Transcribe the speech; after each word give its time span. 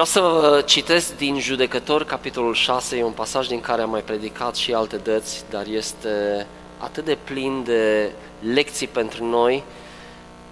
Vreau 0.00 0.12
să 0.12 0.48
vă 0.48 0.62
citesc 0.66 1.16
din 1.16 1.40
Judecător, 1.40 2.04
capitolul 2.04 2.54
6, 2.54 2.96
e 2.96 3.04
un 3.04 3.12
pasaj 3.12 3.46
din 3.46 3.60
care 3.60 3.82
am 3.82 3.90
mai 3.90 4.02
predicat 4.02 4.56
și 4.56 4.72
alte 4.72 4.96
dăți, 4.96 5.44
dar 5.50 5.66
este 5.66 6.46
atât 6.78 7.04
de 7.04 7.18
plin 7.24 7.62
de 7.64 8.10
lecții 8.52 8.86
pentru 8.86 9.24
noi, 9.24 9.62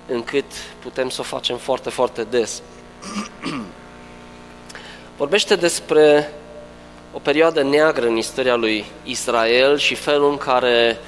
încât 0.08 0.44
putem 0.82 1.08
să 1.08 1.20
o 1.20 1.24
facem 1.24 1.56
foarte, 1.56 1.90
foarte 1.90 2.24
des. 2.24 2.62
Vorbește 5.16 5.56
despre 5.56 6.32
o 7.12 7.18
perioadă 7.18 7.62
neagră 7.62 8.06
în 8.06 8.16
istoria 8.16 8.54
lui 8.54 8.84
Israel 9.04 9.78
și 9.78 9.94
felul 9.94 10.30
în 10.30 10.36
care 10.36 10.98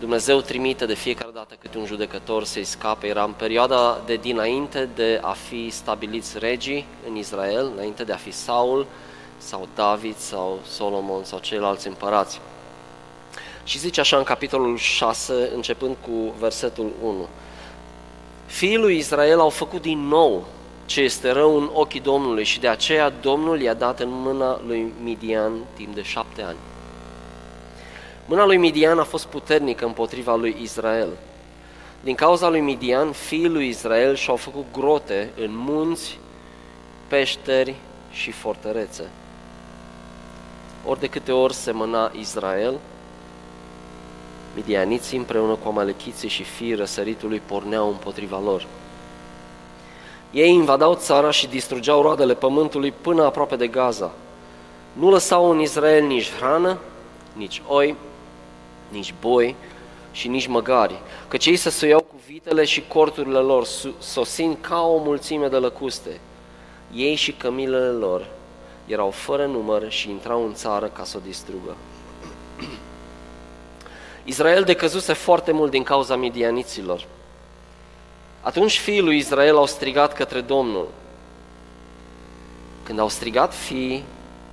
Dumnezeu 0.00 0.40
trimite 0.40 0.86
de 0.86 0.94
fiecare 0.94 1.24
dată 1.25 1.25
câte 1.58 1.78
un 1.78 1.86
judecător 1.86 2.44
să-i 2.44 2.64
scape. 2.64 3.06
Era 3.06 3.24
în 3.24 3.32
perioada 3.32 4.00
de 4.06 4.16
dinainte 4.16 4.88
de 4.94 5.18
a 5.22 5.32
fi 5.32 5.70
stabiliți 5.70 6.38
regii 6.38 6.86
în 7.08 7.16
Israel, 7.16 7.70
înainte 7.74 8.04
de 8.04 8.12
a 8.12 8.16
fi 8.16 8.30
Saul 8.30 8.86
sau 9.36 9.68
David 9.74 10.16
sau 10.16 10.58
Solomon 10.66 11.24
sau 11.24 11.38
ceilalți 11.38 11.86
împărați. 11.86 12.40
Și 13.64 13.78
zice 13.78 14.00
așa 14.00 14.16
în 14.16 14.22
capitolul 14.22 14.76
6, 14.76 15.50
începând 15.54 15.96
cu 16.00 16.34
versetul 16.38 16.92
1. 17.02 17.28
Fiii 18.46 18.76
lui 18.76 18.96
Israel 18.96 19.40
au 19.40 19.48
făcut 19.48 19.82
din 19.82 19.98
nou 19.98 20.44
ce 20.86 21.00
este 21.00 21.30
rău 21.30 21.56
în 21.56 21.70
ochii 21.72 22.00
Domnului 22.00 22.44
și 22.44 22.60
de 22.60 22.68
aceea 22.68 23.10
Domnul 23.10 23.60
i-a 23.60 23.74
dat 23.74 24.00
în 24.00 24.08
mâna 24.10 24.60
lui 24.66 24.92
Midian 25.02 25.52
timp 25.74 25.94
de 25.94 26.02
șapte 26.02 26.42
ani. 26.42 26.58
Mâna 28.26 28.44
lui 28.44 28.56
Midian 28.56 28.98
a 28.98 29.04
fost 29.04 29.26
puternică 29.26 29.84
împotriva 29.84 30.36
lui 30.36 30.56
Israel. 30.62 31.08
Din 32.06 32.14
cauza 32.14 32.48
lui 32.48 32.60
Midian, 32.60 33.12
fiii 33.12 33.48
lui 33.48 33.68
Israel 33.68 34.14
și-au 34.14 34.36
făcut 34.36 34.64
grote 34.72 35.30
în 35.36 35.50
munți, 35.50 36.18
peșteri 37.08 37.74
și 38.10 38.30
fortărețe. 38.30 39.10
Ori 40.84 41.00
de 41.00 41.06
câte 41.06 41.32
ori 41.32 41.54
semăna 41.54 42.12
Israel, 42.18 42.78
Midianiții 44.54 45.18
împreună 45.18 45.54
cu 45.54 45.68
amalechiții 45.68 46.28
și 46.28 46.42
fiii 46.42 46.74
răsăritului 46.74 47.42
porneau 47.46 47.88
împotriva 47.88 48.40
lor. 48.44 48.66
Ei 50.30 50.52
invadau 50.52 50.94
țara 50.94 51.30
și 51.30 51.48
distrugeau 51.48 52.02
roadele 52.02 52.34
pământului 52.34 52.92
până 53.00 53.24
aproape 53.24 53.56
de 53.56 53.66
Gaza. 53.66 54.12
Nu 54.92 55.10
lăsau 55.10 55.50
în 55.50 55.60
Israel 55.60 56.06
nici 56.06 56.30
hrană, 56.30 56.78
nici 57.32 57.62
oi, 57.66 57.94
nici 58.88 59.14
boi 59.20 59.56
și 60.16 60.28
nici 60.28 60.46
măgari, 60.46 61.00
căci 61.28 61.46
ei 61.46 61.56
se 61.56 61.70
suiau 61.70 62.00
cu 62.00 62.14
vitele 62.26 62.64
și 62.64 62.84
corturile 62.88 63.38
lor, 63.38 63.66
sosind 63.98 64.56
ca 64.60 64.80
o 64.80 64.98
mulțime 64.98 65.48
de 65.48 65.56
lăcuste. 65.56 66.20
Ei 66.94 67.14
și 67.14 67.32
cămilele 67.32 67.90
lor 67.90 68.26
erau 68.86 69.10
fără 69.10 69.46
număr 69.46 69.90
și 69.90 70.10
intrau 70.10 70.44
în 70.44 70.54
țară 70.54 70.86
ca 70.86 71.04
să 71.04 71.16
o 71.16 71.20
distrugă. 71.26 71.76
Israel 74.24 74.62
decăzuse 74.62 75.12
foarte 75.12 75.52
mult 75.52 75.70
din 75.70 75.82
cauza 75.82 76.16
midianiților. 76.16 77.06
Atunci 78.40 78.78
fiii 78.78 79.00
lui 79.00 79.16
Israel 79.16 79.56
au 79.56 79.66
strigat 79.66 80.12
către 80.12 80.40
Domnul. 80.40 80.88
Când 82.82 82.98
au 82.98 83.08
strigat 83.08 83.54
fiii 83.54 84.04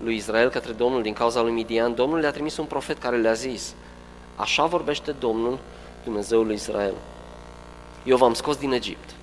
lui 0.04 0.16
Israel 0.16 0.50
către 0.50 0.72
Domnul 0.72 1.02
din 1.02 1.14
cauza 1.14 1.42
lui 1.42 1.52
Midian, 1.52 1.96
Domnul 1.96 2.20
le-a 2.20 2.32
trimis 2.32 2.58
un 2.58 2.66
profet 2.66 2.98
care 2.98 3.18
le-a 3.18 3.34
zis, 3.34 3.76
Așa 4.36 4.66
vorbește 4.66 5.12
Domnul, 5.12 5.60
Dumnezeul 6.04 6.46
lui 6.46 6.56
Israel. 6.56 6.94
Eu 8.04 8.18
v-am 8.18 8.34
scos 8.34 8.58
din 8.58 8.72
Egipt, 8.72 9.16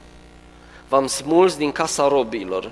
v-am 0.89 1.07
smuls 1.07 1.57
din 1.57 1.73
casa 1.73 2.09
robilor 2.09 2.71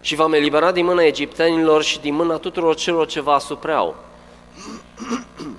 și 0.00 0.14
v-am 0.14 0.32
eliberat 0.32 0.74
din 0.74 0.84
mâna 0.84 1.02
egiptenilor 1.02 1.82
și 1.82 2.00
din 2.00 2.14
mâna 2.14 2.36
tuturor 2.36 2.74
celor 2.74 3.06
ce 3.06 3.20
vă 3.20 3.32
asupreau. 3.32 3.96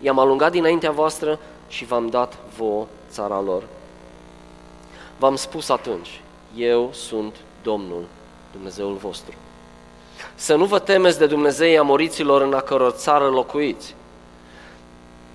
I-am 0.00 0.18
alungat 0.18 0.52
dinaintea 0.52 0.90
voastră 0.90 1.38
și 1.68 1.84
v-am 1.84 2.08
dat 2.08 2.38
vouă 2.56 2.86
țara 3.10 3.40
lor. 3.40 3.62
V-am 5.18 5.36
spus 5.36 5.68
atunci, 5.68 6.20
eu 6.56 6.90
sunt 6.92 7.34
Domnul, 7.62 8.04
Dumnezeul 8.52 8.94
vostru. 8.94 9.34
Să 10.34 10.54
nu 10.54 10.64
vă 10.64 10.78
temeți 10.78 11.18
de 11.18 11.26
Dumnezeii 11.26 11.78
amoriților 11.78 12.42
în 12.42 12.54
a 12.54 12.60
căror 12.60 12.90
țară 12.90 13.28
locuiți, 13.28 13.94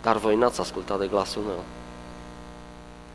dar 0.03 0.17
voi 0.17 0.35
n-ați 0.35 0.59
ascultat 0.59 0.99
de 0.99 1.07
glasul 1.07 1.41
meu. 1.41 1.63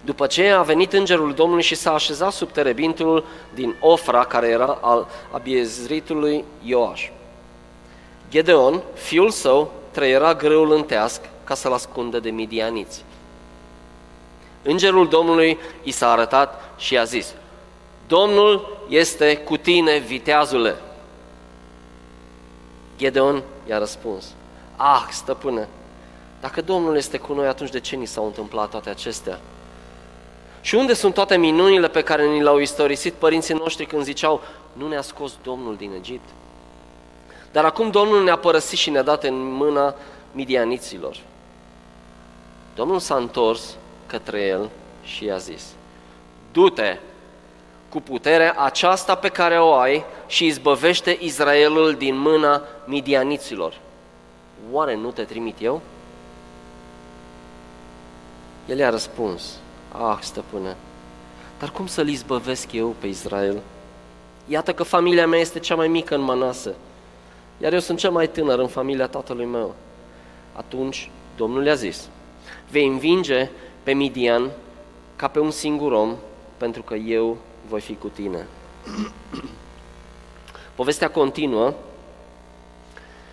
După 0.05 0.27
ce 0.27 0.49
a 0.49 0.63
venit 0.63 0.93
îngerul 0.93 1.35
Domnului 1.35 1.63
și 1.63 1.75
s-a 1.75 1.93
așezat 1.93 2.33
sub 2.33 2.51
terebintul 2.51 3.25
din 3.55 3.77
Ofra, 3.81 4.25
care 4.25 4.49
era 4.49 4.79
al 4.81 5.07
abiezritului 5.31 6.45
Ioaș. 6.63 7.11
Gedeon, 8.31 8.83
fiul 8.95 9.31
său, 9.31 9.73
trăiera 9.91 10.35
grâul 10.35 10.73
în 10.73 10.83
teasc 10.83 11.21
ca 11.45 11.55
să-l 11.55 11.73
ascundă 11.73 12.21
de 12.21 12.31
midianiți. 12.31 13.05
Îngerul 14.63 15.09
Domnului 15.09 15.59
i 15.83 15.91
s-a 15.91 16.11
arătat 16.11 16.71
și 16.77 16.95
i-a 16.95 17.05
zis, 17.05 17.35
Domnul 18.07 18.79
este 18.89 19.37
cu 19.37 19.57
tine, 19.57 19.99
viteazule. 19.99 20.77
Gedeon 22.97 23.43
i-a 23.69 23.79
răspuns, 23.79 24.25
Ah, 24.77 25.07
stăpâne, 25.11 25.69
dacă 26.41 26.63
Domnul 26.63 26.97
este 26.97 27.19
cu 27.19 27.33
noi, 27.33 27.47
atunci 27.47 27.71
de 27.71 27.81
ce 27.81 27.97
ni 27.97 28.07
s-au 28.07 28.25
întâmplat 28.25 28.71
toate 28.71 28.91
acestea? 28.91 29.41
Și 30.61 30.75
unde 30.75 30.95
sunt 30.95 31.15
toate 31.15 31.37
minunile 31.37 31.89
pe 31.89 32.03
care 32.03 32.27
ni 32.27 32.43
le-au 32.43 32.59
istorisit 32.59 33.13
părinții 33.13 33.55
noștri 33.55 33.87
când 33.87 34.03
ziceau, 34.03 34.41
nu 34.73 34.89
ne-a 34.89 35.03
scos 35.03 35.33
Domnul 35.43 35.77
din 35.77 35.93
Egipt? 35.97 36.29
Dar 37.53 37.65
acum 37.65 37.91
Domnul 37.91 38.25
ne-a 38.25 38.37
părăsit 38.37 38.79
și 38.79 38.91
ne-a 38.91 39.03
dat 39.03 39.25
în 39.25 39.53
mâna 39.53 39.95
midianiților. 40.33 41.17
Domnul 42.75 42.99
s-a 42.99 43.17
întors 43.17 43.77
către 44.07 44.41
el 44.41 44.71
și 45.03 45.25
i-a 45.25 45.37
zis, 45.37 45.65
Du-te 46.53 46.99
cu 47.89 48.01
puterea 48.01 48.55
aceasta 48.59 49.15
pe 49.15 49.29
care 49.29 49.61
o 49.61 49.75
ai 49.75 50.05
și 50.27 50.47
izbăvește 50.47 51.17
Israelul 51.21 51.95
din 51.95 52.19
mâna 52.19 52.63
midianiților. 52.85 53.75
Oare 54.71 54.97
nu 54.97 55.11
te 55.11 55.23
trimit 55.23 55.57
eu? 55.61 55.81
El 58.69 58.79
i-a 58.79 58.91
răspuns, 58.91 59.59
Ah, 59.93 60.19
stăpâne, 60.21 60.77
dar 61.59 61.71
cum 61.71 61.87
să-l 61.87 62.09
izbăvesc 62.09 62.73
eu 62.73 62.95
pe 62.99 63.07
Israel? 63.07 63.61
Iată 64.47 64.73
că 64.73 64.83
familia 64.83 65.27
mea 65.27 65.39
este 65.39 65.59
cea 65.59 65.75
mai 65.75 65.89
mică 65.89 66.15
în 66.15 66.21
Manase, 66.21 66.75
iar 67.59 67.73
eu 67.73 67.79
sunt 67.79 67.99
cel 67.99 68.11
mai 68.11 68.29
tânăr 68.29 68.59
în 68.59 68.69
familia 68.69 69.07
tatălui 69.07 69.45
meu. 69.45 69.75
Atunci 70.53 71.11
Domnul 71.37 71.65
i-a 71.65 71.75
zis, 71.75 72.09
vei 72.71 72.87
învinge 72.87 73.51
pe 73.83 73.93
Midian 73.93 74.51
ca 75.17 75.29
pe 75.29 75.39
un 75.39 75.51
singur 75.51 75.93
om, 75.93 76.17
pentru 76.57 76.83
că 76.83 76.95
eu 76.95 77.37
voi 77.69 77.81
fi 77.81 77.95
cu 77.95 78.09
tine. 78.09 78.47
Povestea 80.75 81.11
continuă 81.11 81.73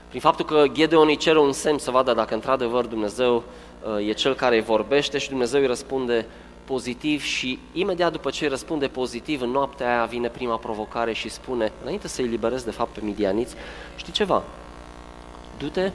prin 0.07 0.19
faptul 0.21 0.45
că 0.45 0.65
Gedeon 0.71 1.07
îi 1.07 1.17
cere 1.17 1.39
un 1.39 1.51
semn 1.51 1.77
să 1.77 1.91
vadă 1.91 2.13
dacă 2.13 2.33
într-adevăr 2.33 2.85
Dumnezeu 2.85 3.35
uh, 3.35 3.43
e 4.05 4.11
cel 4.11 4.35
care 4.35 4.55
îi 4.55 4.61
vorbește 4.61 5.17
și 5.17 5.29
Dumnezeu 5.29 5.59
îi 5.59 5.67
răspunde 5.67 6.25
pozitiv 6.65 7.23
și 7.23 7.59
imediat 7.73 8.11
după 8.11 8.29
ce 8.29 8.43
îi 8.43 8.49
răspunde 8.49 8.87
pozitiv, 8.87 9.41
în 9.41 9.49
noaptea 9.49 9.87
aia 9.87 10.05
vine 10.05 10.27
prima 10.27 10.57
provocare 10.57 11.13
și 11.13 11.29
spune, 11.29 11.71
înainte 11.81 12.07
să-i 12.07 12.25
liberezi 12.25 12.65
de 12.65 12.71
fapt 12.71 12.93
pe 12.93 12.99
midianiți, 13.03 13.55
știi 13.95 14.13
ceva, 14.13 14.43
du-te 15.57 15.91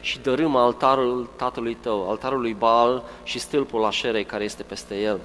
și 0.00 0.18
dărâmă 0.18 0.58
altarul 0.58 1.30
tatălui 1.36 1.74
tău, 1.74 2.08
altarul 2.10 2.40
lui 2.40 2.54
Baal 2.58 3.02
și 3.22 3.38
stâlpul 3.38 3.84
așerei 3.84 4.24
care 4.24 4.44
este 4.44 4.62
peste 4.62 5.00
el. 5.00 5.20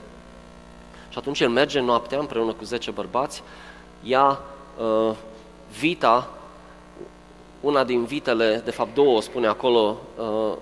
Și 1.09 1.17
atunci 1.17 1.39
el 1.39 1.49
merge 1.49 1.79
noaptea 1.79 2.19
împreună 2.19 2.53
cu 2.53 2.63
10 2.63 2.91
bărbați, 2.91 3.43
ia 4.03 4.39
uh, 4.77 5.15
vita, 5.79 6.29
una 7.61 7.83
din 7.83 8.03
vitele, 8.05 8.61
de 8.65 8.71
fapt 8.71 8.93
două 8.93 9.21
spune 9.21 9.47
acolo, 9.47 9.97
uh, 10.17 10.57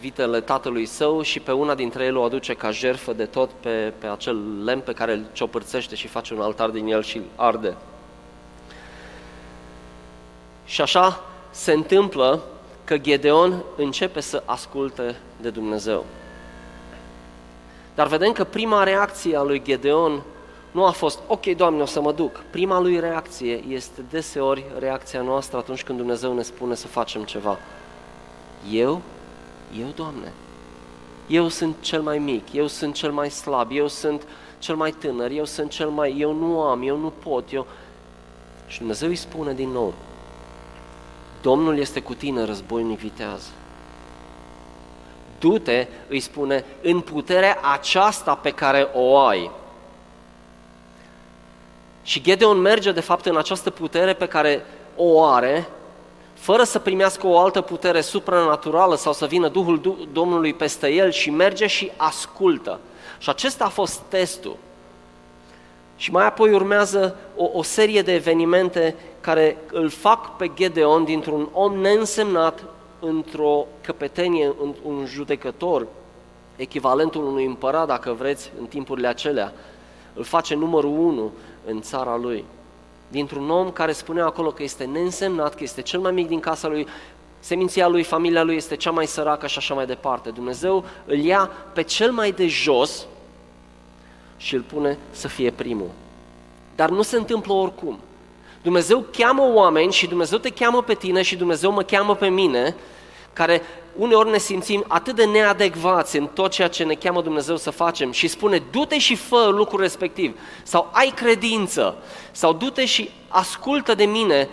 vitele 0.00 0.40
tatălui 0.40 0.86
său 0.86 1.22
și 1.22 1.40
pe 1.40 1.52
una 1.52 1.74
dintre 1.74 2.04
ele 2.04 2.18
o 2.18 2.22
aduce 2.22 2.54
ca 2.54 2.70
jerfă 2.70 3.12
de 3.12 3.24
tot 3.24 3.50
pe, 3.50 3.92
pe 3.98 4.06
acel 4.06 4.64
lemn 4.64 4.80
pe 4.80 4.92
care 4.92 5.12
îl 5.12 5.24
ciopărțește 5.32 5.94
și 5.94 6.06
face 6.06 6.34
un 6.34 6.40
altar 6.40 6.68
din 6.70 6.86
el 6.86 7.02
și 7.02 7.20
arde. 7.36 7.76
Și 10.64 10.80
așa 10.80 11.24
se 11.50 11.72
întâmplă 11.72 12.42
că 12.84 12.98
Gedeon 12.98 13.62
începe 13.76 14.20
să 14.20 14.42
asculte 14.44 15.16
de 15.40 15.50
Dumnezeu. 15.50 16.04
Dar 17.94 18.06
vedem 18.06 18.32
că 18.32 18.44
prima 18.44 18.82
reacție 18.82 19.36
a 19.36 19.42
lui 19.42 19.62
Gedeon 19.62 20.22
nu 20.70 20.84
a 20.84 20.90
fost, 20.90 21.18
ok, 21.26 21.46
Doamne, 21.46 21.82
o 21.82 21.86
să 21.86 22.00
mă 22.00 22.12
duc. 22.12 22.42
Prima 22.50 22.80
lui 22.80 23.00
reacție 23.00 23.64
este 23.68 24.04
deseori 24.10 24.64
reacția 24.78 25.22
noastră 25.22 25.58
atunci 25.58 25.82
când 25.82 25.98
Dumnezeu 25.98 26.34
ne 26.34 26.42
spune 26.42 26.74
să 26.74 26.86
facem 26.86 27.24
ceva. 27.24 27.58
Eu? 28.70 29.02
Eu, 29.78 29.86
Doamne. 29.94 30.32
Eu 31.26 31.48
sunt 31.48 31.76
cel 31.80 32.02
mai 32.02 32.18
mic, 32.18 32.52
eu 32.52 32.66
sunt 32.66 32.94
cel 32.94 33.12
mai 33.12 33.30
slab, 33.30 33.70
eu 33.72 33.88
sunt 33.88 34.26
cel 34.58 34.76
mai 34.76 34.90
tânăr, 34.90 35.30
eu 35.30 35.44
sunt 35.44 35.70
cel 35.70 35.88
mai... 35.88 36.16
Eu 36.18 36.32
nu 36.32 36.60
am, 36.60 36.82
eu 36.82 36.96
nu 36.96 37.12
pot, 37.22 37.52
eu... 37.52 37.66
Și 38.66 38.78
Dumnezeu 38.78 39.08
îi 39.08 39.16
spune 39.16 39.52
din 39.52 39.68
nou, 39.68 39.94
Domnul 41.40 41.78
este 41.78 42.00
cu 42.00 42.14
tine, 42.14 42.44
războinic 42.44 42.98
viteaz. 42.98 43.50
Du-te, 45.38 45.86
îi 46.08 46.20
spune, 46.20 46.64
în 46.82 47.00
puterea 47.00 47.58
aceasta 47.72 48.34
pe 48.34 48.50
care 48.50 48.88
o 48.94 49.18
ai. 49.18 49.50
Și 52.02 52.22
Gedeon 52.22 52.58
merge, 52.58 52.92
de 52.92 53.00
fapt, 53.00 53.26
în 53.26 53.36
această 53.36 53.70
putere 53.70 54.14
pe 54.14 54.26
care 54.26 54.64
o 54.96 55.24
are, 55.24 55.68
fără 56.40 56.64
să 56.64 56.78
primească 56.78 57.26
o 57.26 57.38
altă 57.38 57.60
putere 57.60 58.00
supranaturală 58.00 58.96
sau 58.96 59.12
să 59.12 59.26
vină 59.26 59.48
Duhul 59.48 60.06
Domnului 60.12 60.54
peste 60.54 60.88
el 60.88 61.10
și 61.10 61.30
merge 61.30 61.66
și 61.66 61.90
ascultă. 61.96 62.80
Și 63.18 63.30
acesta 63.30 63.64
a 63.64 63.68
fost 63.68 63.98
testul. 64.08 64.56
Și 65.96 66.10
mai 66.10 66.26
apoi 66.26 66.52
urmează 66.52 67.16
o, 67.36 67.50
o 67.52 67.62
serie 67.62 68.02
de 68.02 68.14
evenimente 68.14 68.96
care 69.20 69.56
îl 69.72 69.88
fac 69.88 70.36
pe 70.36 70.50
Gedeon 70.54 71.04
dintr-un 71.04 71.48
om 71.52 71.76
neînsemnat 71.76 72.64
într-o 73.00 73.66
căpetenie, 73.80 74.54
un 74.82 75.04
judecător, 75.06 75.86
echivalentul 76.56 77.24
unui 77.26 77.44
împărat, 77.44 77.86
dacă 77.86 78.12
vreți, 78.12 78.52
în 78.60 78.66
timpurile 78.66 79.06
acelea. 79.06 79.52
Îl 80.14 80.24
face 80.24 80.54
numărul 80.54 80.98
unu 80.98 81.32
în 81.66 81.80
țara 81.80 82.16
lui. 82.16 82.44
Dintr-un 83.10 83.50
om 83.50 83.70
care 83.70 83.92
spunea 83.92 84.24
acolo 84.24 84.50
că 84.50 84.62
este 84.62 84.84
neînsemnat, 84.84 85.54
că 85.54 85.62
este 85.62 85.82
cel 85.82 86.00
mai 86.00 86.12
mic 86.12 86.28
din 86.28 86.40
casa 86.40 86.68
lui, 86.68 86.86
seminția 87.40 87.88
lui, 87.88 88.02
familia 88.02 88.42
lui 88.42 88.56
este 88.56 88.76
cea 88.76 88.90
mai 88.90 89.06
săracă 89.06 89.46
și 89.46 89.58
așa 89.58 89.74
mai 89.74 89.86
departe. 89.86 90.30
Dumnezeu 90.30 90.84
îl 91.04 91.18
ia 91.18 91.50
pe 91.74 91.82
cel 91.82 92.12
mai 92.12 92.32
de 92.32 92.46
jos 92.46 93.06
și 94.36 94.54
îl 94.54 94.60
pune 94.60 94.98
să 95.10 95.28
fie 95.28 95.50
primul. 95.50 95.90
Dar 96.76 96.90
nu 96.90 97.02
se 97.02 97.16
întâmplă 97.16 97.52
oricum. 97.52 97.98
Dumnezeu 98.62 99.04
cheamă 99.16 99.52
oameni 99.54 99.92
și 99.92 100.06
Dumnezeu 100.06 100.38
te 100.38 100.50
cheamă 100.50 100.82
pe 100.82 100.94
tine 100.94 101.22
și 101.22 101.36
Dumnezeu 101.36 101.72
mă 101.72 101.82
cheamă 101.82 102.14
pe 102.14 102.28
mine, 102.28 102.76
care 103.40 103.62
uneori 103.96 104.30
ne 104.30 104.38
simțim 104.38 104.84
atât 104.88 105.14
de 105.16 105.24
neadecvați 105.24 106.16
în 106.16 106.26
tot 106.26 106.50
ceea 106.50 106.68
ce 106.68 106.84
ne 106.84 106.94
cheamă 106.94 107.22
Dumnezeu 107.22 107.56
să 107.56 107.70
facem 107.70 108.10
și 108.10 108.28
spune 108.28 108.62
du-te 108.70 108.98
și 108.98 109.14
fă 109.16 109.50
lucrul 109.52 109.80
respectiv 109.80 110.38
sau 110.62 110.88
ai 110.92 111.12
credință 111.14 111.96
sau 112.30 112.52
du-te 112.52 112.84
și 112.84 113.10
ascultă 113.28 113.94
de 113.94 114.04
mine 114.04 114.48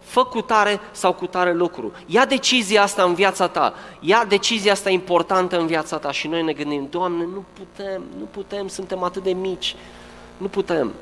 fă 0.00 0.24
cu 0.24 0.40
tare 0.40 0.80
sau 0.90 1.12
cu 1.12 1.26
tare 1.26 1.54
lucru. 1.54 1.92
Ia 2.06 2.24
decizia 2.24 2.82
asta 2.82 3.02
în 3.02 3.14
viața 3.14 3.48
ta, 3.48 3.74
ia 4.00 4.24
decizia 4.24 4.72
asta 4.72 4.90
importantă 4.90 5.58
în 5.58 5.66
viața 5.66 5.98
ta 5.98 6.12
și 6.12 6.28
noi 6.28 6.42
ne 6.42 6.52
gândim, 6.52 6.86
Doamne, 6.90 7.24
nu 7.24 7.44
putem, 7.52 8.02
nu 8.18 8.24
putem, 8.30 8.68
suntem 8.68 9.02
atât 9.02 9.22
de 9.22 9.32
mici, 9.32 9.76
nu 10.36 10.48
putem. 10.48 10.92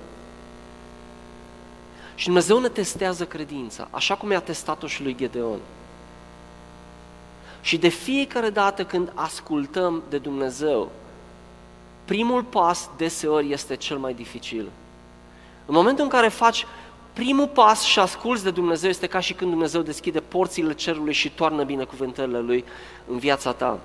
Și 2.14 2.24
Dumnezeu 2.24 2.58
ne 2.58 2.68
testează 2.68 3.24
credința, 3.24 3.88
așa 3.90 4.14
cum 4.14 4.30
i-a 4.30 4.40
testat-o 4.40 4.86
și 4.86 5.02
lui 5.02 5.16
Gedeon. 5.18 5.58
Și 7.64 7.78
de 7.78 7.88
fiecare 7.88 8.50
dată 8.50 8.84
când 8.84 9.12
ascultăm 9.14 10.02
de 10.08 10.18
Dumnezeu, 10.18 10.90
primul 12.04 12.42
pas 12.42 12.90
deseori 12.96 13.52
este 13.52 13.76
cel 13.76 13.96
mai 13.96 14.14
dificil. 14.14 14.68
În 15.66 15.74
momentul 15.74 16.04
în 16.04 16.10
care 16.10 16.28
faci 16.28 16.66
primul 17.12 17.48
pas 17.48 17.82
și 17.82 17.98
asculți 17.98 18.44
de 18.44 18.50
Dumnezeu, 18.50 18.90
este 18.90 19.06
ca 19.06 19.20
și 19.20 19.32
când 19.32 19.50
Dumnezeu 19.50 19.80
deschide 19.80 20.20
porțile 20.20 20.74
cerului 20.74 21.12
și 21.12 21.30
toarnă 21.30 21.64
binecuvântările 21.64 22.38
Lui 22.38 22.64
în 23.06 23.18
viața 23.18 23.52
ta. 23.52 23.78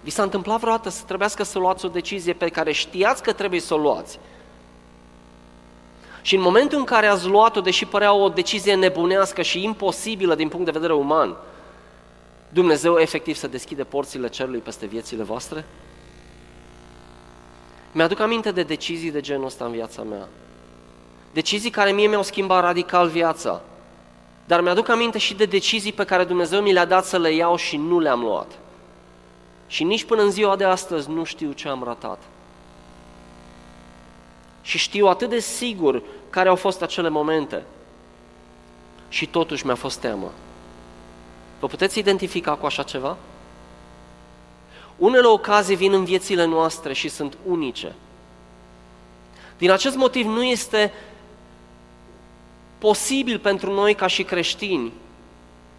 Vi 0.00 0.10
s-a 0.10 0.22
întâmplat 0.22 0.60
vreodată 0.60 0.88
să 0.88 1.02
trebuiască 1.04 1.42
să 1.42 1.58
luați 1.58 1.84
o 1.84 1.88
decizie 1.88 2.32
pe 2.32 2.48
care 2.48 2.72
știați 2.72 3.22
că 3.22 3.32
trebuie 3.32 3.60
să 3.60 3.74
o 3.74 3.78
luați, 3.78 4.18
și 6.22 6.34
în 6.34 6.40
momentul 6.40 6.78
în 6.78 6.84
care 6.84 7.06
ați 7.06 7.26
luat-o, 7.26 7.60
deși 7.60 7.84
părea 7.84 8.12
o 8.12 8.28
decizie 8.28 8.74
nebunească 8.74 9.42
și 9.42 9.64
imposibilă 9.64 10.34
din 10.34 10.48
punct 10.48 10.64
de 10.64 10.70
vedere 10.70 10.92
uman, 10.92 11.36
Dumnezeu 12.52 12.98
efectiv 12.98 13.36
să 13.36 13.46
deschide 13.46 13.84
porțile 13.84 14.28
cerului 14.28 14.60
peste 14.60 14.86
viețile 14.86 15.22
voastre? 15.22 15.64
Mi-aduc 17.92 18.20
aminte 18.20 18.50
de 18.50 18.62
decizii 18.62 19.10
de 19.10 19.20
genul 19.20 19.44
ăsta 19.44 19.64
în 19.64 19.70
viața 19.70 20.02
mea. 20.02 20.28
Decizii 21.32 21.70
care 21.70 21.90
mie 21.90 22.06
mi-au 22.06 22.22
schimbat 22.22 22.62
radical 22.62 23.08
viața. 23.08 23.62
Dar 24.44 24.60
mi-aduc 24.60 24.88
aminte 24.88 25.18
și 25.18 25.34
de 25.34 25.44
decizii 25.44 25.92
pe 25.92 26.04
care 26.04 26.24
Dumnezeu 26.24 26.60
mi 26.60 26.72
le-a 26.72 26.84
dat 26.84 27.04
să 27.04 27.18
le 27.18 27.34
iau 27.34 27.56
și 27.56 27.76
nu 27.76 27.98
le-am 27.98 28.20
luat. 28.20 28.58
Și 29.66 29.84
nici 29.84 30.04
până 30.04 30.22
în 30.22 30.30
ziua 30.30 30.56
de 30.56 30.64
astăzi 30.64 31.10
nu 31.10 31.24
știu 31.24 31.52
ce 31.52 31.68
am 31.68 31.82
ratat. 31.84 32.18
Și 34.62 34.78
știu 34.78 35.06
atât 35.06 35.28
de 35.28 35.38
sigur 35.38 36.02
care 36.30 36.48
au 36.48 36.56
fost 36.56 36.82
acele 36.82 37.08
momente. 37.08 37.62
Și 39.08 39.26
totuși 39.26 39.66
mi-a 39.66 39.74
fost 39.74 39.98
teamă. 39.98 40.32
Vă 41.62 41.68
puteți 41.68 41.98
identifica 41.98 42.54
cu 42.54 42.66
așa 42.66 42.82
ceva? 42.82 43.16
Unele 44.96 45.26
ocazii 45.26 45.76
vin 45.76 45.92
în 45.92 46.04
viețile 46.04 46.44
noastre 46.44 46.92
și 46.92 47.08
sunt 47.08 47.36
unice. 47.46 47.92
Din 49.58 49.70
acest 49.70 49.96
motiv 49.96 50.26
nu 50.26 50.42
este 50.42 50.92
posibil 52.78 53.38
pentru 53.38 53.72
noi 53.72 53.94
ca 53.94 54.06
și 54.06 54.22
creștini 54.22 54.92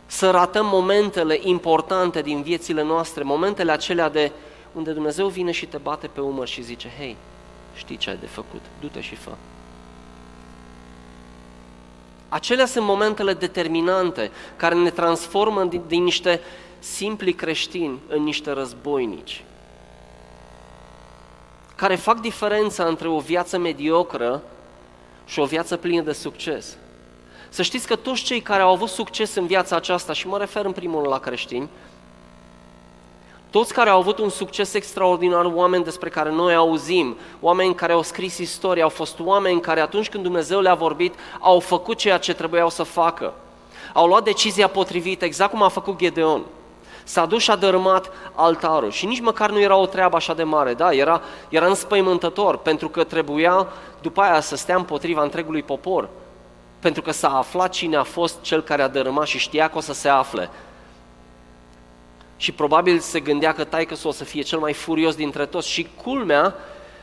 să 0.06 0.30
ratăm 0.30 0.66
momentele 0.66 1.40
importante 1.42 2.22
din 2.22 2.42
viețile 2.42 2.84
noastre, 2.84 3.24
momentele 3.24 3.72
acelea 3.72 4.10
de 4.10 4.32
unde 4.74 4.92
Dumnezeu 4.92 5.28
vine 5.28 5.52
și 5.52 5.66
te 5.66 5.78
bate 5.78 6.08
pe 6.08 6.22
umăr 6.22 6.48
și 6.48 6.62
zice, 6.62 6.92
hei, 6.98 7.16
știi 7.76 7.98
ce 7.98 8.10
ai 8.10 8.18
de 8.18 8.28
făcut, 8.28 8.62
du-te 8.80 9.02
și 9.02 9.16
fă. 9.16 9.32
Acelea 12.34 12.66
sunt 12.66 12.86
momentele 12.86 13.34
determinante 13.34 14.32
care 14.56 14.76
ne 14.76 14.90
transformă 14.90 15.64
din, 15.64 15.82
din 15.88 16.04
niște 16.04 16.42
simpli 16.80 17.34
creștini 17.34 18.00
în 18.08 18.24
niște 18.24 18.52
războinici, 18.52 19.44
care 21.76 21.96
fac 21.96 22.22
diferența 22.22 22.86
între 22.86 23.08
o 23.08 23.20
viață 23.20 23.58
mediocră 23.58 24.44
și 25.26 25.40
o 25.40 25.46
viață 25.46 25.78
plină 25.78 26.02
de 26.02 26.12
succes. 26.12 26.78
Să 27.50 27.62
știți 27.62 27.88
că 27.88 27.96
toți 27.96 28.24
cei 28.24 28.42
care 28.42 28.62
au 28.62 28.72
avut 28.72 28.90
succes 28.90 29.36
în 29.36 29.46
viața 29.46 29.76
aceasta, 29.76 30.14
și 30.14 30.28
mă 30.28 30.38
refer 30.38 30.66
în 30.66 30.72
primul 30.72 31.00
rând 31.00 31.14
la 31.14 31.20
creștini, 31.20 31.70
toți 33.54 33.74
care 33.74 33.90
au 33.90 34.00
avut 34.00 34.18
un 34.18 34.30
succes 34.30 34.74
extraordinar, 34.74 35.46
oameni 35.46 35.84
despre 35.84 36.10
care 36.10 36.32
noi 36.32 36.56
auzim, 36.56 37.18
oameni 37.40 37.76
care 37.76 37.94
au 37.94 38.02
scris 38.02 38.38
istorie, 38.38 38.84
au 38.84 38.90
fost 38.90 39.20
oameni 39.20 39.62
care 39.62 39.80
atunci 39.80 40.10
când 40.10 40.24
Dumnezeu 40.24 40.60
le-a 40.60 40.74
vorbit, 40.74 41.14
au 41.40 41.60
făcut 41.60 41.98
ceea 41.98 42.18
ce 42.18 42.34
trebuiau 42.34 42.70
să 42.70 42.84
facă. 42.84 43.34
Au 43.94 44.08
luat 44.08 44.24
decizia 44.24 44.68
potrivită, 44.68 45.26
exact 45.26 45.52
cum 45.52 45.64
a 45.64 45.68
făcut 45.68 45.98
Gedeon. 45.98 46.42
S-a 47.04 47.26
dus 47.26 47.42
și 47.42 47.52
a 47.52 47.56
dărâmat 47.56 48.12
altarul 48.36 48.92
și 48.92 49.06
nici 49.06 49.22
măcar 49.22 49.50
nu 49.50 49.60
era 49.60 49.76
o 49.76 49.86
treabă 49.86 50.16
așa 50.16 50.34
de 50.34 50.44
mare, 50.44 50.74
da, 50.74 50.94
era, 50.94 51.22
era 51.50 51.66
înspăimântător, 51.66 52.58
pentru 52.58 52.90
că 52.90 53.04
trebuia 53.04 53.68
după 54.02 54.22
aia 54.22 54.40
să 54.40 54.56
stea 54.56 54.76
împotriva 54.76 55.24
întregului 55.24 55.64
popor, 55.64 56.10
pentru 56.80 57.02
că 57.02 57.12
s-a 57.12 57.38
aflat 57.38 57.70
cine 57.70 57.96
a 57.96 58.04
fost 58.04 58.42
cel 58.42 58.62
care 58.62 58.82
a 58.82 58.88
dărâmat 58.88 59.26
și 59.26 59.38
știa 59.38 59.68
că 59.70 59.78
o 59.78 59.82
să 59.82 59.94
se 59.94 60.10
afle 60.10 60.50
și 62.44 62.52
probabil 62.52 63.00
se 63.00 63.20
gândea 63.20 63.54
că 63.54 63.64
taică 63.64 63.96
o 64.04 64.12
să 64.12 64.24
fie 64.24 64.42
cel 64.42 64.60
mai 64.60 64.74
furios 64.74 65.16
dintre 65.16 65.46
toți 65.46 65.70
și 65.70 65.88
culmea, 66.04 66.56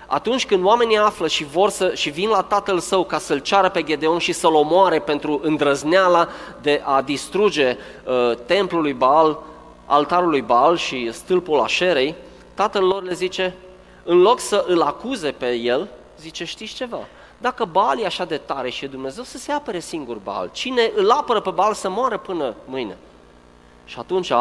atunci 0.07 0.47
când 0.47 0.65
oamenii 0.65 0.97
află 0.97 1.29
și 1.29 1.45
vor 1.45 1.71
să, 1.71 1.95
și 1.95 2.11
vin 2.11 2.29
la 2.29 2.43
tatăl 2.43 2.79
său 2.79 3.05
ca 3.05 3.19
să-l 3.19 3.39
ceară 3.39 3.69
pe 3.69 3.83
Gedeon 3.83 4.19
și 4.19 4.33
să-l 4.33 4.55
omoare 4.55 4.99
pentru 4.99 5.41
îndrăzneala 5.43 6.29
de 6.63 6.83
a 6.85 7.03
distruge 7.03 7.77
uh, 8.05 8.37
templul 8.47 8.83
lui 8.83 8.93
Baal, 8.93 9.39
altarul 9.87 10.29
lui 10.29 10.41
Baal 10.41 10.77
și 10.77 11.13
stâlpul 11.13 11.61
Așerei, 11.61 12.15
tatăl 12.55 12.85
lor 12.85 13.03
le 13.03 13.15
zice, 13.15 13.55
în 14.05 14.21
loc 14.21 14.41
să 14.41 14.65
îl 14.67 14.83
acuze 14.83 15.31
pe 15.31 15.53
el, 15.53 15.89
zice, 16.19 16.45
știți 16.45 16.75
ceva, 16.75 17.01
dacă 17.39 17.65
Baal 17.65 18.01
e 18.01 18.07
așa 18.07 18.25
de 18.25 18.37
tare 18.37 18.71
și 18.71 18.85
e 18.85 18.89
Dumnezeu, 18.89 19.25
să 19.25 19.39
se 19.39 19.53
apere 19.53 19.79
singur 19.79 20.17
Baal. 20.17 20.49
Cine 20.53 20.91
îl 20.97 21.11
apără 21.11 21.41
pe 21.41 21.51
Baal 21.51 21.75
să 21.75 21.89
moară 21.89 22.19
până 22.19 22.55
mâine. 22.65 22.97
Și 23.85 23.97
atunci 23.99 24.33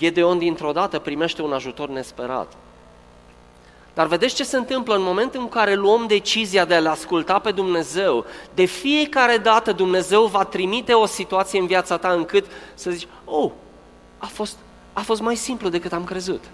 Gedeon 0.00 0.38
dintr-o 0.38 0.72
dată 0.72 0.98
primește 0.98 1.42
un 1.42 1.52
ajutor 1.52 1.88
nesperat. 1.88 2.52
Dar 3.94 4.06
vedeți 4.06 4.34
ce 4.34 4.44
se 4.44 4.56
întâmplă 4.56 4.94
în 4.94 5.02
momentul 5.02 5.40
în 5.40 5.48
care 5.48 5.74
luăm 5.74 6.06
decizia 6.06 6.64
de 6.64 6.74
a-L 6.74 6.86
asculta 6.86 7.38
pe 7.38 7.50
Dumnezeu, 7.50 8.24
de 8.54 8.64
fiecare 8.64 9.36
dată 9.36 9.72
Dumnezeu 9.72 10.24
va 10.26 10.44
trimite 10.44 10.92
o 10.92 11.06
situație 11.06 11.58
în 11.58 11.66
viața 11.66 11.96
ta 11.96 12.08
încât 12.08 12.46
să 12.74 12.90
zici, 12.90 13.08
oh, 13.24 13.50
a 14.18 14.26
fost, 14.26 14.56
a 14.92 15.00
fost 15.00 15.20
mai 15.20 15.36
simplu 15.36 15.68
decât 15.68 15.92
am 15.92 16.04
crezut. 16.04 16.44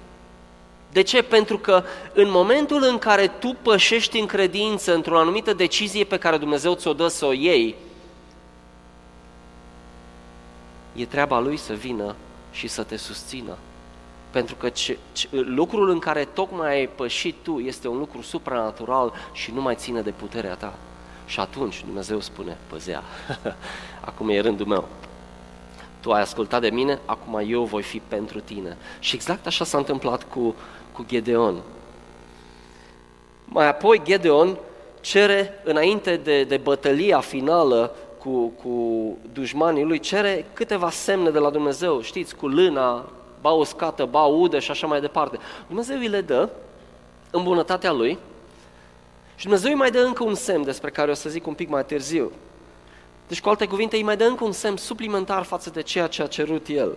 De 0.92 1.02
ce? 1.02 1.22
Pentru 1.22 1.58
că 1.58 1.84
în 2.12 2.30
momentul 2.30 2.82
în 2.82 2.98
care 2.98 3.26
tu 3.26 3.56
pășești 3.62 4.18
în 4.18 4.26
credință 4.26 4.94
într-o 4.94 5.18
anumită 5.18 5.52
decizie 5.52 6.04
pe 6.04 6.18
care 6.18 6.36
Dumnezeu 6.36 6.74
ți-o 6.74 6.92
dă 6.92 7.08
să 7.08 7.24
o 7.26 7.32
iei, 7.32 7.74
e 10.94 11.06
treaba 11.06 11.40
Lui 11.40 11.56
să 11.56 11.72
vină 11.72 12.14
și 12.56 12.68
să 12.68 12.82
te 12.82 12.96
susțină. 12.96 13.56
Pentru 14.30 14.54
că 14.54 14.68
ce, 14.68 14.98
ce, 15.12 15.28
lucrul 15.30 15.90
în 15.90 15.98
care 15.98 16.25
tocmai 16.25 16.70
ai 16.70 16.86
pășit 16.86 17.34
tu 17.42 17.58
este 17.58 17.88
un 17.88 17.98
lucru 17.98 18.22
supranatural 18.22 19.12
și 19.32 19.50
nu 19.50 19.60
mai 19.60 19.75
ține 19.75 20.00
de 20.00 20.10
puterea 20.10 20.54
ta. 20.54 20.75
Și 21.26 21.40
atunci 21.40 21.84
Dumnezeu 21.84 22.20
spune, 22.20 22.56
păzea, 22.66 23.02
acum 24.00 24.28
e 24.28 24.40
rândul 24.40 24.66
meu. 24.66 24.88
Tu 26.00 26.12
ai 26.12 26.20
ascultat 26.20 26.60
de 26.60 26.70
mine, 26.70 26.98
acum 27.04 27.42
eu 27.46 27.64
voi 27.64 27.82
fi 27.82 28.02
pentru 28.08 28.40
tine. 28.40 28.76
Și 28.98 29.14
exact 29.14 29.46
așa 29.46 29.64
s-a 29.64 29.78
întâmplat 29.78 30.25
cu, 30.25 30.54
cu 30.92 31.04
Gedeon. 31.08 31.62
Mai 33.44 33.68
apoi 33.68 34.02
Gedeon 34.04 34.56
cere, 35.00 35.60
înainte 35.64 36.16
de, 36.16 36.44
de 36.44 36.56
bătălia 36.56 37.20
finală 37.20 37.94
cu, 38.26 38.52
cu 38.62 39.16
dușmanii 39.33 39.85
lui, 39.85 39.99
cere 39.99 40.47
câteva 40.52 40.90
semne 40.90 41.30
de 41.30 41.38
la 41.38 41.50
Dumnezeu, 41.50 42.00
știți, 42.00 42.37
cu 42.37 42.49
lâna, 42.49 43.09
ba 43.40 43.50
uscată, 43.50 44.04
ba 44.04 44.23
udă 44.23 44.59
și 44.59 44.71
așa 44.71 44.87
mai 44.87 45.00
departe. 45.00 45.38
Dumnezeu 45.66 45.99
îi 45.99 46.09
le 46.09 46.21
dă 46.21 46.49
în 47.30 47.42
bunătatea 47.42 47.92
lui 47.92 48.18
și 49.37 49.45
Dumnezeu 49.45 49.71
îi 49.71 49.76
mai 49.76 49.90
dă 49.90 49.99
încă 49.99 50.25
un 50.25 50.35
semn 50.35 50.64
despre 50.64 50.90
care 50.90 51.11
o 51.11 51.14
să 51.14 51.28
zic 51.28 51.47
un 51.47 51.54
pic 51.54 51.68
mai 51.68 51.85
târziu. 51.85 52.33
Deci, 53.28 53.40
cu 53.40 53.49
alte 53.49 53.66
cuvinte, 53.66 53.97
îi 53.97 54.02
mai 54.02 54.16
dă 54.16 54.25
încă 54.25 54.45
un 54.45 54.52
semn 54.52 54.76
suplimentar 54.76 55.42
față 55.42 55.71
de 55.71 55.83
ceea 55.83 56.06
ce 56.06 56.23
a 56.23 56.26
cerut 56.26 56.66
el. 56.68 56.97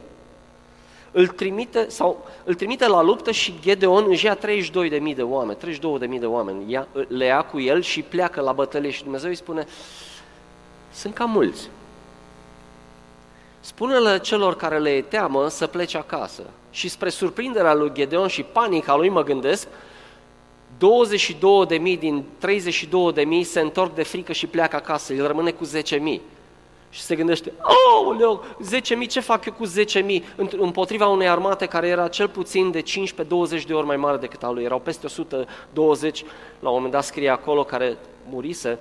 Îl 1.11 1.27
trimite, 1.27 1.85
sau, 1.89 2.27
îl 2.43 2.53
trimite 2.53 2.87
la 2.87 3.01
luptă 3.01 3.31
și 3.31 3.53
Gedeon 3.61 4.05
își 4.07 4.25
ia 4.25 4.37
32.000 4.37 5.15
de 5.15 5.21
oameni, 5.21 5.57
32.000 6.13 6.19
de 6.19 6.25
oameni, 6.25 6.71
ia, 6.71 6.87
le 7.07 7.25
ia 7.25 7.41
cu 7.41 7.59
el 7.59 7.81
și 7.81 8.01
pleacă 8.01 8.41
la 8.41 8.51
bătălie 8.51 8.89
și 8.89 9.03
Dumnezeu 9.03 9.29
îi 9.29 9.35
spune, 9.35 9.67
sunt 10.91 11.13
cam 11.13 11.29
mulți. 11.29 11.69
Spune-le 13.59 14.19
celor 14.19 14.55
care 14.55 14.79
le 14.79 14.89
e 14.89 15.01
teamă 15.01 15.47
să 15.47 15.67
plece 15.67 15.97
acasă. 15.97 16.43
Și 16.71 16.87
spre 16.87 17.09
surprinderea 17.09 17.73
lui 17.73 17.91
Gedeon 17.93 18.27
și 18.27 18.43
panica 18.43 18.95
lui, 18.95 19.09
mă 19.09 19.23
gândesc, 19.23 19.67
22.000 20.77 21.99
din 21.99 22.23
32.000 22.47 23.41
se 23.43 23.59
întorc 23.59 23.95
de 23.95 24.03
frică 24.03 24.31
și 24.31 24.47
pleacă 24.47 24.75
acasă, 24.75 25.13
el 25.13 25.27
rămâne 25.27 25.51
cu 25.51 25.65
10.000. 25.65 26.19
Și 26.89 27.01
se 27.01 27.15
gândește, 27.15 27.53
oh, 27.61 28.17
leu, 28.17 28.45
10.000, 29.03 29.07
ce 29.09 29.19
fac 29.19 29.45
eu 29.45 29.53
cu 29.53 29.65
10.000 29.67 30.23
împotriva 30.57 31.07
unei 31.07 31.29
armate 31.29 31.65
care 31.65 31.87
era 31.87 32.07
cel 32.07 32.27
puțin 32.27 32.71
de 32.71 32.81
15-20 32.81 33.65
de 33.67 33.73
ori 33.73 33.85
mai 33.85 33.97
mare 33.97 34.17
decât 34.17 34.43
a 34.43 34.49
lui. 34.49 34.63
Erau 34.63 34.79
peste 34.79 35.05
120, 35.05 36.23
la 36.59 36.69
un 36.69 36.75
moment 36.75 36.91
dat 36.91 37.03
scrie 37.03 37.29
acolo, 37.29 37.63
care 37.63 37.97
murise, 38.29 38.79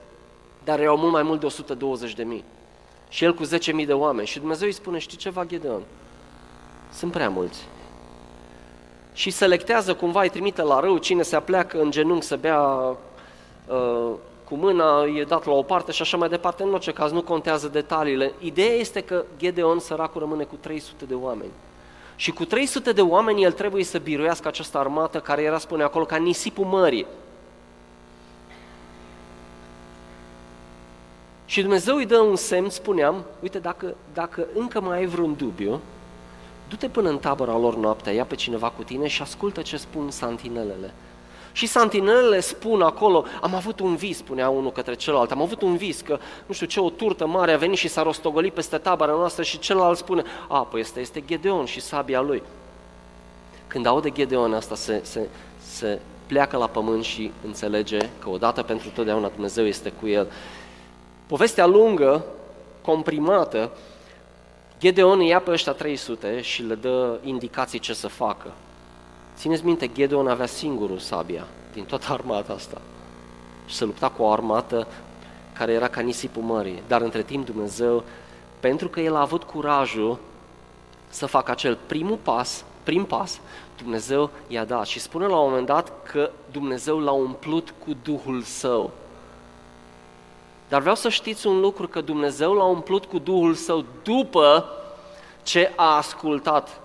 dar 0.68 0.80
erau 0.80 0.96
mult 0.96 1.12
mai 1.12 1.22
mult 1.22 1.40
de 1.40 1.46
120 1.46 2.14
de 2.14 2.22
mii. 2.22 2.44
Și 3.08 3.24
el 3.24 3.34
cu 3.34 3.44
10.000 3.44 3.86
de 3.86 3.92
oameni. 3.92 4.26
Și 4.26 4.38
Dumnezeu 4.38 4.66
îi 4.66 4.72
spune, 4.72 4.98
știi 4.98 5.16
ceva, 5.16 5.44
Gedeon? 5.44 5.82
Sunt 6.92 7.12
prea 7.12 7.28
mulți. 7.28 7.66
Și 9.12 9.30
selectează 9.30 9.94
cumva, 9.94 10.22
îi 10.22 10.28
trimite 10.28 10.62
la 10.62 10.80
rău, 10.80 10.98
cine 10.98 11.22
se 11.22 11.36
apleacă 11.36 11.80
în 11.80 11.90
genunchi 11.90 12.24
să 12.24 12.36
bea 12.36 12.60
uh, 12.60 14.10
cu 14.44 14.54
mâna, 14.54 15.04
e 15.16 15.24
dat 15.24 15.46
la 15.46 15.52
o 15.52 15.62
parte 15.62 15.92
și 15.92 16.02
așa 16.02 16.16
mai 16.16 16.28
departe. 16.28 16.62
În 16.62 16.72
orice 16.72 16.92
caz, 16.92 17.12
nu 17.12 17.22
contează 17.22 17.68
detaliile. 17.68 18.32
Ideea 18.38 18.74
este 18.74 19.00
că 19.00 19.24
Gedeon, 19.38 19.78
săracul, 19.78 20.20
rămâne 20.20 20.44
cu 20.44 20.56
300 20.60 21.04
de 21.04 21.14
oameni. 21.14 21.50
Și 22.16 22.30
cu 22.30 22.44
300 22.44 22.92
de 22.92 23.02
oameni 23.02 23.42
el 23.42 23.52
trebuie 23.52 23.84
să 23.84 23.98
biruiască 23.98 24.48
această 24.48 24.78
armată 24.78 25.20
care 25.20 25.42
era, 25.42 25.58
spune 25.58 25.82
acolo, 25.82 26.04
ca 26.04 26.16
nisipul 26.16 26.64
mării. 26.64 27.06
Și 31.48 31.60
Dumnezeu 31.60 31.96
îi 31.96 32.06
dă 32.06 32.18
un 32.18 32.36
semn, 32.36 32.70
spuneam, 32.70 33.24
uite, 33.42 33.58
dacă, 33.58 33.94
dacă 34.12 34.46
încă 34.54 34.80
mai 34.80 34.98
ai 34.98 35.06
vreun 35.06 35.34
dubiu, 35.36 35.80
du-te 36.68 36.88
până 36.88 37.08
în 37.08 37.18
tabăra 37.18 37.58
lor 37.58 37.76
noaptea, 37.76 38.12
ia 38.12 38.24
pe 38.24 38.34
cineva 38.34 38.70
cu 38.70 38.82
tine 38.82 39.06
și 39.06 39.22
ascultă 39.22 39.62
ce 39.62 39.76
spun 39.76 40.10
santinelele. 40.10 40.94
Și 41.52 41.66
santinelele 41.66 42.40
spun 42.40 42.82
acolo, 42.82 43.24
am 43.40 43.54
avut 43.54 43.80
un 43.80 43.96
vis, 43.96 44.16
spunea 44.16 44.48
unul 44.48 44.72
către 44.72 44.94
celălalt, 44.94 45.30
am 45.30 45.42
avut 45.42 45.62
un 45.62 45.76
vis 45.76 46.00
că, 46.00 46.18
nu 46.46 46.54
știu 46.54 46.66
ce, 46.66 46.80
o 46.80 46.90
turtă 46.90 47.26
mare 47.26 47.52
a 47.52 47.56
venit 47.56 47.78
și 47.78 47.88
s-a 47.88 48.02
rostogolit 48.02 48.52
peste 48.52 48.78
tabăra 48.78 49.12
noastră 49.12 49.42
și 49.42 49.58
celălalt 49.58 49.98
spune, 49.98 50.22
a, 50.48 50.58
păi 50.58 50.80
ăsta 50.80 51.00
este 51.00 51.24
Gedeon 51.26 51.64
și 51.64 51.80
sabia 51.80 52.20
lui. 52.20 52.42
Când 53.66 53.86
aude 53.86 54.10
Gedeon 54.10 54.54
asta, 54.54 54.74
se, 54.74 55.00
se, 55.04 55.28
se 55.62 56.00
pleacă 56.26 56.56
la 56.56 56.66
pământ 56.66 57.04
și 57.04 57.32
înțelege 57.44 57.98
că 58.18 58.28
odată 58.28 58.62
pentru 58.62 58.88
totdeauna 58.88 59.28
Dumnezeu 59.28 59.66
este 59.66 59.92
cu 60.00 60.06
el. 60.06 60.26
Povestea 61.28 61.66
lungă, 61.66 62.24
comprimată, 62.82 63.70
Gedeon 64.78 65.20
ia 65.20 65.40
pe 65.40 65.50
ăștia 65.50 65.72
300 65.72 66.40
și 66.40 66.62
le 66.62 66.74
dă 66.74 67.18
indicații 67.22 67.78
ce 67.78 67.94
să 67.94 68.08
facă. 68.08 68.52
Țineți 69.36 69.64
minte, 69.64 69.90
Gedeon 69.92 70.28
avea 70.28 70.46
singurul 70.46 70.98
sabia 70.98 71.46
din 71.72 71.84
toată 71.84 72.06
armata 72.12 72.52
asta. 72.52 72.80
Și 73.66 73.74
se 73.74 73.84
lupta 73.84 74.08
cu 74.08 74.22
o 74.22 74.30
armată 74.30 74.86
care 75.52 75.72
era 75.72 75.88
ca 75.88 76.00
nisipul 76.00 76.42
mării. 76.42 76.82
Dar 76.86 77.00
între 77.00 77.22
timp 77.22 77.46
Dumnezeu, 77.46 78.04
pentru 78.60 78.88
că 78.88 79.00
el 79.00 79.16
a 79.16 79.20
avut 79.20 79.42
curajul 79.42 80.18
să 81.08 81.26
facă 81.26 81.50
acel 81.50 81.78
primul 81.86 82.18
pas, 82.22 82.64
prim 82.82 83.04
pas, 83.04 83.40
Dumnezeu 83.76 84.30
i-a 84.46 84.64
dat. 84.64 84.86
Și 84.86 85.00
spune 85.00 85.26
la 85.26 85.38
un 85.38 85.48
moment 85.48 85.66
dat 85.66 85.92
că 86.02 86.30
Dumnezeu 86.50 86.98
l-a 86.98 87.12
umplut 87.12 87.74
cu 87.84 87.96
Duhul 88.02 88.42
Său. 88.42 88.90
Dar 90.68 90.80
vreau 90.80 90.94
să 90.94 91.08
știți 91.08 91.46
un 91.46 91.60
lucru, 91.60 91.88
că 91.88 92.00
Dumnezeu 92.00 92.52
l-a 92.52 92.64
umplut 92.64 93.04
cu 93.04 93.18
Duhul 93.18 93.54
Său 93.54 93.84
după 94.02 94.64
ce 95.42 95.72
a 95.76 95.96
ascultat 95.96 96.80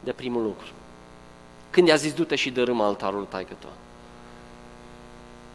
de 0.00 0.12
primul 0.12 0.42
lucru. 0.42 0.66
Când 1.70 1.88
i-a 1.88 1.96
zis, 1.96 2.12
du-te 2.12 2.34
și 2.34 2.50
dărâm 2.50 2.80
altarul 2.80 3.26
taică 3.28 3.54
-tua. 3.54 3.72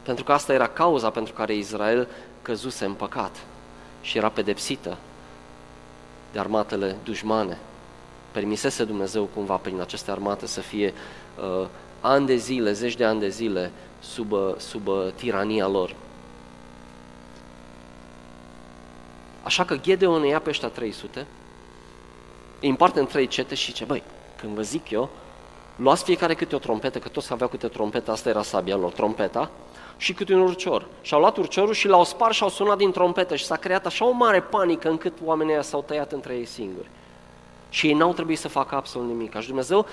Pentru 0.04 0.24
că 0.24 0.32
asta 0.32 0.54
era 0.54 0.68
cauza 0.68 1.10
pentru 1.10 1.34
care 1.34 1.56
Israel 1.56 2.08
căzuse 2.42 2.86
în 2.86 2.94
păcat 2.94 3.36
și 4.02 4.18
era 4.18 4.30
pedepsită 4.30 4.98
de 6.32 6.40
armatele 6.40 6.96
dușmane. 7.04 7.58
Permisese 8.32 8.84
Dumnezeu 8.84 9.24
cumva 9.24 9.56
prin 9.56 9.82
aceste 9.82 10.12
armate 10.12 10.46
să 10.46 10.62
fie 10.62 10.94
uh, 11.62 11.68
ani 12.02 12.26
de 12.26 12.36
zile, 12.36 12.72
zeci 12.72 12.96
de 12.96 13.06
ani 13.06 13.20
de 13.20 13.30
zile 13.30 13.72
sub, 14.00 14.32
uh, 14.32 14.54
sub 14.58 14.88
uh, 14.88 15.08
tirania 15.16 15.68
lor. 15.68 15.96
Așa 19.48 19.66
că 19.66 19.78
Gedeon 19.78 20.26
ia 20.26 20.40
pe 20.40 20.50
ăștia 20.50 20.68
300, 20.68 21.26
îi 22.62 22.70
împarte 22.70 23.00
în 23.00 23.06
trei 23.06 23.28
cete 23.28 23.56
și 23.56 23.74
ce, 23.74 23.86
băi, 23.86 24.04
când 24.40 24.56
vă 24.56 24.62
zic 24.62 24.90
eu, 24.90 25.10
luați 25.76 26.04
fiecare 26.04 26.34
câte 26.34 26.56
o 26.56 26.58
trompetă, 26.58 27.00
că 27.00 27.08
toți 27.08 27.32
aveau 27.32 27.50
câte 27.50 27.66
o 27.66 27.70
trompetă, 27.70 28.12
asta 28.12 28.30
era 28.30 28.42
sabia 28.42 28.76
lor, 28.76 28.92
trompeta, 28.92 29.52
și 29.98 30.14
câte 30.14 30.34
un 30.34 30.42
urcior. 30.42 30.88
Și 31.02 31.14
au 31.14 31.20
luat 31.20 31.38
urciorul 31.38 31.74
și 31.74 31.88
l-au 31.88 32.04
spart 32.04 32.34
și 32.34 32.44
au 32.44 32.50
sunat 32.50 32.78
din 32.78 32.92
trompetă 32.92 33.36
și 33.36 33.46
s-a 33.46 33.56
creat 33.56 33.86
așa 33.86 34.06
o 34.06 34.12
mare 34.12 34.42
panică 34.42 34.90
încât 34.90 35.14
oamenii 35.24 35.54
ăia 35.54 35.62
s-au 35.62 35.82
tăiat 35.82 36.12
între 36.12 36.34
ei 36.36 36.46
singuri. 36.46 36.90
Și 37.70 37.88
ei 37.88 37.94
n-au 37.94 38.14
trebuit 38.14 38.40
să 38.40 38.48
facă 38.48 38.76
absolut 38.76 39.08
nimic. 39.08 39.40
Și 39.40 39.48
Dumnezeu 39.48 39.86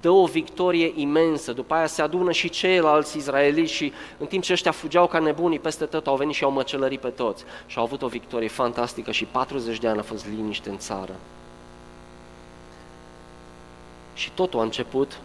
dă 0.00 0.10
o 0.10 0.26
victorie 0.26 0.92
imensă, 0.94 1.52
după 1.52 1.74
aia 1.74 1.86
se 1.86 2.02
adună 2.02 2.32
și 2.32 2.48
ceilalți 2.48 3.16
izraeliți 3.16 3.72
și 3.72 3.92
în 4.18 4.26
timp 4.26 4.42
ce 4.42 4.52
ăștia 4.52 4.70
fugeau 4.70 5.06
ca 5.06 5.18
nebunii 5.18 5.58
peste 5.58 5.84
tot, 5.84 6.06
au 6.06 6.16
venit 6.16 6.34
și 6.34 6.44
au 6.44 6.50
măcelărit 6.50 7.00
pe 7.00 7.08
toți 7.08 7.44
și 7.66 7.78
au 7.78 7.84
avut 7.84 8.02
o 8.02 8.06
victorie 8.06 8.48
fantastică 8.48 9.10
și 9.10 9.24
40 9.24 9.78
de 9.78 9.88
ani 9.88 9.98
a 9.98 10.02
fost 10.02 10.26
liniște 10.26 10.70
în 10.70 10.78
țară. 10.78 11.14
Și 14.14 14.30
totul 14.30 14.60
a 14.60 14.62
început, 14.62 15.18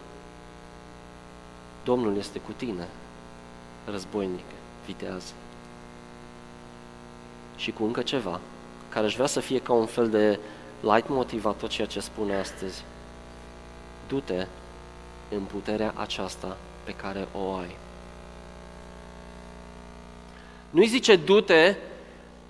Domnul 1.84 2.16
este 2.16 2.38
cu 2.38 2.52
tine, 2.56 2.88
războinic, 3.84 4.44
vitează. 4.86 5.32
Și 7.56 7.72
cu 7.72 7.84
încă 7.84 8.02
ceva, 8.02 8.40
care 8.88 9.06
își 9.06 9.14
vrea 9.14 9.26
să 9.26 9.40
fie 9.40 9.58
ca 9.58 9.72
un 9.72 9.86
fel 9.86 10.08
de 10.08 10.38
light 10.80 11.08
motiv 11.08 11.46
a 11.46 11.50
tot 11.50 11.68
ceea 11.68 11.86
ce 11.86 12.00
spune 12.00 12.36
astăzi. 12.36 12.84
Du-te 14.08 14.46
în 15.28 15.40
puterea 15.40 15.92
aceasta 15.96 16.56
pe 16.84 16.92
care 16.92 17.28
o 17.32 17.54
ai. 17.54 17.76
Nu-i 20.70 20.86
zice, 20.86 21.16
du-te, 21.16 21.76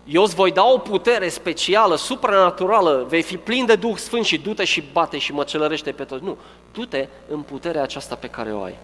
eu 0.04 0.22
îți 0.22 0.34
voi 0.34 0.52
da 0.52 0.64
o 0.64 0.78
putere 0.78 1.28
specială, 1.28 1.96
supranaturală, 1.96 3.04
vei 3.08 3.22
fi 3.22 3.36
plin 3.36 3.66
de 3.66 3.76
Duh 3.76 3.96
Sfânt 3.96 4.24
și 4.24 4.38
du-te 4.38 4.64
și 4.64 4.84
bate 4.92 5.18
și 5.18 5.32
măcelărește 5.32 5.92
pe 5.92 6.04
toți. 6.04 6.24
Nu, 6.24 6.36
du-te 6.72 7.08
în 7.28 7.42
puterea 7.42 7.82
aceasta 7.82 8.14
pe 8.14 8.28
care 8.28 8.52
o 8.52 8.62
ai. 8.62 8.76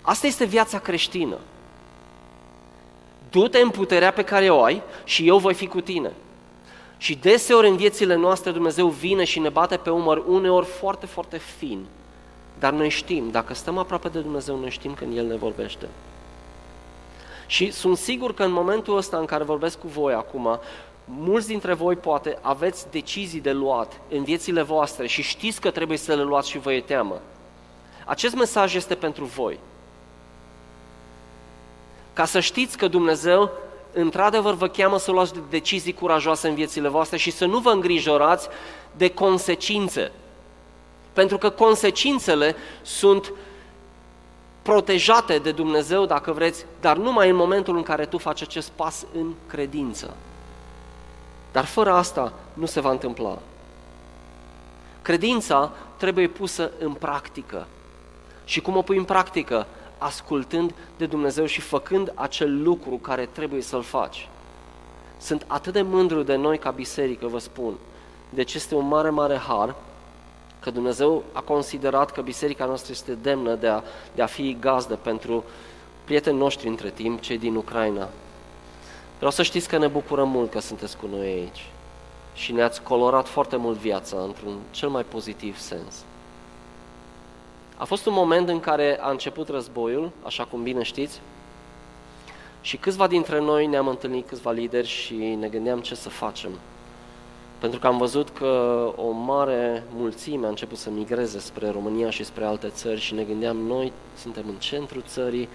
Asta 0.00 0.26
este 0.26 0.44
viața 0.44 0.78
creștină. 0.78 1.38
Du-te 3.30 3.58
în 3.58 3.70
puterea 3.70 4.12
pe 4.12 4.24
care 4.24 4.50
o 4.50 4.62
ai 4.62 4.82
și 5.04 5.26
eu 5.26 5.38
voi 5.38 5.54
fi 5.54 5.66
cu 5.66 5.80
tine. 5.80 6.12
Și 7.02 7.14
deseori 7.14 7.68
în 7.68 7.76
viețile 7.76 8.14
noastre 8.14 8.50
Dumnezeu 8.50 8.88
vine 8.88 9.24
și 9.24 9.38
ne 9.38 9.48
bate 9.48 9.76
pe 9.76 9.90
umăr, 9.90 10.22
uneori 10.26 10.66
foarte, 10.66 11.06
foarte 11.06 11.38
fin. 11.38 11.86
Dar 12.58 12.72
noi 12.72 12.88
știm, 12.88 13.30
dacă 13.30 13.54
stăm 13.54 13.78
aproape 13.78 14.08
de 14.08 14.20
Dumnezeu, 14.20 14.58
noi 14.58 14.70
știm 14.70 14.94
când 14.94 15.16
El 15.16 15.26
ne 15.26 15.36
vorbește. 15.36 15.88
Și 17.46 17.70
sunt 17.70 17.96
sigur 17.96 18.34
că 18.34 18.42
în 18.42 18.52
momentul 18.52 18.96
ăsta 18.96 19.16
în 19.16 19.24
care 19.24 19.44
vorbesc 19.44 19.78
cu 19.78 19.86
voi 19.86 20.12
acum, 20.12 20.60
mulți 21.04 21.46
dintre 21.46 21.74
voi 21.74 21.96
poate 21.96 22.38
aveți 22.40 22.90
decizii 22.90 23.40
de 23.40 23.52
luat 23.52 24.00
în 24.10 24.24
viețile 24.24 24.62
voastre 24.62 25.06
și 25.06 25.22
știți 25.22 25.60
că 25.60 25.70
trebuie 25.70 25.98
să 25.98 26.14
le 26.14 26.22
luați 26.22 26.50
și 26.50 26.58
vă 26.58 26.72
e 26.72 26.80
teamă. 26.80 27.20
Acest 28.06 28.34
mesaj 28.34 28.74
este 28.74 28.94
pentru 28.94 29.24
voi. 29.24 29.58
Ca 32.12 32.24
să 32.24 32.40
știți 32.40 32.78
că 32.78 32.88
Dumnezeu 32.88 33.50
într-adevăr 33.92 34.54
vă 34.54 34.68
cheamă 34.68 34.98
să 34.98 35.10
luați 35.10 35.34
decizii 35.50 35.94
curajoase 35.94 36.48
în 36.48 36.54
viețile 36.54 36.88
voastre 36.88 37.16
și 37.16 37.30
să 37.30 37.46
nu 37.46 37.58
vă 37.58 37.70
îngrijorați 37.70 38.48
de 38.96 39.08
consecințe. 39.08 40.12
Pentru 41.12 41.38
că 41.38 41.50
consecințele 41.50 42.56
sunt 42.82 43.32
protejate 44.62 45.38
de 45.38 45.52
Dumnezeu, 45.52 46.06
dacă 46.06 46.32
vreți, 46.32 46.66
dar 46.80 46.96
numai 46.96 47.28
în 47.28 47.36
momentul 47.36 47.76
în 47.76 47.82
care 47.82 48.06
tu 48.06 48.18
faci 48.18 48.42
acest 48.42 48.70
pas 48.70 49.06
în 49.14 49.32
credință. 49.46 50.14
Dar 51.52 51.64
fără 51.64 51.92
asta 51.92 52.32
nu 52.54 52.66
se 52.66 52.80
va 52.80 52.90
întâmpla. 52.90 53.38
Credința 55.02 55.72
trebuie 55.96 56.28
pusă 56.28 56.70
în 56.78 56.92
practică. 56.92 57.66
Și 58.44 58.60
cum 58.60 58.76
o 58.76 58.82
pui 58.82 58.96
în 58.96 59.04
practică? 59.04 59.66
Ascultând 60.04 60.74
de 60.96 61.06
Dumnezeu 61.06 61.46
și 61.46 61.60
făcând 61.60 62.12
acel 62.14 62.62
lucru 62.62 62.96
care 62.96 63.26
trebuie 63.32 63.62
să-l 63.62 63.82
faci. 63.82 64.28
Sunt 65.18 65.44
atât 65.46 65.72
de 65.72 65.82
mândru 65.82 66.22
de 66.22 66.34
noi 66.34 66.58
ca 66.58 66.70
biserică, 66.70 67.26
vă 67.26 67.38
spun. 67.38 67.74
Deci 68.28 68.54
este 68.54 68.74
un 68.74 68.88
mare, 68.88 69.10
mare 69.10 69.36
har 69.36 69.74
că 70.60 70.70
Dumnezeu 70.70 71.22
a 71.32 71.40
considerat 71.40 72.10
că 72.10 72.20
biserica 72.20 72.64
noastră 72.64 72.92
este 72.92 73.12
demnă 73.12 73.54
de 73.54 73.66
a, 73.66 73.82
de 74.14 74.22
a 74.22 74.26
fi 74.26 74.56
gazdă 74.60 74.94
pentru 74.94 75.44
prietenii 76.04 76.38
noștri 76.38 76.68
între 76.68 76.90
timp, 76.90 77.20
cei 77.20 77.38
din 77.38 77.54
Ucraina. 77.54 78.08
Vreau 79.16 79.30
să 79.30 79.42
știți 79.42 79.68
că 79.68 79.78
ne 79.78 79.86
bucurăm 79.86 80.28
mult 80.28 80.50
că 80.50 80.60
sunteți 80.60 80.96
cu 80.96 81.06
noi 81.06 81.26
aici 81.26 81.70
și 82.34 82.52
ne-ați 82.52 82.82
colorat 82.82 83.28
foarte 83.28 83.56
mult 83.56 83.78
viața 83.78 84.16
într-un 84.16 84.58
cel 84.70 84.88
mai 84.88 85.02
pozitiv 85.02 85.58
sens. 85.58 86.04
A 87.82 87.84
fost 87.84 88.06
un 88.06 88.12
moment 88.12 88.48
în 88.48 88.60
care 88.60 88.98
a 89.00 89.10
început 89.10 89.48
războiul, 89.48 90.10
așa 90.24 90.44
cum 90.44 90.62
bine 90.62 90.82
știți, 90.82 91.20
și 92.60 92.76
câțiva 92.76 93.06
dintre 93.06 93.40
noi 93.40 93.66
ne-am 93.66 93.88
întâlnit, 93.88 94.28
câțiva 94.28 94.50
lideri 94.50 94.86
și 94.86 95.14
ne 95.14 95.48
gândeam 95.48 95.80
ce 95.80 95.94
să 95.94 96.08
facem. 96.08 96.50
Pentru 97.58 97.78
că 97.78 97.86
am 97.86 97.98
văzut 97.98 98.28
că 98.28 98.46
o 98.96 99.10
mare 99.10 99.84
mulțime 99.94 100.46
a 100.46 100.48
început 100.48 100.78
să 100.78 100.90
migreze 100.90 101.38
spre 101.38 101.70
România 101.70 102.10
și 102.10 102.24
spre 102.24 102.44
alte 102.44 102.68
țări 102.68 103.00
și 103.00 103.14
ne 103.14 103.22
gândeam, 103.22 103.56
noi 103.56 103.92
suntem 104.16 104.44
în 104.48 104.56
centrul 104.56 105.02
țării, 105.06 105.48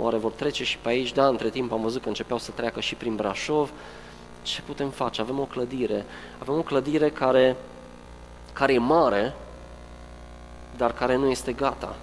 oare 0.00 0.16
vor 0.16 0.32
trece 0.32 0.64
și 0.64 0.78
pe 0.78 0.88
aici? 0.88 1.12
Da, 1.12 1.26
între 1.26 1.48
timp 1.48 1.72
am 1.72 1.82
văzut 1.82 2.02
că 2.02 2.08
începeau 2.08 2.38
să 2.38 2.50
treacă 2.50 2.80
și 2.80 2.94
prin 2.94 3.14
Brașov. 3.14 3.70
Ce 4.42 4.62
putem 4.62 4.88
face? 4.88 5.20
Avem 5.20 5.38
o 5.38 5.44
clădire. 5.44 6.04
Avem 6.38 6.54
o 6.54 6.62
clădire 6.62 7.10
care, 7.10 7.56
care 8.52 8.72
e 8.72 8.78
mare, 8.78 9.34
dar 10.80 10.92
care 10.92 11.16
nu 11.16 11.28
este 11.28 11.52
gata. 11.52 11.96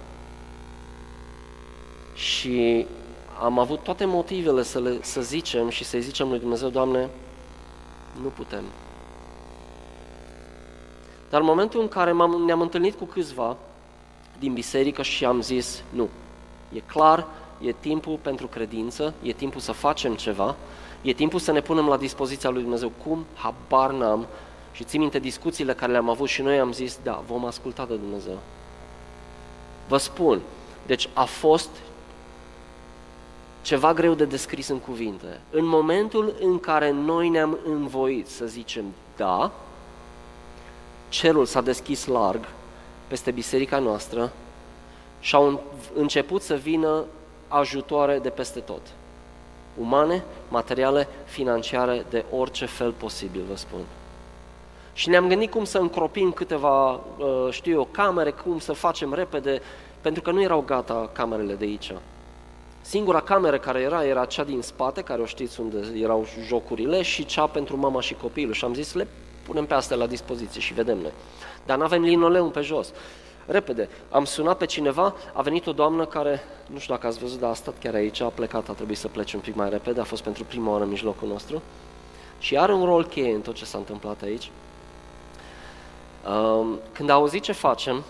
Și 2.14 2.86
am 3.42 3.58
avut 3.58 3.82
toate 3.82 4.04
motivele 4.04 4.62
să, 4.62 4.80
le, 4.80 4.98
să 5.00 5.20
zicem 5.20 5.68
și 5.68 5.84
să-i 5.84 6.00
zicem 6.00 6.28
lui 6.28 6.38
Dumnezeu, 6.38 6.68
Doamne, 6.68 7.08
nu 8.22 8.28
putem. 8.28 8.62
Dar 11.30 11.40
în 11.40 11.46
momentul 11.46 11.80
în 11.80 11.88
care 11.88 12.12
ne-am 12.44 12.60
întâlnit 12.60 12.94
cu 12.94 13.04
câțiva 13.04 13.56
din 14.38 14.52
biserică 14.52 15.02
și 15.02 15.24
am 15.24 15.40
zis, 15.40 15.82
nu, 15.90 16.08
e 16.72 16.78
clar, 16.78 17.26
e 17.60 17.72
timpul 17.72 18.18
pentru 18.22 18.46
credință, 18.46 19.14
e 19.22 19.32
timpul 19.32 19.60
să 19.60 19.72
facem 19.72 20.14
ceva, 20.14 20.56
e 21.02 21.12
timpul 21.12 21.38
să 21.38 21.52
ne 21.52 21.60
punem 21.60 21.86
la 21.86 21.96
dispoziția 21.96 22.50
lui 22.50 22.62
Dumnezeu. 22.62 22.92
Cum? 23.04 23.24
Habar 23.34 23.90
n-am. 23.90 24.26
Și 24.72 24.84
țin 24.84 25.00
minte 25.00 25.18
discuțiile 25.18 25.74
care 25.74 25.92
le-am 25.92 26.08
avut 26.08 26.28
și 26.28 26.42
noi 26.42 26.58
am 26.58 26.72
zis, 26.72 26.98
da, 27.02 27.22
vom 27.26 27.44
asculta 27.44 27.84
de 27.84 27.94
Dumnezeu. 27.94 28.38
Vă 29.88 29.96
spun, 29.96 30.40
deci 30.86 31.08
a 31.12 31.24
fost 31.24 31.68
ceva 33.62 33.92
greu 33.92 34.14
de 34.14 34.24
descris 34.24 34.68
în 34.68 34.78
cuvinte. 34.78 35.40
În 35.50 35.66
momentul 35.66 36.34
în 36.40 36.60
care 36.60 36.90
noi 36.90 37.28
ne-am 37.28 37.58
învoit 37.66 38.28
să 38.28 38.46
zicem 38.46 38.84
da, 39.16 39.52
cerul 41.08 41.46
s-a 41.46 41.60
deschis 41.60 42.06
larg 42.06 42.44
peste 43.06 43.30
biserica 43.30 43.78
noastră 43.78 44.32
și 45.20 45.34
au 45.34 45.62
început 45.94 46.42
să 46.42 46.54
vină 46.54 47.04
ajutoare 47.48 48.18
de 48.18 48.28
peste 48.28 48.60
tot. 48.60 48.82
Umane, 49.80 50.24
materiale, 50.48 51.08
financiare, 51.24 52.04
de 52.10 52.24
orice 52.30 52.66
fel 52.66 52.92
posibil, 52.92 53.42
vă 53.48 53.56
spun. 53.56 53.80
Și 54.98 55.08
ne-am 55.08 55.28
gândit 55.28 55.50
cum 55.50 55.64
să 55.64 55.78
încropim 55.78 56.32
câteva, 56.32 56.90
uh, 56.92 57.00
știu 57.50 57.72
eu, 57.72 57.88
camere, 57.90 58.30
cum 58.30 58.58
să 58.58 58.72
facem 58.72 59.14
repede, 59.14 59.60
pentru 60.00 60.22
că 60.22 60.30
nu 60.30 60.42
erau 60.42 60.60
gata 60.66 61.10
camerele 61.12 61.54
de 61.54 61.64
aici. 61.64 61.92
Singura 62.80 63.20
cameră 63.20 63.58
care 63.58 63.80
era, 63.80 64.04
era 64.04 64.24
cea 64.24 64.44
din 64.44 64.62
spate, 64.62 65.02
care 65.02 65.20
o 65.20 65.24
știți 65.24 65.60
unde 65.60 65.98
erau 66.00 66.26
jocurile, 66.46 67.02
și 67.02 67.24
cea 67.24 67.46
pentru 67.46 67.76
mama 67.76 68.00
și 68.00 68.14
copilul. 68.14 68.52
Și 68.52 68.64
am 68.64 68.74
zis, 68.74 68.94
le 68.94 69.06
punem 69.42 69.66
pe 69.66 69.74
astea 69.74 69.96
la 69.96 70.06
dispoziție 70.06 70.60
și 70.60 70.74
vedem 70.74 70.98
noi. 70.98 71.12
Dar 71.66 71.76
nu 71.76 71.84
avem 71.84 72.02
linoleum 72.02 72.50
pe 72.50 72.60
jos. 72.60 72.92
Repede, 73.46 73.88
am 74.10 74.24
sunat 74.24 74.56
pe 74.56 74.66
cineva, 74.66 75.14
a 75.32 75.42
venit 75.42 75.66
o 75.66 75.72
doamnă 75.72 76.04
care, 76.04 76.40
nu 76.66 76.78
știu 76.78 76.94
dacă 76.94 77.06
ați 77.06 77.18
văzut, 77.18 77.40
dar 77.40 77.50
a 77.50 77.54
stat 77.54 77.74
chiar 77.80 77.94
aici, 77.94 78.20
a 78.20 78.28
plecat, 78.28 78.68
a 78.68 78.72
trebuit 78.72 78.98
să 78.98 79.08
plece 79.08 79.36
un 79.36 79.42
pic 79.42 79.54
mai 79.54 79.68
repede, 79.68 80.00
a 80.00 80.04
fost 80.04 80.22
pentru 80.22 80.44
prima 80.44 80.70
oară 80.70 80.82
în 80.82 80.90
mijlocul 80.90 81.28
nostru 81.28 81.62
și 82.38 82.56
are 82.56 82.72
un 82.72 82.84
rol 82.84 83.04
cheie 83.04 83.34
în 83.34 83.40
tot 83.40 83.54
ce 83.54 83.64
s-a 83.64 83.78
întâmplat 83.78 84.22
aici. 84.22 84.50
Când 86.92 87.10
a 87.10 87.12
auzit 87.12 87.42
ce 87.42 87.52
facem, 87.52 88.02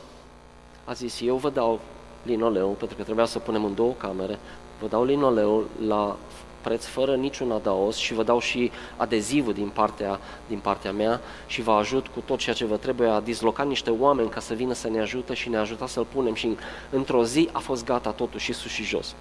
a 0.84 0.92
zis, 0.92 1.20
eu 1.20 1.36
vă 1.36 1.50
dau 1.50 1.80
linoleu, 2.22 2.68
pentru 2.68 2.96
că 2.96 3.02
trebuia 3.02 3.24
să 3.24 3.38
punem 3.38 3.64
în 3.64 3.74
două 3.74 3.92
camere, 3.92 4.38
vă 4.80 4.86
dau 4.86 5.04
linoleu 5.04 5.64
la 5.86 6.16
preț 6.60 6.84
fără 6.84 7.14
niciun 7.14 7.52
adaos 7.52 7.96
și 7.96 8.14
vă 8.14 8.22
dau 8.22 8.40
și 8.40 8.70
adezivul 8.96 9.52
din 9.52 9.68
partea, 9.68 10.20
din 10.46 10.58
partea 10.58 10.92
mea 10.92 11.20
și 11.46 11.62
vă 11.62 11.72
ajut 11.72 12.06
cu 12.06 12.20
tot 12.20 12.38
ceea 12.38 12.54
ce 12.54 12.64
vă 12.64 12.76
trebuie. 12.76 13.08
A 13.08 13.20
dislocat 13.20 13.66
niște 13.66 13.90
oameni 13.90 14.28
ca 14.28 14.40
să 14.40 14.54
vină 14.54 14.72
să 14.72 14.88
ne 14.88 15.00
ajute 15.00 15.34
și 15.34 15.48
ne 15.48 15.56
ajuta 15.56 15.86
să-l 15.86 16.06
punem 16.12 16.34
și 16.34 16.56
într-o 16.90 17.24
zi 17.24 17.48
a 17.52 17.58
fost 17.58 17.84
gata 17.84 18.10
totul 18.10 18.38
și 18.38 18.52
sus 18.52 18.70
și 18.70 18.82
jos. 18.82 19.14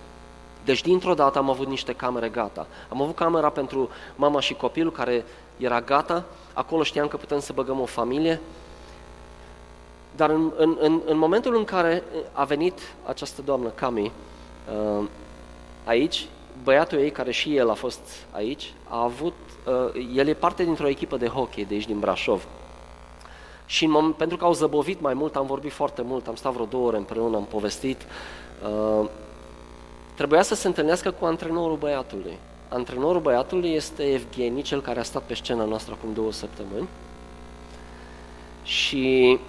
Deci 0.65 0.81
dintr-o 0.81 1.13
dată 1.13 1.37
am 1.37 1.49
avut 1.49 1.67
niște 1.67 1.93
camere 1.93 2.29
gata. 2.29 2.67
Am 2.89 3.01
avut 3.01 3.15
camera 3.15 3.49
pentru 3.49 3.89
mama 4.15 4.39
și 4.39 4.53
copilul 4.53 4.91
care 4.91 5.25
era 5.57 5.81
gata, 5.81 6.25
acolo 6.53 6.83
știam 6.83 7.07
că 7.07 7.17
putem 7.17 7.39
să 7.39 7.53
băgăm 7.53 7.79
o 7.79 7.85
familie, 7.85 8.41
dar 10.17 10.29
în, 10.29 10.51
în, 10.57 10.77
în, 10.79 11.01
în 11.05 11.17
momentul 11.17 11.55
în 11.55 11.63
care 11.63 12.03
a 12.31 12.43
venit 12.43 12.79
această 13.05 13.41
doamnă, 13.41 13.69
Cami, 13.69 14.11
uh, 15.01 15.05
aici, 15.83 16.27
băiatul 16.63 16.97
ei, 16.97 17.11
care 17.11 17.31
și 17.31 17.55
el 17.55 17.69
a 17.69 17.73
fost 17.73 17.99
aici, 18.31 18.73
a 18.89 19.03
avut, 19.03 19.33
uh, 19.65 20.07
el 20.15 20.27
e 20.27 20.33
parte 20.33 20.63
dintr-o 20.63 20.87
echipă 20.87 21.17
de 21.17 21.27
hockey 21.27 21.65
de 21.65 21.73
aici 21.73 21.85
din 21.85 21.99
Brașov. 21.99 22.47
Și 23.65 23.85
în 23.85 23.91
moment, 23.91 24.15
pentru 24.15 24.37
că 24.37 24.45
au 24.45 24.53
zăbovit 24.53 25.01
mai 25.01 25.13
mult, 25.13 25.35
am 25.35 25.45
vorbit 25.45 25.71
foarte 25.71 26.01
mult, 26.01 26.27
am 26.27 26.35
stat 26.35 26.53
vreo 26.53 26.65
două 26.65 26.87
ore 26.87 26.97
împreună, 26.97 27.35
am 27.35 27.45
povestit, 27.45 28.05
uh, 29.01 29.09
trebuia 30.15 30.41
să 30.41 30.55
se 30.55 30.67
întâlnească 30.67 31.11
cu 31.11 31.25
antrenorul 31.25 31.77
băiatului. 31.77 32.37
Antrenorul 32.69 33.21
băiatului 33.21 33.69
este 33.69 34.03
Evgeni, 34.03 34.61
cel 34.61 34.81
care 34.81 34.99
a 34.99 35.03
stat 35.03 35.23
pe 35.23 35.33
scena 35.33 35.63
noastră 35.63 35.93
acum 35.97 36.13
două 36.13 36.31
săptămâni. 36.31 36.87
Și 38.63 39.39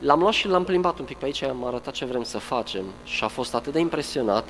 l-am 0.00 0.20
luat 0.20 0.32
și 0.32 0.48
l-am 0.48 0.64
plimbat 0.64 0.98
un 0.98 1.04
pic 1.04 1.16
pe 1.16 1.24
aici, 1.24 1.42
am 1.42 1.64
arătat 1.64 1.92
ce 1.92 2.04
vrem 2.04 2.22
să 2.22 2.38
facem 2.38 2.84
și 3.04 3.24
a 3.24 3.28
fost 3.28 3.54
atât 3.54 3.72
de 3.72 3.78
impresionat 3.78 4.48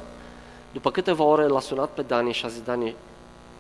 după 0.72 0.90
câteva 0.90 1.24
ore 1.24 1.46
l-a 1.46 1.60
sunat 1.60 1.88
pe 1.88 2.02
Dani 2.02 2.32
și 2.32 2.44
a 2.44 2.48
zis, 2.48 2.62
Dani, 2.62 2.94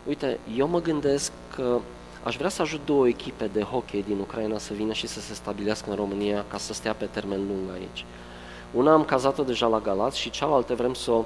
uite, 0.08 0.38
eu 0.56 0.66
mă 0.66 0.80
gândesc 0.80 1.32
că 1.54 1.78
aș 2.22 2.36
vrea 2.36 2.48
să 2.48 2.62
ajut 2.62 2.80
două 2.84 3.08
echipe 3.08 3.46
de 3.52 3.62
hockey 3.62 4.04
din 4.06 4.18
Ucraina 4.18 4.58
să 4.58 4.72
vină 4.72 4.92
și 4.92 5.06
să 5.06 5.20
se 5.20 5.34
stabilească 5.34 5.90
în 5.90 5.96
România 5.96 6.44
ca 6.48 6.58
să 6.58 6.72
stea 6.72 6.94
pe 6.94 7.04
termen 7.04 7.38
lung 7.38 7.70
aici. 7.74 8.04
Una 8.72 8.92
am 8.92 9.04
cazat-o 9.04 9.42
deja 9.42 9.66
la 9.66 9.78
Galați 9.78 10.18
și 10.18 10.30
cealaltă 10.30 10.74
vrem 10.74 10.94
să 10.94 11.10
o, 11.10 11.24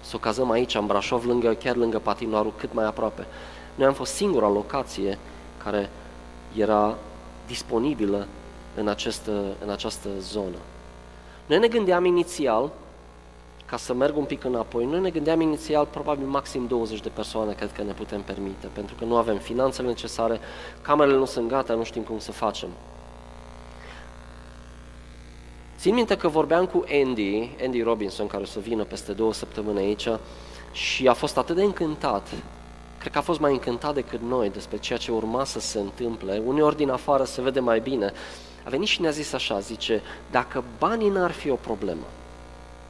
să 0.00 0.12
o 0.14 0.18
cazăm 0.18 0.50
aici, 0.50 0.74
în 0.74 0.86
Brașov, 0.86 1.24
lângă, 1.24 1.52
chiar 1.52 1.76
lângă 1.76 1.98
patinoarul, 1.98 2.52
cât 2.56 2.74
mai 2.74 2.84
aproape. 2.84 3.26
Noi 3.74 3.86
am 3.86 3.92
fost 3.92 4.12
singura 4.12 4.48
locație 4.48 5.18
care 5.64 5.90
era 6.56 6.96
disponibilă 7.46 8.26
în 8.80 8.88
această, 8.88 9.42
în 9.64 9.70
această 9.70 10.08
zonă. 10.18 10.56
Noi 11.46 11.58
ne 11.58 11.68
gândeam 11.68 12.04
inițial 12.04 12.72
ca 13.66 13.76
să 13.76 13.94
merg 13.94 14.16
un 14.16 14.24
pic 14.24 14.44
înapoi, 14.44 14.84
noi 14.84 15.00
ne 15.00 15.10
gândeam 15.10 15.40
inițial 15.40 15.86
probabil 15.86 16.26
maxim 16.26 16.66
20 16.66 17.00
de 17.00 17.08
persoane 17.08 17.52
cred 17.52 17.72
că 17.72 17.82
ne 17.82 17.92
putem 17.92 18.22
permite, 18.22 18.66
pentru 18.72 18.94
că 18.98 19.04
nu 19.04 19.16
avem 19.16 19.36
finanțele 19.36 19.88
necesare, 19.88 20.40
camerele 20.82 21.16
nu 21.16 21.24
sunt 21.24 21.48
gata, 21.48 21.74
nu 21.74 21.84
știm 21.84 22.02
cum 22.02 22.18
să 22.18 22.32
facem. 22.32 22.68
Țin 25.78 25.94
minte 25.94 26.16
că 26.16 26.28
vorbeam 26.28 26.66
cu 26.66 26.84
Andy, 27.02 27.56
Andy 27.64 27.82
Robinson, 27.82 28.26
care 28.26 28.42
o 28.42 28.46
să 28.46 28.58
vină 28.58 28.84
peste 28.84 29.12
două 29.12 29.32
săptămâni 29.32 29.78
aici, 29.78 30.08
și 30.72 31.08
a 31.08 31.12
fost 31.12 31.36
atât 31.36 31.56
de 31.56 31.62
încântat, 31.62 32.28
cred 32.98 33.12
că 33.12 33.18
a 33.18 33.22
fost 33.22 33.40
mai 33.40 33.52
încântat 33.52 33.94
decât 33.94 34.20
noi 34.20 34.50
despre 34.50 34.78
ceea 34.78 34.98
ce 34.98 35.12
urma 35.12 35.44
să 35.44 35.60
se 35.60 35.78
întâmple. 35.78 36.42
Uneori 36.46 36.76
din 36.76 36.90
afară 36.90 37.24
se 37.24 37.42
vede 37.42 37.60
mai 37.60 37.80
bine. 37.80 38.12
A 38.64 38.68
venit 38.68 38.88
și 38.88 39.00
ne-a 39.00 39.10
zis 39.10 39.32
așa, 39.32 39.60
zice, 39.60 40.02
dacă 40.30 40.64
banii 40.78 41.08
n-ar 41.08 41.30
fi 41.30 41.50
o 41.50 41.54
problemă, 41.54 42.04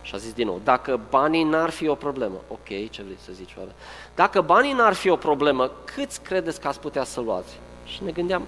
Și 0.02 0.14
a 0.14 0.18
zis 0.18 0.33
din 0.33 0.46
nou, 0.46 0.61
dacă 0.64 1.00
banii 1.11 1.42
n-ar 1.42 1.70
fi 1.70 1.88
o 1.88 1.94
problemă, 1.94 2.40
ok, 2.48 2.90
ce 2.90 3.02
vrei 3.02 3.18
să 3.24 3.33
zici, 3.33 3.54
oare? 3.59 3.70
Dacă 4.14 4.40
banii 4.40 4.72
n-ar 4.72 4.92
fi 4.92 5.09
o 5.09 5.16
problemă, 5.16 5.70
câți 5.85 6.20
credeți 6.20 6.61
că 6.61 6.68
ați 6.68 6.80
putea 6.80 7.04
să 7.04 7.20
luați? 7.20 7.59
Și 7.85 8.04
ne 8.04 8.11
gândeam, 8.11 8.42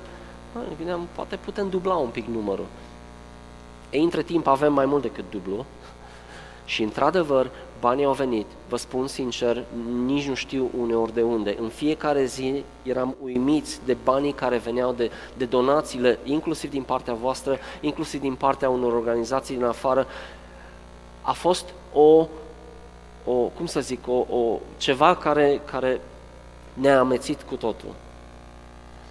ne 0.54 0.74
gândeam, 0.76 1.08
poate 1.14 1.37
putem 1.37 1.68
dubla 1.68 1.94
un 1.94 2.08
pic 2.08 2.26
numărul. 2.26 2.66
Ei, 3.90 4.02
între 4.02 4.22
timp 4.22 4.46
avem 4.46 4.72
mai 4.72 4.87
mult 4.87 5.02
decât 5.02 5.24
dublu 5.30 5.64
și, 6.64 6.82
într-adevăr, 6.82 7.50
banii 7.82 8.04
au 8.04 8.12
venit. 8.12 8.46
Vă 8.68 8.76
spun 8.76 9.06
sincer, 9.06 9.64
nici 10.04 10.28
nu 10.28 10.34
știu 10.34 10.70
uneori 10.80 11.14
de 11.14 11.22
unde. 11.22 11.56
În 11.60 11.68
fiecare 11.68 12.24
zi 12.24 12.64
eram 12.82 13.16
uimiți 13.22 13.80
de 13.84 13.96
banii 14.04 14.32
care 14.32 14.56
veneau, 14.56 14.92
de, 14.92 15.10
de 15.36 15.44
donațiile, 15.44 16.18
inclusiv 16.24 16.70
din 16.70 16.82
partea 16.82 17.14
voastră, 17.14 17.58
inclusiv 17.80 18.20
din 18.20 18.34
partea 18.34 18.68
unor 18.70 18.92
organizații 18.92 19.54
din 19.54 19.64
afară. 19.64 20.06
A 21.22 21.32
fost 21.32 21.64
o, 21.92 22.26
o 23.24 23.32
cum 23.32 23.66
să 23.66 23.80
zic, 23.80 24.06
o, 24.06 24.36
o, 24.36 24.58
ceva 24.76 25.14
care, 25.14 25.60
care 25.64 26.00
ne-a 26.74 26.98
amețit 26.98 27.42
cu 27.42 27.56
totul. 27.56 27.94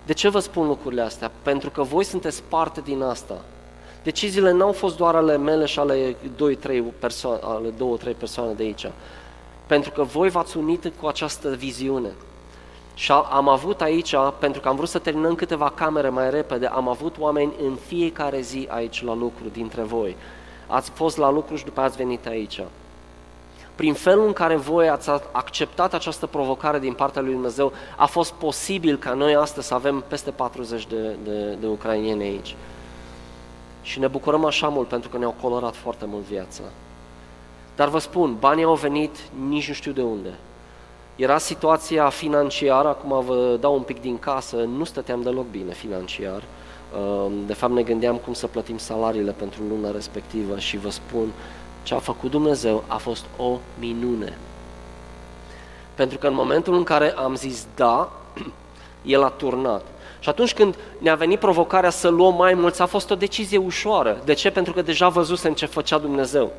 De 0.06 0.14
ce 0.14 0.30
vă 0.30 0.40
spun 0.40 0.68
lucrurile 0.68 1.02
astea? 1.02 1.32
Pentru 1.42 1.70
că 1.70 1.82
voi 1.82 2.04
sunteți 2.04 2.44
parte 2.44 2.82
din 2.82 3.02
asta. 3.02 3.42
Deciziile 4.04 4.52
n-au 4.52 4.72
fost 4.72 4.98
doar 4.98 5.16
ale 5.16 5.38
mele 5.38 5.66
și 5.66 5.80
ale 5.80 6.16
2-3 6.16 6.82
persoane, 7.00 7.40
ale 7.44 7.70
două, 7.70 7.98
trei 7.98 8.14
persoane 8.14 8.54
de 8.54 8.64
aici. 8.64 8.86
Pentru 9.68 9.92
că 9.92 10.04
voi 10.04 10.30
v-ați 10.30 10.58
unit 10.58 10.92
cu 11.02 11.08
această 11.08 11.50
viziune. 11.50 12.10
Și 12.94 13.12
am 13.12 13.50
avut 13.50 13.82
aici, 13.82 14.16
pentru 14.40 14.62
că 14.62 14.68
am 14.68 14.76
vrut 14.76 14.90
să 14.90 15.00
terminăm 15.00 15.36
câteva 15.36 15.70
camere 15.70 16.10
mai 16.10 16.30
repede, 16.30 16.66
am 16.66 16.88
avut 16.88 17.16
oameni 17.20 17.54
în 17.64 17.76
fiecare 17.76 18.42
zi 18.42 18.68
aici 18.70 19.04
la 19.04 19.16
lucru 19.16 19.44
dintre 19.52 19.82
voi. 19.82 20.16
Ați 20.68 20.90
fost 20.90 21.18
la 21.18 21.32
lucru 21.32 21.56
și 21.56 21.66
după 21.66 21.82
ați 21.82 21.98
venit 21.98 22.26
aici. 22.26 22.64
Prin 23.76 23.94
felul 23.94 24.26
în 24.26 24.34
care 24.34 24.56
voi 24.56 24.90
ați 24.90 25.10
acceptat 25.32 25.94
această 25.94 26.28
provocare 26.28 26.80
din 26.80 26.94
partea 26.94 27.22
lui 27.22 27.32
Dumnezeu, 27.32 27.74
a 27.98 28.06
fost 28.06 28.32
posibil 28.32 28.98
ca 28.98 29.14
noi 29.14 29.36
astăzi 29.36 29.68
să 29.68 29.74
avem 29.74 30.04
peste 30.08 30.32
40 30.32 30.88
de, 30.88 31.16
de, 31.24 31.58
de 31.60 31.68
ucrainieni 31.68 32.24
aici. 32.24 32.56
Și 33.82 34.00
ne 34.00 34.08
bucurăm 34.08 34.46
așa 34.46 34.68
mult 34.68 34.88
pentru 34.88 35.10
că 35.10 35.18
ne-au 35.18 35.36
colorat 35.42 35.76
foarte 35.76 36.06
mult 36.08 36.24
viața. 36.24 36.64
Dar 37.76 37.90
vă 37.90 38.00
spun, 38.00 38.36
banii 38.40 38.64
au 38.64 38.76
venit 38.76 39.18
nici 39.48 39.68
nu 39.68 39.74
știu 39.74 39.92
de 39.92 40.02
unde. 40.02 40.34
Era 41.16 41.38
situația 41.38 42.10
financiară, 42.10 42.88
acum 42.88 43.26
vă 43.26 43.58
dau 43.60 43.74
un 43.74 43.82
pic 43.82 44.02
din 44.02 44.20
casă, 44.20 44.56
nu 44.56 44.84
stăteam 44.84 45.22
deloc 45.22 45.46
bine 45.52 45.74
financiar. 45.74 46.44
Ehm, 46.96 47.46
de 47.46 47.54
fapt 47.54 47.74
ne 47.74 47.84
gândeam 47.84 48.16
cum 48.16 48.34
să 48.34 48.48
plătim 48.48 48.78
salariile 48.78 49.32
pentru 49.32 49.62
luna 49.70 49.92
respectivă 49.92 50.60
și 50.60 50.78
vă 50.78 50.90
spun, 50.90 51.32
ce 51.84 51.94
a 51.94 52.00
făcut 52.00 52.32
Dumnezeu 52.32 52.84
a 52.88 52.98
fost 52.98 53.26
o 53.38 53.60
minune. 53.80 54.38
Pentru 55.96 56.18
că 56.18 56.28
în 56.28 56.34
momentul 56.34 56.74
în 56.74 56.84
care 56.84 57.12
am 57.12 57.36
zis 57.36 57.68
da, 57.76 58.12
El 59.02 59.24
a 59.24 59.30
turnat. 59.30 59.86
Și 60.20 60.30
atunci 60.30 60.54
când 60.54 60.78
ne-a 60.98 61.16
venit 61.16 61.40
provocarea 61.40 61.90
să 61.90 62.08
luăm 62.08 62.36
mai 62.36 62.54
mulți, 62.54 62.82
a 62.82 62.86
fost 62.86 63.12
o 63.12 63.16
decizie 63.16 63.58
ușoară. 63.58 64.22
De 64.26 64.34
ce? 64.34 64.50
Pentru 64.50 64.74
că 64.74 64.82
deja 64.82 65.10
văzusem 65.10 65.54
ce 65.54 65.66
făcea 65.66 65.98
Dumnezeu. 65.98 66.52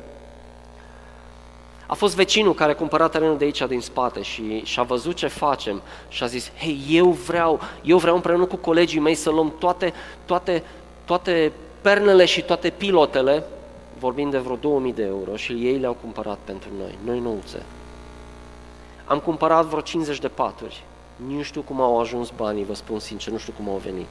A 1.87 1.93
fost 1.93 2.15
vecinul 2.15 2.53
care 2.53 2.71
a 2.71 2.75
cumpărat 2.75 3.11
terenul 3.11 3.37
de 3.37 3.43
aici 3.43 3.67
din 3.67 3.81
spate 3.81 4.21
și, 4.21 4.61
și 4.63 4.79
a 4.79 4.83
văzut 4.83 5.15
ce 5.15 5.27
facem 5.27 5.81
și 6.07 6.23
a 6.23 6.25
zis, 6.25 6.51
hei, 6.57 6.85
eu 6.89 7.09
vreau, 7.09 7.59
eu 7.81 7.97
vreau 7.97 8.15
împreună 8.15 8.45
cu 8.45 8.55
colegii 8.55 8.99
mei 8.99 9.15
să 9.15 9.29
luăm 9.29 9.53
toate, 9.59 9.93
toate, 10.25 10.63
toate 11.05 11.51
pernele 11.81 12.25
și 12.25 12.41
toate 12.41 12.69
pilotele, 12.69 13.43
vorbim 13.99 14.29
de 14.29 14.37
vreo 14.37 14.55
2000 14.55 14.93
de 14.93 15.03
euro 15.03 15.35
și 15.35 15.51
ei 15.51 15.77
le-au 15.77 15.97
cumpărat 16.01 16.37
pentru 16.43 16.69
noi, 16.77 16.97
noi 17.05 17.19
nouțe. 17.19 17.63
Am 19.05 19.19
cumpărat 19.19 19.65
vreo 19.65 19.81
50 19.81 20.19
de 20.19 20.27
paturi, 20.27 20.83
nu 21.15 21.41
știu 21.41 21.61
cum 21.61 21.81
au 21.81 21.99
ajuns 21.99 22.29
banii, 22.35 22.65
vă 22.65 22.73
spun 22.73 22.99
sincer, 22.99 23.31
nu 23.31 23.37
știu 23.37 23.53
cum 23.57 23.69
au 23.69 23.77
venit. 23.77 24.07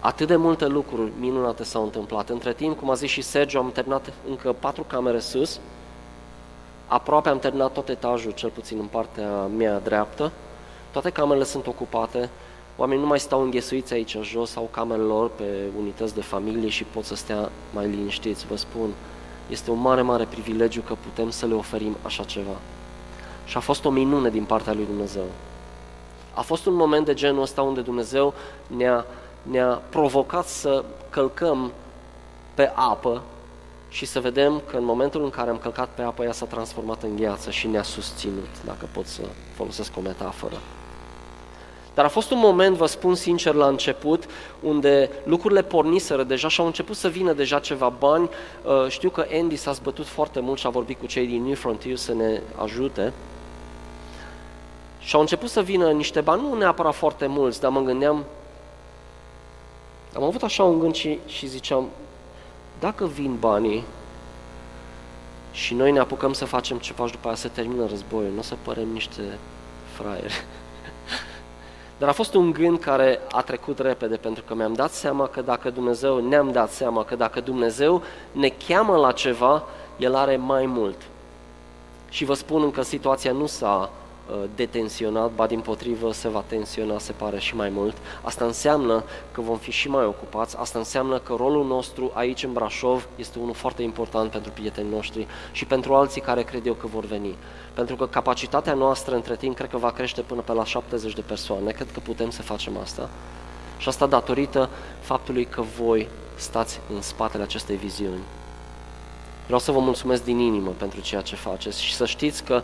Atât 0.00 0.26
de 0.26 0.36
multe 0.36 0.66
lucruri 0.66 1.12
minunate 1.18 1.64
s-au 1.64 1.82
întâmplat. 1.82 2.28
Între 2.28 2.52
timp, 2.52 2.78
cum 2.78 2.90
a 2.90 2.94
zis 2.94 3.10
și 3.10 3.22
Sergio, 3.22 3.58
am 3.58 3.70
terminat 3.70 4.12
încă 4.28 4.52
patru 4.52 4.82
camere 4.82 5.18
sus, 5.18 5.60
aproape 6.86 7.28
am 7.28 7.38
terminat 7.38 7.72
tot 7.72 7.88
etajul, 7.88 8.32
cel 8.32 8.50
puțin 8.50 8.78
în 8.78 8.86
partea 8.86 9.30
mea 9.56 9.78
dreaptă, 9.78 10.32
toate 10.90 11.10
camerele 11.10 11.44
sunt 11.44 11.66
ocupate, 11.66 12.30
oamenii 12.76 13.02
nu 13.02 13.08
mai 13.08 13.20
stau 13.20 13.42
înghesuiți 13.42 13.92
aici 13.92 14.16
jos, 14.22 14.56
au 14.56 14.68
camerele 14.70 15.06
lor 15.06 15.30
pe 15.30 15.44
unități 15.78 16.14
de 16.14 16.22
familie 16.22 16.68
și 16.68 16.84
pot 16.84 17.04
să 17.04 17.14
stea 17.14 17.50
mai 17.74 17.88
liniștiți. 17.88 18.46
Vă 18.46 18.56
spun, 18.56 18.88
este 19.48 19.70
un 19.70 19.80
mare, 19.80 20.02
mare 20.02 20.24
privilegiu 20.24 20.80
că 20.80 20.94
putem 20.94 21.30
să 21.30 21.46
le 21.46 21.54
oferim 21.54 21.96
așa 22.02 22.24
ceva. 22.24 22.56
Și 23.48 23.56
a 23.56 23.60
fost 23.60 23.84
o 23.84 23.90
minune 23.90 24.30
din 24.30 24.44
partea 24.44 24.72
lui 24.72 24.84
Dumnezeu. 24.84 25.24
A 26.34 26.40
fost 26.40 26.66
un 26.66 26.74
moment 26.74 27.04
de 27.04 27.14
genul 27.14 27.42
ăsta 27.42 27.62
unde 27.62 27.80
Dumnezeu 27.80 28.34
ne-a, 28.66 29.06
ne-a 29.42 29.82
provocat 29.88 30.46
să 30.46 30.84
călcăm 31.10 31.72
pe 32.54 32.72
apă 32.74 33.22
și 33.88 34.04
să 34.04 34.20
vedem 34.20 34.62
că 34.70 34.76
în 34.76 34.84
momentul 34.84 35.24
în 35.24 35.30
care 35.30 35.50
am 35.50 35.58
călcat 35.58 35.88
pe 35.94 36.02
apă, 36.02 36.24
ea 36.24 36.32
s-a 36.32 36.46
transformat 36.46 37.02
în 37.02 37.16
gheață 37.16 37.50
și 37.50 37.66
ne-a 37.66 37.82
susținut, 37.82 38.62
dacă 38.64 38.88
pot 38.92 39.06
să 39.06 39.22
folosesc 39.54 39.96
o 39.96 40.00
metaforă. 40.00 40.56
Dar 41.94 42.04
a 42.06 42.08
fost 42.08 42.30
un 42.30 42.38
moment, 42.38 42.76
vă 42.76 42.86
spun 42.86 43.14
sincer, 43.14 43.54
la 43.54 43.66
început, 43.66 44.24
unde 44.60 45.10
lucrurile 45.24 45.62
porniseră 45.62 46.22
deja 46.22 46.48
și 46.48 46.60
au 46.60 46.66
început 46.66 46.96
să 46.96 47.08
vină 47.08 47.32
deja 47.32 47.58
ceva 47.58 47.88
bani. 47.88 48.28
Uh, 48.64 48.88
știu 48.88 49.10
că 49.10 49.26
Andy 49.32 49.56
s-a 49.56 49.72
zbătut 49.72 50.06
foarte 50.06 50.40
mult 50.40 50.58
și 50.58 50.66
a 50.66 50.70
vorbit 50.70 50.98
cu 50.98 51.06
cei 51.06 51.26
din 51.26 51.42
New 51.42 51.54
Frontier 51.54 51.96
să 51.96 52.14
ne 52.14 52.40
ajute. 52.56 53.12
Și 55.08 55.14
au 55.14 55.20
început 55.20 55.50
să 55.50 55.62
vină 55.62 55.90
niște 55.90 56.20
bani, 56.20 56.42
nu 56.42 56.54
neapărat 56.54 56.94
foarte 56.94 57.26
mulți, 57.26 57.60
dar 57.60 57.70
mă 57.70 57.80
gândeam, 57.80 58.24
am 60.14 60.22
avut 60.22 60.42
așa 60.42 60.64
un 60.64 60.78
gând 60.78 60.94
și, 60.94 61.18
și 61.26 61.46
ziceam, 61.46 61.88
dacă 62.78 63.06
vin 63.06 63.36
banii 63.38 63.84
și 65.50 65.74
noi 65.74 65.92
ne 65.92 65.98
apucăm 65.98 66.32
să 66.32 66.44
facem 66.44 66.78
ceva 66.78 67.06
și 67.06 67.12
după 67.12 67.26
aia 67.26 67.36
se 67.36 67.48
termină 67.48 67.86
războiul, 67.86 68.32
nu 68.32 68.38
o 68.38 68.42
să 68.42 68.56
părem 68.62 68.88
niște 68.88 69.22
fraieri. 69.92 70.44
Dar 71.98 72.08
a 72.08 72.12
fost 72.12 72.34
un 72.34 72.52
gând 72.52 72.80
care 72.80 73.20
a 73.32 73.42
trecut 73.42 73.78
repede, 73.78 74.16
pentru 74.16 74.42
că 74.46 74.54
mi-am 74.54 74.72
dat 74.72 74.90
seama 74.90 75.26
că 75.26 75.40
dacă 75.40 75.70
Dumnezeu, 75.70 76.28
ne-am 76.28 76.52
dat 76.52 76.70
seama 76.70 77.04
că 77.04 77.16
dacă 77.16 77.40
Dumnezeu 77.40 78.02
ne 78.32 78.52
cheamă 78.66 78.96
la 78.96 79.12
ceva, 79.12 79.64
El 79.96 80.14
are 80.14 80.36
mai 80.36 80.66
mult. 80.66 80.96
Și 82.08 82.24
vă 82.24 82.34
spun 82.34 82.62
încă 82.62 82.82
situația 82.82 83.32
nu 83.32 83.46
s-a 83.46 83.90
Uh, 84.30 84.44
detenționat, 84.54 85.30
ba 85.30 85.46
din 85.46 85.60
potrivă 85.60 86.12
se 86.12 86.28
va 86.28 86.44
tensiona, 86.46 86.98
se 86.98 87.12
pare, 87.12 87.38
și 87.38 87.56
mai 87.56 87.68
mult. 87.68 87.96
Asta 88.22 88.44
înseamnă 88.44 89.04
că 89.32 89.40
vom 89.40 89.56
fi 89.56 89.70
și 89.70 89.88
mai 89.88 90.04
ocupați, 90.04 90.56
asta 90.58 90.78
înseamnă 90.78 91.18
că 91.18 91.34
rolul 91.36 91.66
nostru 91.66 92.10
aici 92.14 92.42
în 92.42 92.52
Brașov 92.52 93.08
este 93.16 93.38
unul 93.38 93.54
foarte 93.54 93.82
important 93.82 94.30
pentru 94.30 94.50
prietenii 94.52 94.90
noștri 94.90 95.26
și 95.52 95.64
pentru 95.64 95.94
alții 95.94 96.20
care 96.20 96.42
cred 96.42 96.66
eu 96.66 96.72
că 96.72 96.86
vor 96.86 97.04
veni. 97.04 97.36
Pentru 97.74 97.96
că 97.96 98.06
capacitatea 98.06 98.74
noastră 98.74 99.14
între 99.14 99.36
timp 99.36 99.56
cred 99.56 99.70
că 99.70 99.76
va 99.76 99.90
crește 99.90 100.20
până 100.20 100.40
pe 100.40 100.52
la 100.52 100.64
70 100.64 101.12
de 101.12 101.20
persoane, 101.20 101.70
cred 101.70 101.92
că 101.92 102.00
putem 102.00 102.30
să 102.30 102.42
facem 102.42 102.76
asta. 102.76 103.10
Și 103.78 103.88
asta 103.88 104.06
datorită 104.06 104.70
faptului 105.00 105.44
că 105.44 105.62
voi 105.80 106.08
stați 106.34 106.80
în 106.94 107.02
spatele 107.02 107.42
acestei 107.42 107.76
viziuni. 107.76 108.22
Vreau 109.44 109.60
să 109.60 109.72
vă 109.72 109.78
mulțumesc 109.78 110.24
din 110.24 110.38
inimă 110.38 110.70
pentru 110.70 111.00
ceea 111.00 111.20
ce 111.20 111.36
faceți 111.36 111.82
și 111.82 111.94
să 111.94 112.06
știți 112.06 112.44
că 112.44 112.62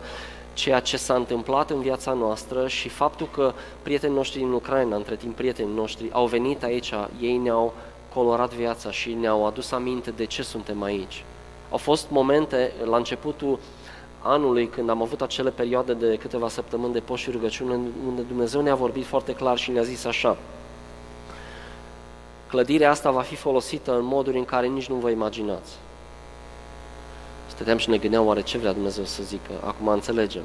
ceea 0.55 0.79
ce 0.79 0.97
s-a 0.97 1.13
întâmplat 1.15 1.69
în 1.69 1.81
viața 1.81 2.13
noastră 2.13 2.67
și 2.67 2.89
faptul 2.89 3.27
că 3.33 3.53
prietenii 3.81 4.15
noștri 4.15 4.39
din 4.39 4.51
Ucraina, 4.51 4.95
între 4.95 5.15
timp 5.15 5.35
prietenii 5.35 5.75
noștri, 5.75 6.09
au 6.11 6.25
venit 6.25 6.63
aici, 6.63 6.93
ei 7.19 7.37
ne-au 7.37 7.73
colorat 8.13 8.53
viața 8.53 8.91
și 8.91 9.13
ne-au 9.13 9.45
adus 9.45 9.71
aminte 9.71 10.11
de 10.11 10.25
ce 10.25 10.43
suntem 10.43 10.83
aici. 10.83 11.23
Au 11.69 11.77
fost 11.77 12.09
momente 12.09 12.71
la 12.83 12.97
începutul 12.97 13.59
anului, 14.21 14.67
când 14.67 14.89
am 14.89 15.01
avut 15.01 15.21
acele 15.21 15.49
perioade 15.49 15.93
de 15.93 16.15
câteva 16.15 16.49
săptămâni 16.49 16.93
de 16.93 16.99
post 16.99 17.21
și 17.21 17.31
rugăciune, 17.31 17.79
unde 18.07 18.21
Dumnezeu 18.21 18.61
ne-a 18.61 18.75
vorbit 18.75 19.05
foarte 19.05 19.33
clar 19.33 19.57
și 19.57 19.71
ne-a 19.71 19.83
zis 19.83 20.05
așa, 20.05 20.37
clădirea 22.47 22.89
asta 22.89 23.11
va 23.11 23.21
fi 23.21 23.35
folosită 23.35 23.95
în 23.95 24.05
moduri 24.05 24.37
în 24.37 24.45
care 24.45 24.67
nici 24.67 24.89
nu 24.89 24.95
vă 24.95 25.09
imaginați. 25.09 25.71
Stăteam 27.55 27.77
și 27.77 27.89
ne 27.89 27.97
gândeam 27.97 28.25
oare 28.25 28.41
ce 28.41 28.57
vrea 28.57 28.73
Dumnezeu 28.73 29.03
să 29.03 29.23
zică. 29.23 29.51
Acum 29.63 29.87
înțelegem. 29.87 30.43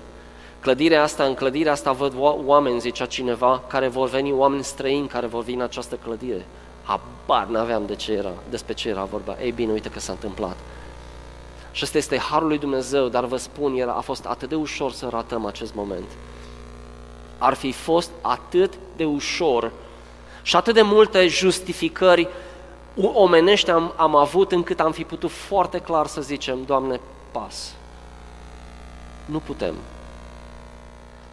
Clădirea 0.61 1.03
asta, 1.03 1.25
în 1.25 1.35
clădirea 1.35 1.73
asta 1.73 1.93
văd 1.93 2.15
oameni, 2.45 2.81
zicea 2.81 3.07
cineva, 3.07 3.63
care 3.67 3.89
vor 3.89 4.09
veni, 4.09 4.33
oameni 4.33 4.65
străini 4.65 5.09
care 5.09 5.27
vor 5.27 5.43
veni 5.43 5.57
în 5.57 5.63
această 5.63 5.95
clădire. 5.95 6.47
Habar 6.83 7.47
n-aveam 7.47 7.87
de 7.87 7.95
ce 7.95 8.13
era, 8.13 8.33
despre 8.51 8.73
ce 8.73 8.89
era 8.89 9.05
vorba. 9.05 9.37
Ei 9.43 9.51
bine, 9.53 9.73
uite 9.73 9.89
că 9.89 10.01
s-a 10.01 10.13
întâmplat. 10.13 10.57
Și 11.73 11.81
ăsta 11.85 11.99
este 11.99 12.19
harul 12.19 12.49
lui 12.49 12.59
Dumnezeu, 12.59 13.09
dar 13.09 13.25
vă 13.25 13.37
spun, 13.37 13.77
era, 13.77 13.93
a 13.93 14.01
fost 14.01 14.27
atât 14.27 14.49
de 14.49 14.55
ușor 14.55 14.93
să 14.93 15.09
ratăm 15.11 15.47
acest 15.47 15.75
moment. 15.75 16.09
Ar 17.39 17.55
fi 17.55 17.73
fost 17.73 18.11
atât 18.21 18.73
de 18.97 19.05
ușor 19.05 19.73
și 20.43 20.57
atât 20.57 20.75
de 20.75 20.83
multe 20.83 21.27
justificări 21.27 22.29
omenește 22.97 23.71
am, 23.71 23.93
am 23.97 24.17
avut 24.17 24.53
încât 24.53 24.81
am 24.81 24.93
fi 24.93 25.05
putut 25.05 25.31
foarte 25.31 25.79
clar 25.79 26.07
să 26.07 26.21
zicem, 26.21 26.65
Doamne, 26.65 27.01
pas. 27.31 27.75
Nu 29.25 29.39
putem. 29.39 29.75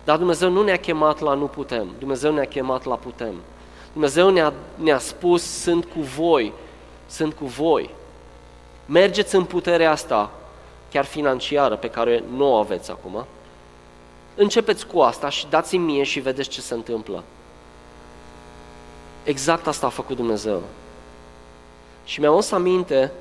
Dar 0.03 0.17
Dumnezeu 0.17 0.49
nu 0.49 0.63
ne-a 0.63 0.77
chemat 0.77 1.19
la 1.19 1.33
nu 1.33 1.45
putem, 1.45 1.87
Dumnezeu 1.99 2.33
ne-a 2.33 2.45
chemat 2.45 2.83
la 2.83 2.95
putem. 2.95 3.33
Dumnezeu 3.91 4.29
ne-a, 4.29 4.53
ne-a 4.75 4.97
spus, 4.97 5.43
sunt 5.43 5.85
cu 5.85 5.99
voi, 5.99 6.53
sunt 7.07 7.33
cu 7.33 7.45
voi. 7.45 7.89
Mergeți 8.85 9.35
în 9.35 9.43
puterea 9.43 9.91
asta, 9.91 10.31
chiar 10.91 11.05
financiară, 11.05 11.75
pe 11.75 11.89
care 11.89 12.23
nu 12.35 12.51
o 12.51 12.55
aveți 12.55 12.91
acum. 12.91 13.25
Începeți 14.35 14.87
cu 14.87 14.99
asta 14.99 15.29
și 15.29 15.47
dați-mi 15.49 15.85
mie 15.85 16.03
și 16.03 16.19
vedeți 16.19 16.49
ce 16.49 16.61
se 16.61 16.73
întâmplă. 16.73 17.23
Exact 19.23 19.67
asta 19.67 19.85
a 19.85 19.89
făcut 19.89 20.15
Dumnezeu. 20.15 20.61
Și 22.07 22.19
mi-am 22.19 22.39
să 22.39 22.55
aminte, 22.55 23.11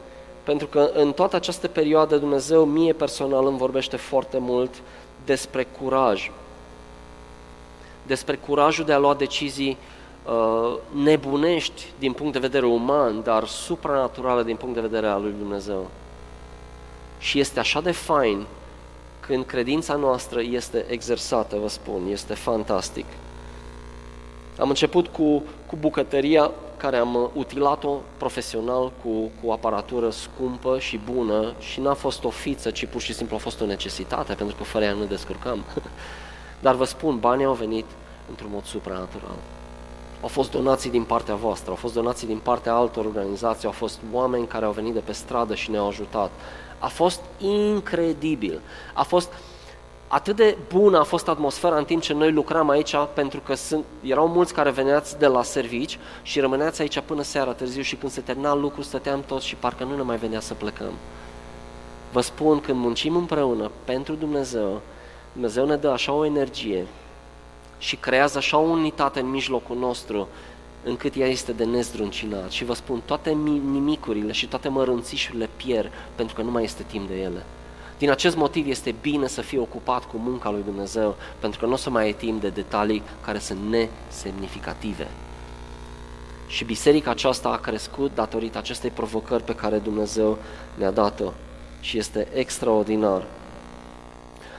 pentru 0.43 0.67
că 0.67 0.91
în 0.95 1.13
toată 1.13 1.37
această 1.37 1.69
perioadă 1.69 2.17
Dumnezeu 2.17 2.65
mie 2.65 2.93
personal 2.93 3.47
îmi 3.47 3.59
vorbește 3.59 3.97
foarte 3.97 4.39
mult 4.39 4.75
despre 5.25 5.67
curaj. 5.81 6.31
Despre 8.07 8.37
curajul 8.37 8.85
de 8.85 8.93
a 8.93 8.99
lua 8.99 9.15
decizii 9.15 9.77
uh, 10.27 10.77
nebunești 11.03 11.93
din 11.99 12.13
punct 12.13 12.33
de 12.33 12.39
vedere 12.39 12.67
uman, 12.67 13.23
dar 13.23 13.47
supranaturale 13.47 14.43
din 14.43 14.57
punct 14.57 14.75
de 14.75 14.81
vedere 14.81 15.07
al 15.07 15.23
lui 15.23 15.35
Dumnezeu. 15.39 15.87
Și 17.19 17.41
este 17.41 17.59
așa 17.59 17.81
de 17.81 17.93
fain 17.93 18.47
când 19.21 19.45
credința 19.45 19.95
noastră 19.95 20.41
este 20.43 20.85
exersată, 20.89 21.57
vă 21.57 21.69
spun, 21.69 22.07
este 22.11 22.35
fantastic. 22.35 23.07
Am 24.59 24.69
început 24.69 25.07
cu, 25.07 25.43
cu 25.67 25.77
bucătăria 25.77 26.51
care 26.77 26.97
am 26.97 27.31
utilat-o 27.35 27.97
profesional 28.17 28.93
cu, 29.03 29.31
cu 29.43 29.51
aparatură 29.51 30.11
scumpă 30.11 30.79
și 30.79 31.01
bună 31.13 31.55
și 31.59 31.81
n-a 31.81 31.95
fost 31.95 32.25
o 32.25 32.31
fiță, 32.31 32.71
ci 32.71 32.87
pur 32.87 33.01
și 33.01 33.15
simplu 33.15 33.37
a 33.37 33.39
fost 33.39 33.61
o 33.61 33.67
necesitate, 33.67 34.35
pentru 34.35 34.57
că 34.57 34.63
fără 34.63 34.85
ea 34.85 34.93
nu 34.93 35.05
descurcam. 35.05 35.65
Dar 36.65 36.75
vă 36.75 36.85
spun, 36.85 37.19
banii 37.19 37.45
au 37.45 37.53
venit 37.53 37.85
într-un 38.29 38.51
mod 38.53 38.65
supranatural. 38.65 39.37
Au 40.21 40.29
fost 40.29 40.51
donații 40.51 40.91
din 40.91 41.05
partea 41.05 41.35
voastră, 41.35 41.71
au 41.71 41.77
fost 41.77 41.95
donații 41.95 42.27
din 42.27 42.39
partea 42.39 42.75
altor 42.75 43.05
organizații, 43.05 43.67
au 43.67 43.73
fost 43.73 43.99
oameni 44.13 44.47
care 44.47 44.65
au 44.65 44.73
venit 44.73 44.93
de 44.93 45.01
pe 45.01 45.13
stradă 45.13 45.55
și 45.55 45.71
ne-au 45.71 45.87
ajutat. 45.87 46.31
A 46.79 46.87
fost 46.87 47.21
incredibil. 47.39 48.61
A 48.95 49.03
fost 49.03 49.33
atât 50.09 50.37
de 50.37 50.57
bună 50.73 50.99
a 50.99 51.03
fost 51.03 51.29
atmosfera 51.29 51.77
în 51.77 51.85
timp 51.85 52.03
ce 52.03 52.13
noi 52.13 52.33
lucram 52.33 52.69
aici, 52.69 52.95
pentru 53.15 53.41
că 53.41 53.55
sunt, 53.55 53.85
erau 54.03 54.29
mulți 54.29 54.55
care 54.55 54.71
veneați 54.71 55.19
de 55.19 55.27
la 55.27 55.43
servici 55.43 55.99
și 56.23 56.41
rămâneați 56.41 56.81
aici 56.81 57.01
până 57.01 57.23
seara 57.23 57.53
târziu 57.53 57.83
și 57.83 57.97
când 57.97 58.13
se 58.13 58.21
termina 58.21 58.55
lucrul 58.55 58.83
stăteam 58.83 59.23
toți 59.27 59.47
și 59.47 59.55
parcă 59.55 59.85
nu 59.85 59.97
ne 59.97 60.03
mai 60.03 60.17
venea 60.17 60.41
să 60.41 60.55
plecăm. 60.55 60.93
Vă 62.13 62.21
spun, 62.21 62.61
când 62.61 62.79
muncim 62.79 63.17
împreună 63.17 63.71
pentru 63.85 64.15
Dumnezeu, 64.15 64.81
Dumnezeu 65.33 65.67
ne 65.67 65.77
dă 65.77 65.89
așa 65.89 66.13
o 66.13 66.25
energie 66.25 66.87
și 67.79 67.97
creează 67.97 68.39
așa 68.39 68.59
o 68.59 68.69
unitate 68.69 69.21
în 69.21 69.31
mijlocul 69.31 69.77
nostru, 69.77 70.29
încât 70.85 71.17
ea 71.17 71.27
este 71.27 71.53
de 71.53 71.65
nezdruncinat. 71.65 72.51
Și 72.51 72.65
vă 72.65 72.75
spun, 72.75 73.03
toate 73.05 73.31
nimicurile 73.71 74.33
și 74.33 74.47
toate 74.47 74.69
mărunțișurile 74.69 75.49
pierd 75.57 75.91
pentru 76.15 76.35
că 76.35 76.43
nu 76.43 76.51
mai 76.51 76.65
este 76.65 76.83
timp 76.83 77.09
de 77.09 77.15
ele. 77.15 77.45
Din 77.99 78.11
acest 78.11 78.37
motiv 78.37 78.69
este 78.69 78.95
bine 79.01 79.27
să 79.27 79.41
fii 79.41 79.59
ocupat 79.59 80.05
cu 80.05 80.17
munca 80.17 80.51
lui 80.51 80.63
Dumnezeu, 80.63 81.17
pentru 81.39 81.61
că 81.61 81.67
nu 81.67 81.73
o 81.73 81.77
să 81.77 81.91
mai 81.91 82.05
ai 82.05 82.13
timp 82.13 82.41
de 82.41 82.49
detalii 82.49 83.03
care 83.25 83.39
sunt 83.39 83.59
nesemnificative. 83.69 85.09
Și 86.47 86.65
biserica 86.65 87.11
aceasta 87.11 87.49
a 87.49 87.57
crescut 87.57 88.15
datorită 88.15 88.59
acestei 88.59 88.91
provocări 88.91 89.43
pe 89.43 89.55
care 89.55 89.79
Dumnezeu 89.79 90.39
ne-a 90.75 90.91
dat-o 90.91 91.33
și 91.81 91.99
este 91.99 92.29
extraordinar. 92.33 93.27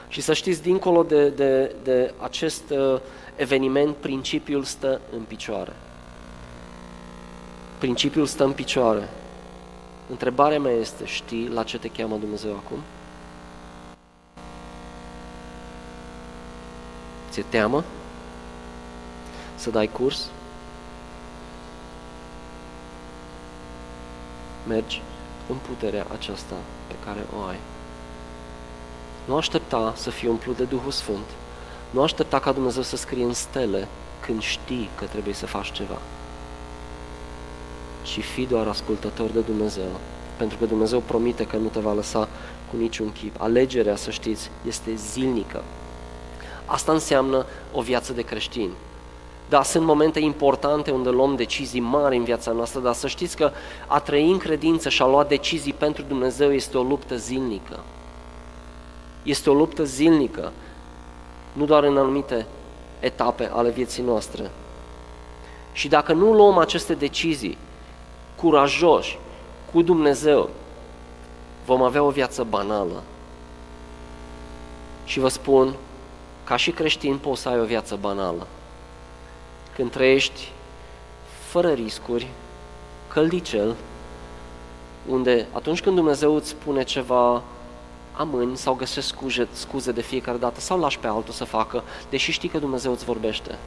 Și 0.08 0.20
să 0.20 0.32
știți, 0.32 0.62
dincolo 0.62 1.02
de, 1.02 1.28
de, 1.28 1.74
de 1.82 2.14
acest 2.18 2.70
uh, 2.70 3.00
eveniment, 3.36 3.96
principiul 3.96 4.62
stă 4.62 5.00
în 5.16 5.22
picioare. 5.22 5.72
Principiul 7.78 8.26
stă 8.26 8.44
în 8.44 8.52
picioare. 8.52 9.08
Întrebarea 10.10 10.60
mea 10.60 10.72
este, 10.72 11.04
știi 11.04 11.48
la 11.48 11.62
ce 11.62 11.78
te 11.78 11.88
cheamă 11.88 12.16
Dumnezeu 12.16 12.52
acum? 12.52 12.78
Ți-e 17.38 17.46
teamă 17.48 17.84
să 19.54 19.70
dai 19.70 19.86
curs? 19.86 20.28
Mergi 24.66 25.02
în 25.48 25.56
puterea 25.68 26.06
aceasta 26.12 26.54
pe 26.86 26.94
care 27.04 27.26
o 27.38 27.42
ai. 27.42 27.58
Nu 29.24 29.36
aștepta 29.36 29.92
să 29.96 30.10
fii 30.10 30.28
umplut 30.28 30.56
de 30.56 30.64
Duhul 30.64 30.90
Sfânt. 30.90 31.26
Nu 31.90 32.02
aștepta 32.02 32.38
ca 32.38 32.52
Dumnezeu 32.52 32.82
să 32.82 32.96
scrie 32.96 33.24
în 33.24 33.34
stele 33.34 33.88
când 34.20 34.42
știi 34.42 34.88
că 34.94 35.04
trebuie 35.04 35.34
să 35.34 35.46
faci 35.46 35.72
ceva. 35.72 35.98
Și 38.04 38.20
fi 38.20 38.46
doar 38.46 38.66
ascultător 38.66 39.30
de 39.30 39.40
Dumnezeu, 39.40 40.00
pentru 40.36 40.58
că 40.58 40.64
Dumnezeu 40.64 41.00
promite 41.00 41.46
că 41.46 41.56
nu 41.56 41.68
te 41.68 41.80
va 41.80 41.92
lăsa 41.92 42.28
cu 42.70 42.76
niciun 42.76 43.12
chip. 43.12 43.40
Alegerea, 43.40 43.96
să 43.96 44.10
știți, 44.10 44.50
este 44.66 44.94
zilnică. 44.94 45.62
Asta 46.70 46.92
înseamnă 46.92 47.46
o 47.72 47.80
viață 47.80 48.12
de 48.12 48.22
creștin. 48.22 48.70
Da, 49.48 49.62
sunt 49.62 49.84
momente 49.84 50.20
importante 50.20 50.90
unde 50.90 51.08
luăm 51.08 51.36
decizii 51.36 51.80
mari 51.80 52.16
în 52.16 52.24
viața 52.24 52.52
noastră, 52.52 52.80
dar 52.80 52.94
să 52.94 53.06
știți 53.06 53.36
că 53.36 53.50
a 53.86 54.00
trăi 54.00 54.30
în 54.30 54.38
credință 54.38 54.88
și 54.88 55.02
a 55.02 55.06
lua 55.06 55.24
decizii 55.24 55.72
pentru 55.72 56.02
Dumnezeu 56.02 56.52
este 56.52 56.78
o 56.78 56.82
luptă 56.82 57.16
zilnică. 57.16 57.80
Este 59.22 59.50
o 59.50 59.54
luptă 59.54 59.84
zilnică, 59.84 60.52
nu 61.52 61.64
doar 61.64 61.82
în 61.82 61.96
anumite 61.96 62.46
etape 63.00 63.50
ale 63.52 63.70
vieții 63.70 64.02
noastre. 64.02 64.50
Și 65.72 65.88
dacă 65.88 66.12
nu 66.12 66.32
luăm 66.32 66.58
aceste 66.58 66.94
decizii 66.94 67.58
curajoși 68.36 69.18
cu 69.72 69.82
Dumnezeu, 69.82 70.48
vom 71.64 71.82
avea 71.82 72.02
o 72.02 72.10
viață 72.10 72.46
banală. 72.50 73.02
Și 75.04 75.18
vă 75.18 75.28
spun, 75.28 75.74
ca 76.48 76.56
și 76.56 76.70
creștin 76.70 77.18
poți 77.18 77.40
să 77.40 77.48
ai 77.48 77.60
o 77.60 77.64
viață 77.64 77.96
banală. 78.00 78.46
Când 79.74 79.90
trăiești 79.90 80.52
fără 81.48 81.72
riscuri, 81.72 82.26
căldicel, 83.08 83.74
unde 85.08 85.46
atunci 85.52 85.80
când 85.80 85.96
Dumnezeu 85.96 86.34
îți 86.34 86.48
spune 86.48 86.82
ceva, 86.82 87.42
amâni 88.12 88.56
sau 88.56 88.74
găsești 88.74 89.10
scuze, 89.10 89.48
scuze 89.52 89.92
de 89.92 90.00
fiecare 90.00 90.38
dată 90.38 90.60
sau 90.60 90.80
lași 90.80 90.98
pe 90.98 91.06
altul 91.06 91.32
să 91.34 91.44
facă, 91.44 91.82
deși 92.10 92.32
știi 92.32 92.48
că 92.48 92.58
Dumnezeu 92.58 92.92
îți 92.92 93.04
vorbește. 93.04 93.58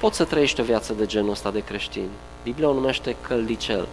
Poți 0.00 0.16
să 0.16 0.24
trăiești 0.24 0.60
o 0.60 0.64
viață 0.64 0.92
de 0.92 1.06
genul 1.06 1.30
ăsta 1.30 1.50
de 1.50 1.60
creștin. 1.60 2.08
Biblia 2.42 2.68
o 2.68 2.74
numește 2.74 3.16
căldicel. 3.20 3.88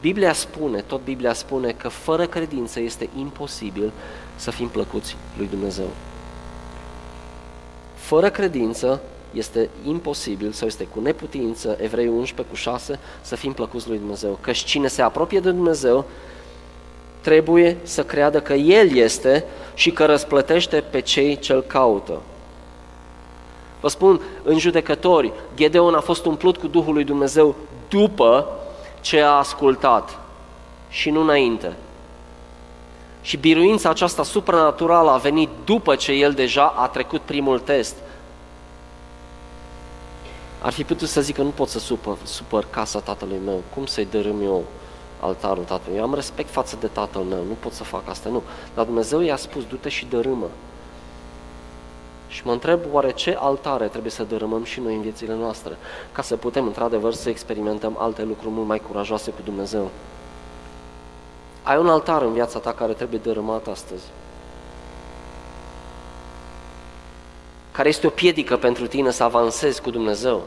Biblia 0.00 0.32
spune, 0.32 0.80
tot 0.80 1.04
Biblia 1.04 1.32
spune 1.32 1.72
că 1.72 1.88
fără 1.88 2.26
credință 2.26 2.80
este 2.80 3.08
imposibil 3.18 3.92
să 4.40 4.50
fim 4.50 4.68
plăcuți 4.68 5.16
lui 5.36 5.46
Dumnezeu. 5.46 5.88
Fără 7.94 8.30
credință 8.30 9.00
este 9.32 9.68
imposibil 9.84 10.52
sau 10.52 10.66
este 10.66 10.84
cu 10.84 11.00
neputință, 11.00 11.76
Evrei 11.80 12.08
11 12.08 12.54
cu 12.54 12.54
6, 12.54 12.98
să 13.20 13.36
fim 13.36 13.52
plăcuți 13.52 13.88
lui 13.88 13.98
Dumnezeu. 13.98 14.38
Căci 14.40 14.58
cine 14.58 14.86
se 14.86 15.02
apropie 15.02 15.40
de 15.40 15.50
Dumnezeu 15.50 16.04
trebuie 17.20 17.76
să 17.82 18.04
creadă 18.04 18.40
că 18.40 18.52
El 18.52 18.96
este 18.96 19.44
și 19.74 19.90
că 19.90 20.04
răsplătește 20.04 20.80
pe 20.90 21.00
cei 21.00 21.38
ce-L 21.38 21.62
caută. 21.62 22.20
Vă 23.80 23.88
spun, 23.88 24.20
în 24.42 24.58
judecători, 24.58 25.32
Gedeon 25.56 25.94
a 25.94 26.00
fost 26.00 26.24
umplut 26.24 26.56
cu 26.56 26.66
Duhul 26.66 26.94
lui 26.94 27.04
Dumnezeu 27.04 27.56
după 27.88 28.46
ce 29.00 29.20
a 29.20 29.30
ascultat 29.30 30.18
și 30.88 31.10
nu 31.10 31.20
înainte. 31.20 31.76
Și 33.22 33.36
biruința 33.36 33.88
aceasta 33.88 34.22
supranaturală 34.22 35.10
a 35.10 35.16
venit 35.16 35.48
după 35.64 35.94
ce 35.94 36.12
el 36.12 36.32
deja 36.32 36.66
a 36.76 36.88
trecut 36.88 37.20
primul 37.20 37.58
test. 37.58 37.94
Ar 40.62 40.72
fi 40.72 40.84
putut 40.84 41.08
să 41.08 41.20
zică, 41.20 41.42
nu 41.42 41.48
pot 41.48 41.68
să 41.68 41.78
supăr, 41.78 42.16
supăr 42.22 42.66
casa 42.70 42.98
tatălui 42.98 43.40
meu, 43.44 43.62
cum 43.74 43.86
să-i 43.86 44.08
dărâm 44.10 44.42
eu 44.42 44.64
altarul 45.20 45.64
tatălui? 45.64 45.98
Eu 45.98 46.02
am 46.02 46.14
respect 46.14 46.50
față 46.50 46.76
de 46.80 46.86
tatăl 46.86 47.22
meu, 47.22 47.44
nu 47.48 47.56
pot 47.60 47.72
să 47.72 47.84
fac 47.84 48.08
asta, 48.08 48.28
nu. 48.28 48.42
Dar 48.74 48.84
Dumnezeu 48.84 49.20
i-a 49.20 49.36
spus, 49.36 49.64
du-te 49.64 49.88
și 49.88 50.06
dărâmă. 50.10 50.46
Și 52.28 52.42
mă 52.44 52.52
întreb, 52.52 52.80
oare 52.92 53.12
ce 53.12 53.36
altare 53.40 53.86
trebuie 53.86 54.10
să 54.10 54.22
dărâmăm 54.22 54.64
și 54.64 54.80
noi 54.80 54.94
în 54.94 55.00
viețile 55.00 55.34
noastre, 55.34 55.76
ca 56.12 56.22
să 56.22 56.36
putem, 56.36 56.66
într-adevăr, 56.66 57.12
să 57.12 57.28
experimentăm 57.28 57.96
alte 57.98 58.22
lucruri 58.22 58.54
mult 58.54 58.66
mai 58.66 58.82
curajoase 58.88 59.30
cu 59.30 59.40
Dumnezeu? 59.44 59.90
Ai 61.62 61.78
un 61.78 61.88
altar 61.88 62.22
în 62.22 62.32
viața 62.32 62.58
ta 62.58 62.72
care 62.72 62.92
trebuie 62.92 63.20
dărâmat 63.22 63.66
astăzi. 63.66 64.04
Care 67.72 67.88
este 67.88 68.06
o 68.06 68.10
piedică 68.10 68.56
pentru 68.56 68.86
tine 68.86 69.10
să 69.10 69.22
avansezi 69.22 69.82
cu 69.82 69.90
Dumnezeu. 69.90 70.42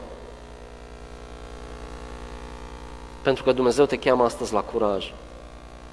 Pentru 3.22 3.44
că 3.44 3.52
Dumnezeu 3.52 3.84
te 3.84 3.98
cheamă 3.98 4.24
astăzi 4.24 4.52
la 4.52 4.60
curaj 4.60 5.12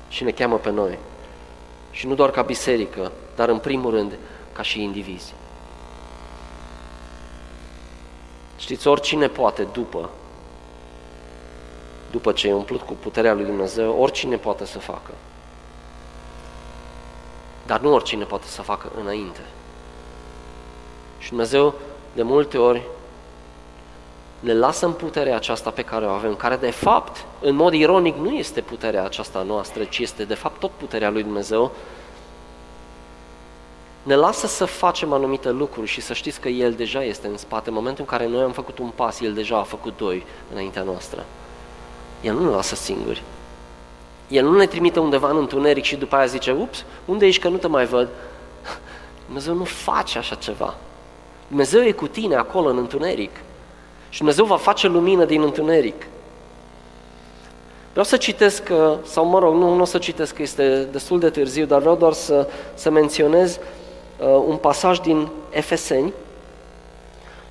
și 0.09 0.23
ne 0.23 0.31
cheamă 0.31 0.57
pe 0.57 0.69
noi. 0.69 0.97
Și 1.91 2.07
nu 2.07 2.15
doar 2.15 2.29
ca 2.31 2.41
biserică, 2.41 3.11
dar 3.35 3.49
în 3.49 3.57
primul 3.57 3.91
rând 3.91 4.17
ca 4.53 4.61
și 4.61 4.83
indivizi. 4.83 5.33
Știți, 8.57 8.87
oricine 8.87 9.27
poate 9.27 9.63
după, 9.63 10.09
după 12.11 12.31
ce 12.31 12.47
e 12.47 12.53
umplut 12.53 12.81
cu 12.81 12.93
puterea 12.93 13.33
lui 13.33 13.45
Dumnezeu, 13.45 13.95
oricine 13.99 14.37
poate 14.37 14.65
să 14.65 14.79
facă. 14.79 15.11
Dar 17.65 17.79
nu 17.79 17.93
oricine 17.93 18.23
poate 18.23 18.47
să 18.47 18.61
facă 18.61 18.91
înainte. 19.01 19.41
Și 21.17 21.29
Dumnezeu 21.29 21.73
de 22.13 22.21
multe 22.21 22.57
ori 22.57 22.81
ne 24.39 24.53
lasă 24.53 24.85
în 24.85 24.91
puterea 24.91 25.35
aceasta 25.35 25.69
pe 25.69 25.81
care 25.81 26.05
o 26.05 26.09
avem, 26.09 26.35
care 26.35 26.55
de 26.55 26.71
fapt, 26.71 27.25
în 27.41 27.55
mod 27.55 27.73
ironic, 27.73 28.15
nu 28.15 28.29
este 28.29 28.61
puterea 28.61 29.03
aceasta 29.03 29.41
noastră, 29.41 29.83
ci 29.83 29.97
este 29.97 30.23
de 30.23 30.33
fapt 30.33 30.59
tot 30.59 30.71
puterea 30.71 31.09
lui 31.09 31.23
Dumnezeu, 31.23 31.71
ne 34.03 34.15
lasă 34.15 34.47
să 34.47 34.65
facem 34.65 35.13
anumite 35.13 35.49
lucruri 35.49 35.87
și 35.87 36.01
să 36.01 36.13
știți 36.13 36.39
că 36.39 36.47
El 36.47 36.73
deja 36.73 37.03
este 37.03 37.27
în 37.27 37.37
spate. 37.37 37.69
În 37.69 37.75
momentul 37.75 38.03
în 38.09 38.17
care 38.17 38.27
noi 38.29 38.41
am 38.41 38.51
făcut 38.51 38.77
un 38.79 38.89
pas, 38.95 39.19
El 39.19 39.33
deja 39.33 39.57
a 39.57 39.63
făcut 39.63 39.97
doi 39.97 40.25
înaintea 40.51 40.83
noastră. 40.83 41.25
El 42.21 42.33
nu 42.33 42.49
ne 42.49 42.55
lasă 42.55 42.75
singuri. 42.75 43.23
El 44.27 44.45
nu 44.45 44.55
ne 44.55 44.65
trimite 44.65 44.99
undeva 44.99 45.29
în 45.29 45.37
întuneric 45.37 45.83
și 45.83 45.95
după 45.95 46.15
aia 46.15 46.25
zice, 46.25 46.51
ups, 46.51 46.85
unde 47.05 47.25
ești 47.25 47.41
că 47.41 47.49
nu 47.49 47.57
te 47.57 47.67
mai 47.67 47.85
văd? 47.85 48.07
Dumnezeu 49.25 49.53
nu 49.53 49.63
face 49.63 50.17
așa 50.17 50.35
ceva. 50.35 50.75
Dumnezeu 51.47 51.81
e 51.81 51.91
cu 51.91 52.07
tine 52.07 52.35
acolo 52.35 52.69
în 52.69 52.77
întuneric. 52.77 53.31
Și 54.09 54.17
Dumnezeu 54.17 54.45
va 54.45 54.57
face 54.57 54.87
lumină 54.87 55.25
din 55.25 55.41
întuneric. 55.41 56.05
Vreau 57.89 58.05
să 58.05 58.17
citesc, 58.17 58.69
uh, 58.71 58.97
sau 59.03 59.25
mă 59.25 59.39
rog, 59.39 59.55
nu, 59.55 59.75
nu 59.75 59.81
o 59.81 59.85
să 59.85 59.97
citesc, 59.97 60.35
că 60.35 60.41
este 60.41 60.87
destul 60.91 61.19
de 61.19 61.29
târziu, 61.29 61.65
dar 61.65 61.79
vreau 61.79 61.95
doar 61.95 62.13
să, 62.13 62.47
să 62.73 62.89
menționez 62.89 63.59
uh, 64.17 64.43
un 64.47 64.55
pasaj 64.55 64.99
din 64.99 65.29
Efeseni, 65.49 66.13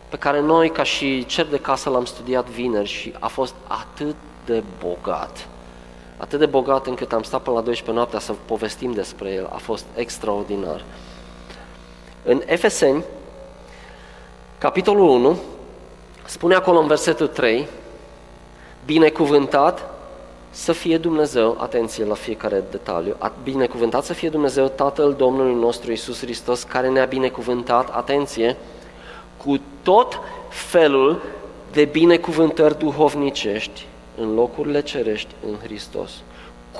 pe 0.08 0.16
care 0.16 0.40
noi, 0.40 0.70
ca 0.70 0.82
și 0.82 1.26
cer 1.26 1.46
de 1.46 1.58
casă, 1.58 1.90
l-am 1.90 2.04
studiat 2.04 2.48
vineri 2.48 2.88
și 2.88 3.12
a 3.18 3.26
fost 3.26 3.54
atât 3.66 4.14
de 4.50 4.62
bogat. 4.78 5.48
Atât 6.16 6.38
de 6.38 6.46
bogat 6.46 6.86
încât 6.86 7.12
am 7.12 7.22
stat 7.22 7.42
până 7.42 7.56
la 7.56 7.62
12 7.62 7.96
noaptea 7.96 8.18
să 8.18 8.34
povestim 8.44 8.92
despre 8.92 9.30
el. 9.30 9.48
A 9.52 9.56
fost 9.56 9.84
extraordinar. 9.94 10.84
În 12.22 12.42
Efeseni, 12.46 13.04
capitolul 14.58 15.08
1, 15.08 15.38
spune 16.24 16.54
acolo 16.54 16.78
în 16.78 16.86
versetul 16.86 17.26
3, 17.26 17.68
binecuvântat 18.84 19.90
să 20.50 20.72
fie 20.72 20.98
Dumnezeu, 20.98 21.56
atenție 21.60 22.04
la 22.04 22.14
fiecare 22.14 22.64
detaliu, 22.70 23.16
binecuvântat 23.42 24.04
să 24.04 24.12
fie 24.12 24.28
Dumnezeu 24.28 24.68
Tatăl 24.68 25.14
Domnului 25.14 25.54
nostru 25.54 25.92
Isus 25.92 26.20
Hristos, 26.20 26.62
care 26.62 26.88
ne-a 26.88 27.04
binecuvântat, 27.04 27.94
atenție, 27.94 28.56
cu 29.44 29.60
tot 29.82 30.20
felul 30.48 31.22
de 31.72 31.84
binecuvântări 31.84 32.78
duhovnicești 32.78 33.86
în 34.16 34.34
locurile 34.34 34.80
cerești 34.80 35.34
în 35.46 35.56
Hristos. 35.62 36.10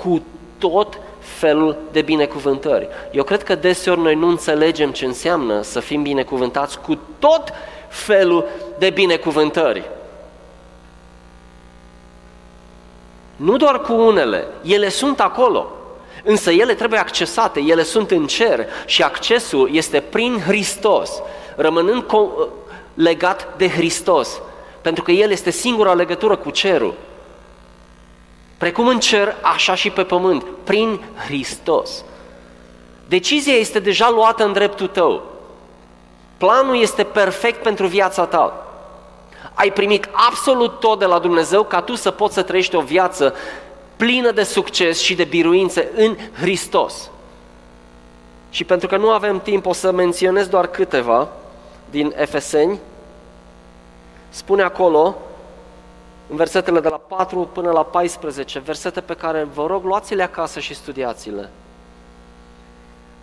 Cu 0.03 0.23
tot 0.57 0.97
felul 1.19 1.77
de 1.91 2.01
binecuvântări. 2.01 2.87
Eu 3.11 3.23
cred 3.23 3.43
că 3.43 3.55
deseori 3.55 3.99
noi 3.99 4.15
nu 4.15 4.27
înțelegem 4.27 4.91
ce 4.91 5.05
înseamnă 5.05 5.61
să 5.61 5.79
fim 5.79 6.01
binecuvântați 6.01 6.79
cu 6.79 6.99
tot 7.19 7.43
felul 7.87 8.45
de 8.77 8.89
binecuvântări. 8.89 9.89
Nu 13.35 13.57
doar 13.57 13.81
cu 13.81 13.93
unele, 13.93 14.47
ele 14.61 14.89
sunt 14.89 15.19
acolo, 15.19 15.71
însă 16.23 16.51
ele 16.51 16.73
trebuie 16.73 16.99
accesate, 16.99 17.59
ele 17.59 17.83
sunt 17.83 18.11
în 18.11 18.27
cer 18.27 18.65
și 18.85 19.03
accesul 19.03 19.69
este 19.71 19.99
prin 19.99 20.39
Hristos, 20.39 21.21
rămânând 21.55 22.05
legat 22.93 23.57
de 23.57 23.69
Hristos, 23.69 24.41
pentru 24.81 25.03
că 25.03 25.11
El 25.11 25.31
este 25.31 25.49
singura 25.49 25.93
legătură 25.93 26.35
cu 26.35 26.49
cerul. 26.49 26.93
Precum 28.61 28.87
în 28.87 28.99
cer, 28.99 29.35
așa 29.41 29.75
și 29.75 29.89
pe 29.89 30.03
pământ, 30.03 30.45
prin 30.63 31.01
Hristos. 31.25 32.03
Decizia 33.07 33.53
este 33.53 33.79
deja 33.79 34.09
luată 34.09 34.43
în 34.43 34.53
dreptul 34.53 34.87
tău. 34.87 35.23
Planul 36.37 36.81
este 36.81 37.03
perfect 37.03 37.63
pentru 37.63 37.87
viața 37.87 38.25
ta. 38.25 38.65
Ai 39.53 39.71
primit 39.71 40.09
absolut 40.29 40.79
tot 40.79 40.99
de 40.99 41.05
la 41.05 41.19
Dumnezeu 41.19 41.63
ca 41.63 41.81
tu 41.81 41.95
să 41.95 42.11
poți 42.11 42.33
să 42.33 42.41
trăiești 42.41 42.75
o 42.75 42.81
viață 42.81 43.35
plină 43.95 44.31
de 44.31 44.43
succes 44.43 44.99
și 44.99 45.15
de 45.15 45.23
biruințe 45.23 45.91
în 45.95 46.17
Hristos. 46.33 47.09
Și 48.49 48.63
pentru 48.63 48.87
că 48.87 48.97
nu 48.97 49.11
avem 49.11 49.39
timp, 49.39 49.65
o 49.65 49.73
să 49.73 49.91
menționez 49.91 50.47
doar 50.47 50.67
câteva 50.67 51.27
din 51.89 52.13
Efeseni. 52.15 52.79
Spune 54.29 54.61
acolo, 54.61 55.15
în 56.31 56.37
versetele 56.37 56.79
de 56.79 56.87
la 56.87 56.97
4 56.97 57.49
până 57.53 57.71
la 57.71 57.83
14, 57.83 58.59
versete 58.59 59.01
pe 59.01 59.13
care 59.13 59.43
vă 59.43 59.65
rog 59.65 59.83
luați-le 59.83 60.23
acasă 60.23 60.59
și 60.59 60.73
studiați-le. 60.73 61.49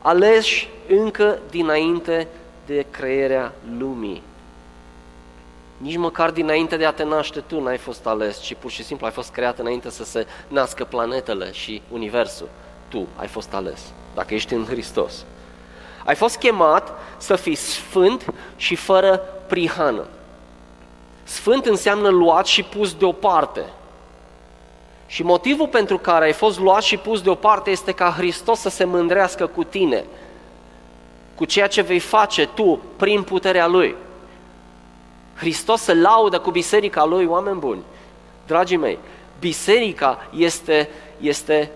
Aleși 0.02 0.68
încă 0.88 1.38
dinainte 1.50 2.28
de 2.66 2.86
crearea 2.90 3.52
lumii. 3.78 4.22
Nici 5.76 5.96
măcar 5.96 6.30
dinainte 6.30 6.76
de 6.76 6.84
a 6.84 6.92
te 6.92 7.04
naște 7.04 7.40
tu 7.40 7.60
n-ai 7.60 7.76
fost 7.76 8.06
ales, 8.06 8.40
ci 8.40 8.54
pur 8.54 8.70
și 8.70 8.84
simplu 8.84 9.06
ai 9.06 9.12
fost 9.12 9.30
creat 9.30 9.58
înainte 9.58 9.90
să 9.90 10.04
se 10.04 10.26
nască 10.48 10.84
planetele 10.84 11.52
și 11.52 11.82
universul. 11.90 12.48
Tu 12.88 13.06
ai 13.16 13.26
fost 13.26 13.54
ales, 13.54 13.80
dacă 14.14 14.34
ești 14.34 14.54
în 14.54 14.64
Hristos. 14.64 15.24
Ai 16.04 16.14
fost 16.14 16.36
chemat 16.36 16.92
să 17.16 17.36
fii 17.36 17.54
sfânt 17.54 18.24
și 18.56 18.74
fără 18.74 19.20
prihană. 19.46 20.06
Sfânt 21.28 21.66
înseamnă 21.66 22.08
luat 22.08 22.46
și 22.46 22.62
pus 22.62 22.94
deoparte. 22.94 23.64
Și 25.06 25.22
motivul 25.22 25.68
pentru 25.68 25.98
care 25.98 26.24
ai 26.24 26.32
fost 26.32 26.58
luat 26.58 26.82
și 26.82 26.96
pus 26.96 27.20
deoparte 27.20 27.70
este 27.70 27.92
ca 27.92 28.14
Hristos 28.16 28.58
să 28.58 28.68
se 28.68 28.84
mândrească 28.84 29.46
cu 29.46 29.64
tine, 29.64 30.04
cu 31.34 31.44
ceea 31.44 31.66
ce 31.66 31.80
vei 31.80 31.98
face 31.98 32.46
tu 32.46 32.80
prin 32.96 33.22
puterea 33.22 33.66
Lui. 33.66 33.96
Hristos 35.34 35.80
se 35.80 35.94
laudă 35.94 36.38
cu 36.38 36.50
biserica 36.50 37.04
Lui, 37.04 37.26
oameni 37.26 37.58
buni. 37.58 37.82
Dragii 38.46 38.76
mei, 38.76 38.98
biserica 39.38 40.26
este, 40.36 40.88
este 41.20 41.70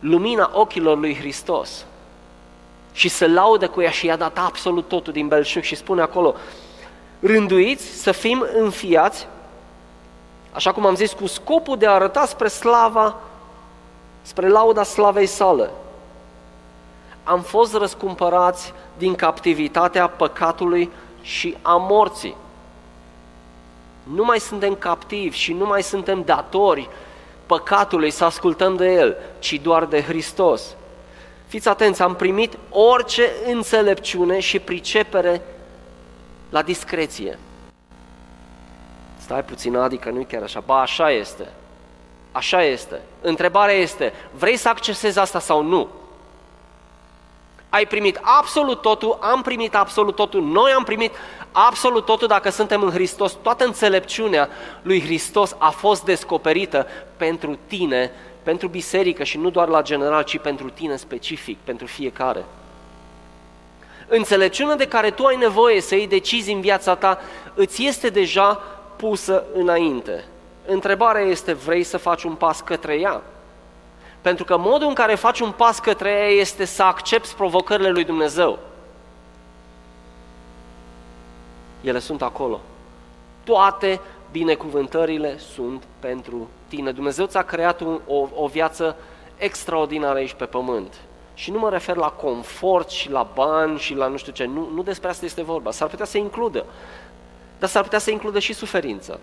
lumina 0.00 0.50
ochilor 0.54 0.98
lui 0.98 1.16
Hristos. 1.16 1.84
Și 2.92 3.08
se 3.08 3.26
laudă 3.26 3.68
cu 3.68 3.80
ea 3.80 3.90
și 3.90 4.06
i-a 4.06 4.16
dat 4.16 4.38
absolut 4.38 4.88
totul 4.88 5.12
din 5.12 5.28
belșug 5.28 5.62
și 5.62 5.74
spune 5.74 6.02
acolo, 6.02 6.34
rânduiți 7.26 7.84
să 7.84 8.12
fim 8.12 8.46
înfiați, 8.56 9.26
așa 10.52 10.72
cum 10.72 10.86
am 10.86 10.94
zis, 10.94 11.12
cu 11.12 11.26
scopul 11.26 11.76
de 11.76 11.86
a 11.86 11.92
arăta 11.92 12.26
spre 12.26 12.48
slava, 12.48 13.16
spre 14.22 14.48
lauda 14.48 14.82
slavei 14.82 15.26
sale. 15.26 15.70
Am 17.24 17.40
fost 17.40 17.74
răscumpărați 17.74 18.72
din 18.98 19.14
captivitatea 19.14 20.06
păcatului 20.06 20.90
și 21.22 21.56
a 21.62 21.76
morții. 21.76 22.36
Nu 24.02 24.24
mai 24.24 24.40
suntem 24.40 24.74
captivi 24.74 25.36
și 25.36 25.52
nu 25.52 25.66
mai 25.66 25.82
suntem 25.82 26.22
datori 26.22 26.88
păcatului 27.46 28.10
să 28.10 28.24
ascultăm 28.24 28.76
de 28.76 28.92
El, 28.92 29.16
ci 29.38 29.60
doar 29.62 29.84
de 29.84 30.02
Hristos. 30.02 30.62
Fiți 31.46 31.68
atenți, 31.68 32.02
am 32.02 32.14
primit 32.14 32.58
orice 32.70 33.30
înțelepciune 33.46 34.40
și 34.40 34.58
pricepere 34.58 35.42
la 36.54 36.62
discreție. 36.62 37.38
Stai 39.18 39.44
puțin, 39.44 39.76
adică 39.76 40.10
nu 40.10 40.26
chiar 40.28 40.42
așa. 40.42 40.62
Ba, 40.66 40.80
așa 40.80 41.10
este. 41.10 41.48
Așa 42.32 42.62
este. 42.62 43.00
Întrebarea 43.20 43.74
este, 43.74 44.12
vrei 44.38 44.56
să 44.56 44.68
accesezi 44.68 45.18
asta 45.18 45.38
sau 45.38 45.62
nu? 45.62 45.88
Ai 47.68 47.86
primit 47.86 48.18
absolut 48.22 48.80
totul, 48.80 49.18
am 49.20 49.42
primit 49.42 49.74
absolut 49.74 50.14
totul, 50.14 50.42
noi 50.42 50.70
am 50.70 50.84
primit 50.84 51.12
absolut 51.52 52.04
totul 52.04 52.28
dacă 52.28 52.50
suntem 52.50 52.82
în 52.82 52.90
Hristos. 52.90 53.36
Toată 53.42 53.64
înțelepciunea 53.64 54.48
lui 54.82 55.02
Hristos 55.02 55.56
a 55.58 55.70
fost 55.70 56.04
descoperită 56.04 56.86
pentru 57.16 57.58
tine, 57.66 58.10
pentru 58.42 58.68
biserică 58.68 59.24
și 59.24 59.38
nu 59.38 59.50
doar 59.50 59.68
la 59.68 59.82
general, 59.82 60.22
ci 60.22 60.38
pentru 60.38 60.70
tine 60.70 60.96
specific, 60.96 61.58
pentru 61.64 61.86
fiecare. 61.86 62.44
Înțelepciunea 64.08 64.76
de 64.76 64.88
care 64.88 65.10
tu 65.10 65.24
ai 65.24 65.36
nevoie 65.36 65.80
să 65.80 65.94
iei 65.94 66.06
decizii 66.06 66.54
în 66.54 66.60
viața 66.60 66.94
ta 66.94 67.20
îți 67.54 67.86
este 67.86 68.08
deja 68.08 68.62
pusă 68.96 69.44
înainte. 69.54 70.24
Întrebarea 70.66 71.22
este, 71.22 71.52
vrei 71.52 71.82
să 71.82 71.96
faci 71.96 72.22
un 72.22 72.34
pas 72.34 72.60
către 72.60 72.94
ea? 72.94 73.22
Pentru 74.20 74.44
că 74.44 74.56
modul 74.56 74.88
în 74.88 74.94
care 74.94 75.14
faci 75.14 75.40
un 75.40 75.50
pas 75.50 75.78
către 75.78 76.10
ea 76.10 76.28
este 76.28 76.64
să 76.64 76.82
accepti 76.82 77.34
provocările 77.34 77.90
lui 77.90 78.04
Dumnezeu. 78.04 78.58
Ele 81.80 81.98
sunt 81.98 82.22
acolo. 82.22 82.60
Toate 83.44 84.00
binecuvântările 84.32 85.38
sunt 85.38 85.82
pentru 85.98 86.48
tine. 86.68 86.92
Dumnezeu 86.92 87.26
ți-a 87.26 87.42
creat 87.42 87.80
un, 87.80 88.00
o, 88.06 88.28
o 88.34 88.46
viață 88.46 88.96
extraordinară 89.36 90.18
aici 90.18 90.32
pe 90.32 90.44
pământ. 90.44 90.94
Și 91.34 91.50
nu 91.50 91.58
mă 91.58 91.70
refer 91.70 91.96
la 91.96 92.08
confort 92.08 92.90
și 92.90 93.10
la 93.10 93.30
bani 93.34 93.78
și 93.78 93.94
la 93.94 94.06
nu 94.06 94.16
știu 94.16 94.32
ce, 94.32 94.44
nu, 94.44 94.70
nu 94.74 94.82
despre 94.82 95.08
asta 95.08 95.24
este 95.24 95.42
vorba. 95.42 95.70
S-ar 95.70 95.88
putea 95.88 96.04
să 96.04 96.18
includă, 96.18 96.64
dar 97.58 97.68
s-ar 97.68 97.82
putea 97.82 97.98
să 97.98 98.10
includă 98.10 98.38
și 98.38 98.52
suferință. 98.52 99.20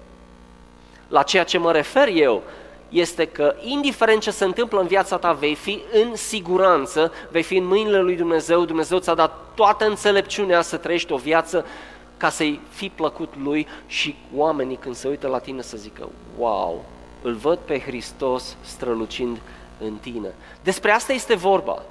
La 1.08 1.24
ceea 1.24 1.44
ce 1.44 1.58
mă 1.58 1.72
refer 1.72 2.08
eu 2.14 2.44
este 2.90 3.26
că, 3.26 3.56
indiferent 3.60 4.22
ce 4.22 4.32
se 4.32 4.46
întâmplă 4.46 4.80
în 4.80 4.88
viața 4.88 5.18
ta, 5.18 5.32
vei 5.32 5.56
fi 5.56 5.82
în 5.94 6.16
siguranță, 6.16 7.12
vei 7.30 7.44
fi 7.44 7.58
în 7.58 7.66
mâinile 7.66 8.00
lui 8.00 8.16
Dumnezeu, 8.16 8.66
Dumnezeu 8.66 9.00
ți-a 9.00 9.14
dat 9.14 9.34
toată 9.56 9.86
înțelepciunea 9.86 10.62
să 10.62 10.78
trăiești 10.78 11.12
o 11.12 11.18
viață 11.18 11.66
ca 12.18 12.30
să-i 12.30 12.60
fi 12.70 12.90
plăcut 12.90 13.34
lui 13.44 13.68
și 13.88 14.16
oamenii 14.36 14.76
când 14.76 14.96
se 14.96 15.08
uită 15.08 15.28
la 15.28 15.40
tine 15.40 15.62
să 15.62 15.78
zică, 15.78 16.10
wow, 16.38 16.86
îl 17.22 17.34
văd 17.34 17.58
pe 17.58 17.80
Hristos 17.80 18.56
strălucind 18.62 19.42
în 19.80 19.96
tine. 19.96 20.34
Despre 20.64 20.92
asta 20.92 21.14
este 21.14 21.36
vorba. 21.36 21.82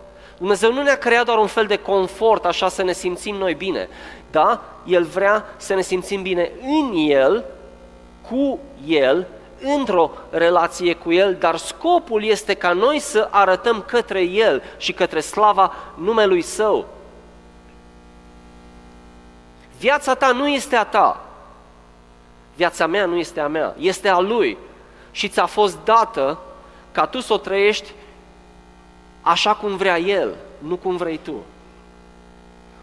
Dumnezeu 0.41 0.73
nu 0.73 0.83
ne-a 0.83 0.99
creat 0.99 1.25
doar 1.25 1.39
un 1.39 1.47
fel 1.47 1.67
de 1.67 1.77
confort, 1.77 2.45
așa 2.45 2.69
să 2.69 2.83
ne 2.83 2.93
simțim 2.93 3.37
noi 3.37 3.55
bine. 3.55 3.89
Da? 4.31 4.63
El 4.87 5.05
vrea 5.05 5.45
să 5.57 5.75
ne 5.75 5.81
simțim 5.81 6.23
bine 6.23 6.51
în 6.63 6.93
El, 6.97 7.45
cu 8.31 8.59
El, 8.87 9.27
într-o 9.79 10.11
relație 10.31 10.95
cu 10.95 11.13
El, 11.13 11.35
dar 11.35 11.57
scopul 11.57 12.25
este 12.25 12.55
ca 12.55 12.73
noi 12.73 12.99
să 12.99 13.29
arătăm 13.31 13.85
către 13.87 14.21
El 14.21 14.63
și 14.77 14.93
către 14.93 15.21
slava 15.21 15.75
numelui 15.95 16.43
Său. 16.43 16.87
Viața 19.79 20.15
ta 20.15 20.33
nu 20.33 20.49
este 20.49 20.77
a 20.77 20.85
ta. 20.85 21.25
Viața 22.57 22.87
mea 22.87 23.07
nu 23.07 23.17
este 23.17 23.41
a 23.41 23.47
mea, 23.47 23.75
este 23.79 24.09
a 24.09 24.19
Lui. 24.19 24.59
Și 25.11 25.29
ți-a 25.29 25.47
fost 25.47 25.79
dată 25.85 26.39
ca 26.93 27.07
tu 27.07 27.21
să 27.21 27.33
o 27.33 27.39
trăiești 27.39 27.93
așa 29.21 29.55
cum 29.55 29.77
vrea 29.77 29.99
El, 29.99 30.35
nu 30.59 30.77
cum 30.77 30.97
vrei 30.97 31.21
tu. 31.23 31.35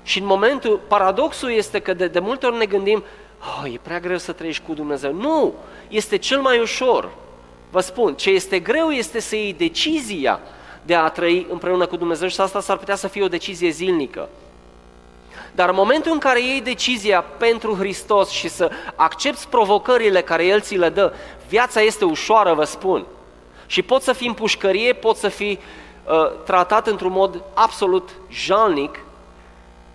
Și 0.03 0.19
în 0.19 0.25
momentul, 0.25 0.79
paradoxul 0.88 1.51
este 1.51 1.79
că 1.79 1.93
de, 1.93 2.07
de 2.07 2.19
multe 2.19 2.45
ori 2.45 2.57
ne 2.57 2.65
gândim, 2.65 3.03
oh, 3.39 3.73
e 3.73 3.79
prea 3.81 3.99
greu 3.99 4.17
să 4.17 4.31
trăiești 4.31 4.63
cu 4.67 4.73
Dumnezeu. 4.73 5.13
Nu, 5.13 5.53
este 5.88 6.17
cel 6.17 6.41
mai 6.41 6.59
ușor. 6.59 7.09
Vă 7.69 7.79
spun, 7.79 8.15
ce 8.15 8.29
este 8.29 8.59
greu 8.59 8.89
este 8.89 9.19
să 9.19 9.35
iei 9.35 9.53
decizia 9.53 10.39
de 10.85 10.95
a 10.95 11.09
trăi 11.09 11.47
împreună 11.49 11.85
cu 11.85 11.97
Dumnezeu 11.97 12.27
și 12.27 12.41
asta 12.41 12.61
s-ar 12.61 12.77
putea 12.77 12.95
să 12.95 13.07
fie 13.07 13.23
o 13.23 13.27
decizie 13.27 13.69
zilnică. 13.69 14.29
Dar 15.55 15.69
în 15.69 15.75
momentul 15.75 16.11
în 16.11 16.17
care 16.17 16.41
iei 16.41 16.61
decizia 16.61 17.21
pentru 17.21 17.75
Hristos 17.75 18.29
și 18.29 18.47
să 18.47 18.69
accepti 18.95 19.45
provocările 19.49 20.21
care 20.21 20.45
El 20.45 20.61
ți 20.61 20.75
le 20.75 20.89
dă, 20.89 21.13
viața 21.47 21.81
este 21.81 22.05
ușoară, 22.05 22.53
vă 22.53 22.63
spun. 22.63 23.05
Și 23.65 23.81
poți 23.81 24.05
să 24.05 24.13
fii 24.13 24.27
în 24.27 24.33
pușcărie, 24.33 24.93
poți 24.93 25.19
să 25.19 25.27
fii 25.27 25.59
uh, 26.08 26.43
tratat 26.43 26.88
într-un 26.88 27.12
mod 27.12 27.43
absolut 27.53 28.10
jalnic, 28.30 28.99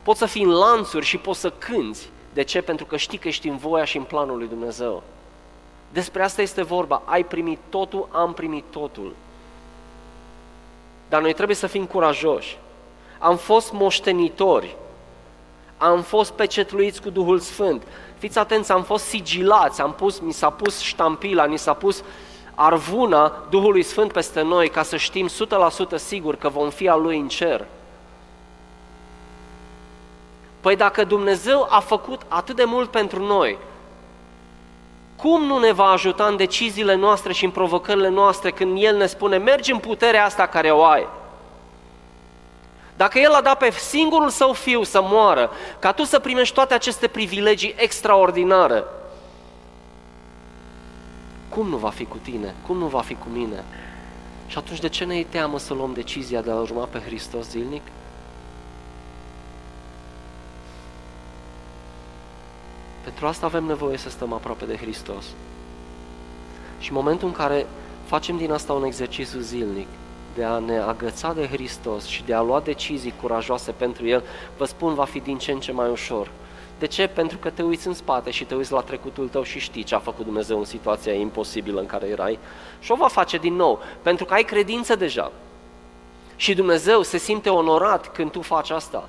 poți 0.02 0.18
să 0.18 0.26
fii 0.26 0.42
în 0.42 0.50
lanțuri 0.50 1.04
și 1.04 1.16
poți 1.18 1.40
să 1.40 1.50
cânți. 1.50 2.10
De 2.32 2.42
ce? 2.42 2.60
Pentru 2.60 2.86
că 2.86 2.96
știi 2.96 3.18
că 3.18 3.28
ești 3.28 3.48
în 3.48 3.56
voia 3.56 3.84
și 3.84 3.96
în 3.96 4.02
planul 4.02 4.38
lui 4.38 4.48
Dumnezeu. 4.48 5.02
Despre 5.92 6.22
asta 6.22 6.42
este 6.42 6.62
vorba. 6.62 7.02
Ai 7.04 7.24
primit 7.24 7.58
totul, 7.68 8.08
am 8.12 8.32
primit 8.32 8.64
totul. 8.70 9.14
Dar 11.08 11.20
noi 11.20 11.32
trebuie 11.32 11.56
să 11.56 11.66
fim 11.66 11.84
curajoși. 11.84 12.58
Am 13.18 13.36
fost 13.36 13.72
moștenitori. 13.72 14.76
Am 15.76 16.02
fost 16.02 16.32
pecetluiți 16.32 17.02
cu 17.02 17.10
Duhul 17.10 17.38
Sfânt. 17.38 17.82
Fiți 18.18 18.38
atenți, 18.38 18.72
am 18.72 18.82
fost 18.82 19.04
sigilați, 19.04 19.80
am 19.80 19.92
pus, 19.92 20.18
mi 20.18 20.32
s-a 20.32 20.50
pus 20.50 20.80
ștampila, 20.80 21.44
ni 21.44 21.58
s-a 21.58 21.72
pus 21.72 22.02
arvuna 22.54 23.32
Duhului 23.50 23.82
Sfânt 23.82 24.12
peste 24.12 24.40
noi 24.40 24.68
ca 24.68 24.82
să 24.82 24.96
știm 24.96 25.28
100% 25.28 25.30
sigur 25.94 26.36
că 26.36 26.48
vom 26.48 26.70
fi 26.70 26.88
al 26.88 27.02
Lui 27.02 27.18
în 27.18 27.28
cer. 27.28 27.66
Păi 30.60 30.76
dacă 30.76 31.04
Dumnezeu 31.04 31.66
a 31.70 31.80
făcut 31.80 32.20
atât 32.28 32.56
de 32.56 32.64
mult 32.64 32.90
pentru 32.90 33.24
noi, 33.24 33.58
cum 35.16 35.44
nu 35.44 35.58
ne 35.58 35.72
va 35.72 35.84
ajuta 35.84 36.26
în 36.26 36.36
deciziile 36.36 36.94
noastre 36.94 37.32
și 37.32 37.44
în 37.44 37.50
provocările 37.50 38.08
noastre 38.08 38.50
când 38.50 38.82
El 38.82 38.96
ne 38.96 39.06
spune, 39.06 39.36
mergi 39.36 39.72
în 39.72 39.78
puterea 39.78 40.24
asta 40.24 40.46
care 40.46 40.70
o 40.70 40.84
ai? 40.84 41.08
Dacă 42.96 43.18
El 43.18 43.32
a 43.32 43.40
dat 43.40 43.58
pe 43.58 43.70
singurul 43.70 44.28
Său 44.28 44.52
Fiu 44.52 44.82
să 44.82 45.02
moară, 45.02 45.50
ca 45.78 45.92
tu 45.92 46.04
să 46.04 46.18
primești 46.18 46.54
toate 46.54 46.74
aceste 46.74 47.08
privilegii 47.08 47.74
extraordinare, 47.76 48.84
cum 51.54 51.68
nu 51.68 51.76
va 51.76 51.90
fi 51.90 52.04
cu 52.04 52.16
tine? 52.16 52.54
Cum 52.66 52.76
nu 52.76 52.86
va 52.86 53.00
fi 53.00 53.14
cu 53.14 53.28
mine? 53.32 53.64
Și 54.46 54.58
atunci 54.58 54.80
de 54.80 54.88
ce 54.88 55.04
ne 55.04 55.18
e 55.18 55.24
teamă 55.24 55.58
să 55.58 55.74
luăm 55.74 55.92
decizia 55.92 56.40
de 56.40 56.50
a 56.50 56.54
urma 56.54 56.84
pe 56.84 56.98
Hristos 56.98 57.48
zilnic? 57.48 57.82
Pentru 63.04 63.26
asta 63.26 63.46
avem 63.46 63.64
nevoie 63.64 63.96
să 63.96 64.10
stăm 64.10 64.32
aproape 64.32 64.64
de 64.64 64.76
Hristos. 64.76 65.24
Și 66.78 66.90
în 66.90 66.96
momentul 66.96 67.28
în 67.28 67.34
care 67.34 67.66
facem 68.04 68.36
din 68.36 68.52
asta 68.52 68.72
un 68.72 68.84
exercițiu 68.84 69.40
zilnic, 69.40 69.88
de 70.34 70.44
a 70.44 70.58
ne 70.58 70.78
agăța 70.78 71.32
de 71.32 71.46
Hristos 71.46 72.06
și 72.06 72.22
de 72.24 72.34
a 72.34 72.42
lua 72.42 72.60
decizii 72.60 73.14
curajoase 73.20 73.70
pentru 73.70 74.06
El, 74.06 74.22
vă 74.56 74.64
spun, 74.64 74.94
va 74.94 75.04
fi 75.04 75.20
din 75.20 75.38
ce 75.38 75.52
în 75.52 75.60
ce 75.60 75.72
mai 75.72 75.90
ușor. 75.90 76.30
De 76.82 76.88
ce? 76.88 77.06
Pentru 77.06 77.38
că 77.38 77.50
te 77.50 77.62
uiți 77.62 77.86
în 77.86 77.94
spate 77.94 78.30
și 78.30 78.44
te 78.44 78.54
uiți 78.54 78.72
la 78.72 78.80
trecutul 78.80 79.28
tău 79.28 79.42
și 79.42 79.58
știi 79.58 79.82
ce 79.82 79.94
a 79.94 79.98
făcut 79.98 80.24
Dumnezeu 80.24 80.58
în 80.58 80.64
situația 80.64 81.12
imposibilă 81.12 81.80
în 81.80 81.86
care 81.86 82.06
erai 82.06 82.38
și 82.80 82.92
o 82.92 82.94
va 82.94 83.08
face 83.08 83.36
din 83.36 83.54
nou, 83.54 83.82
pentru 84.02 84.24
că 84.24 84.34
ai 84.34 84.42
credință 84.42 84.94
deja. 84.94 85.32
Și 86.36 86.54
Dumnezeu 86.54 87.02
se 87.02 87.18
simte 87.18 87.48
onorat 87.48 88.12
când 88.12 88.30
tu 88.30 88.40
faci 88.40 88.70
asta. 88.70 89.08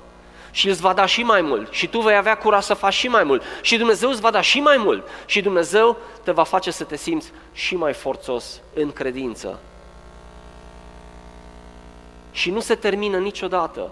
Și 0.50 0.68
îți 0.68 0.80
va 0.80 0.92
da 0.92 1.06
și 1.06 1.22
mai 1.22 1.40
mult. 1.40 1.72
Și 1.72 1.86
tu 1.88 2.00
vei 2.00 2.16
avea 2.16 2.36
curaj 2.36 2.64
să 2.64 2.74
faci 2.74 2.94
și 2.94 3.08
mai 3.08 3.24
mult. 3.24 3.42
Și 3.62 3.76
Dumnezeu 3.76 4.10
îți 4.10 4.20
va 4.20 4.30
da 4.30 4.40
și 4.40 4.60
mai 4.60 4.76
mult. 4.76 5.06
Și 5.26 5.42
Dumnezeu 5.42 5.96
te 6.22 6.30
va 6.30 6.42
face 6.42 6.70
să 6.70 6.84
te 6.84 6.96
simți 6.96 7.32
și 7.52 7.76
mai 7.76 7.92
forțos 7.92 8.60
în 8.74 8.92
credință. 8.92 9.58
Și 12.30 12.50
nu 12.50 12.60
se 12.60 12.74
termină 12.74 13.18
niciodată. 13.18 13.90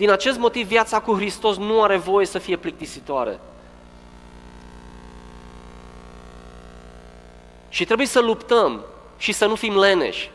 Din 0.00 0.10
acest 0.10 0.38
motiv, 0.38 0.66
viața 0.66 1.00
cu 1.00 1.14
Hristos 1.14 1.56
nu 1.56 1.82
are 1.82 1.96
voie 1.96 2.26
să 2.26 2.38
fie 2.38 2.56
plictisitoare. 2.56 3.40
Și 7.68 7.84
trebuie 7.84 8.06
să 8.06 8.20
luptăm 8.20 8.80
și 9.16 9.32
să 9.32 9.46
nu 9.46 9.54
fim 9.54 9.78
leneși 9.78 10.30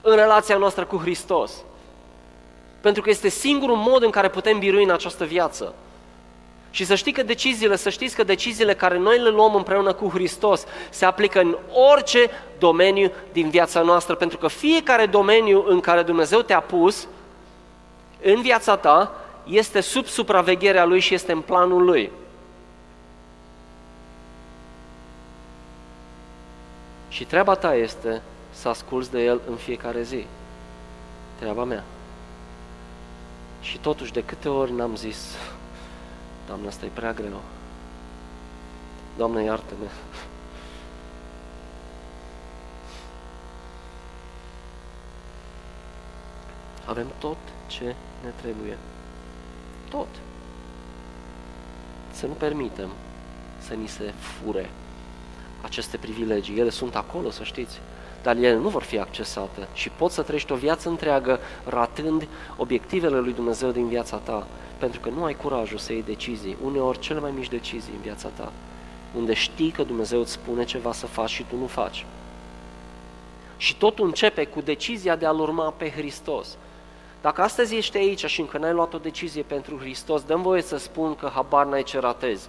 în 0.00 0.14
relația 0.14 0.56
noastră 0.56 0.84
cu 0.84 0.96
Hristos. 0.96 1.52
Pentru 2.80 3.02
că 3.02 3.10
este 3.10 3.28
singurul 3.28 3.76
mod 3.76 4.02
în 4.02 4.10
care 4.10 4.28
putem 4.28 4.58
birui 4.58 4.84
în 4.84 4.90
această 4.90 5.24
viață. 5.24 5.74
Și 6.70 6.84
să 6.84 6.94
știi 6.94 7.12
că 7.12 7.22
deciziile, 7.22 7.76
să 7.76 7.90
știți 7.90 8.16
că 8.16 8.24
deciziile 8.24 8.74
care 8.74 8.98
noi 8.98 9.18
le 9.18 9.28
luăm 9.28 9.54
împreună 9.54 9.92
cu 9.92 10.08
Hristos 10.08 10.64
se 10.90 11.04
aplică 11.04 11.40
în 11.40 11.56
orice 11.92 12.30
domeniu 12.58 13.12
din 13.32 13.50
viața 13.50 13.82
noastră, 13.82 14.14
pentru 14.14 14.38
că 14.38 14.48
fiecare 14.48 15.06
domeniu 15.06 15.64
în 15.66 15.80
care 15.80 16.02
Dumnezeu 16.02 16.40
te-a 16.40 16.60
pus, 16.60 17.08
în 18.22 18.42
viața 18.42 18.76
ta 18.76 19.12
este 19.44 19.80
sub 19.80 20.06
supravegherea 20.06 20.84
Lui 20.84 21.00
și 21.00 21.14
este 21.14 21.32
în 21.32 21.40
planul 21.40 21.84
Lui. 21.84 22.10
Și 27.08 27.24
treaba 27.24 27.54
ta 27.54 27.74
este 27.74 28.22
să 28.50 28.68
asculți 28.68 29.10
de 29.10 29.24
El 29.24 29.40
în 29.50 29.56
fiecare 29.56 30.02
zi. 30.02 30.26
Treaba 31.38 31.64
mea. 31.64 31.84
Și 33.60 33.78
totuși, 33.78 34.12
de 34.12 34.24
câte 34.24 34.48
ori 34.48 34.72
n-am 34.72 34.96
zis, 34.96 35.36
Doamne, 36.46 36.68
asta 36.68 36.84
e 36.84 36.90
prea 36.94 37.12
greu. 37.12 37.40
Doamne, 39.16 39.42
iartă-ne. 39.42 39.86
Avem 46.86 47.06
tot 47.18 47.36
ce 47.66 47.94
ne 48.22 48.30
trebuie. 48.40 48.78
Tot. 49.88 50.08
Să 52.10 52.26
nu 52.26 52.32
permitem 52.32 52.88
să 53.58 53.74
ni 53.74 53.88
se 53.88 54.12
fure 54.18 54.70
aceste 55.60 55.96
privilegii. 55.96 56.58
Ele 56.58 56.70
sunt 56.70 56.96
acolo, 56.96 57.30
să 57.30 57.42
știți, 57.42 57.80
dar 58.22 58.36
ele 58.36 58.56
nu 58.56 58.68
vor 58.68 58.82
fi 58.82 58.98
accesate 58.98 59.68
și 59.72 59.88
poți 59.88 60.14
să 60.14 60.22
trăiești 60.22 60.52
o 60.52 60.56
viață 60.56 60.88
întreagă 60.88 61.38
ratând 61.64 62.28
obiectivele 62.56 63.18
lui 63.18 63.32
Dumnezeu 63.32 63.70
din 63.70 63.88
viața 63.88 64.16
ta, 64.16 64.46
pentru 64.78 65.00
că 65.00 65.08
nu 65.08 65.24
ai 65.24 65.34
curajul 65.34 65.78
să 65.78 65.92
iei 65.92 66.02
decizii, 66.02 66.56
uneori 66.64 66.98
cele 66.98 67.20
mai 67.20 67.32
mici 67.36 67.48
decizii 67.48 67.92
în 67.94 68.00
viața 68.00 68.28
ta, 68.28 68.52
unde 69.16 69.34
știi 69.34 69.70
că 69.70 69.82
Dumnezeu 69.82 70.20
îți 70.20 70.32
spune 70.32 70.64
ceva 70.64 70.92
să 70.92 71.06
faci 71.06 71.30
și 71.30 71.42
tu 71.42 71.56
nu 71.56 71.66
faci. 71.66 72.06
Și 73.56 73.76
totul 73.76 74.06
începe 74.06 74.44
cu 74.44 74.60
decizia 74.60 75.16
de 75.16 75.26
a-L 75.26 75.40
urma 75.40 75.74
pe 75.76 75.90
Hristos. 75.90 76.56
Dacă 77.20 77.42
astăzi 77.42 77.76
ești 77.76 77.96
aici 77.96 78.24
și 78.24 78.40
încă 78.40 78.58
n-ai 78.58 78.72
luat 78.72 78.94
o 78.94 78.98
decizie 78.98 79.42
pentru 79.42 79.76
Hristos, 79.78 80.22
dăm 80.22 80.42
voie 80.42 80.62
să 80.62 80.76
spun 80.76 81.14
că 81.14 81.30
habar 81.34 81.66
n-ai 81.66 81.82
ce 81.82 81.98
ratezi. 81.98 82.48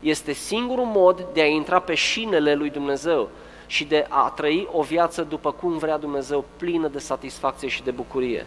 este 0.00 0.32
singurul 0.32 0.84
mod 0.84 1.26
de 1.32 1.40
a 1.40 1.46
intra 1.46 1.78
pe 1.78 1.94
șinele 1.94 2.54
lui 2.54 2.70
Dumnezeu 2.70 3.28
și 3.66 3.84
de 3.84 4.06
a 4.08 4.32
trăi 4.36 4.68
o 4.72 4.82
viață 4.82 5.22
după 5.22 5.52
cum 5.52 5.78
vrea 5.78 5.98
Dumnezeu, 5.98 6.44
plină 6.56 6.88
de 6.88 6.98
satisfacție 6.98 7.68
și 7.68 7.82
de 7.82 7.90
bucurie. 7.90 8.46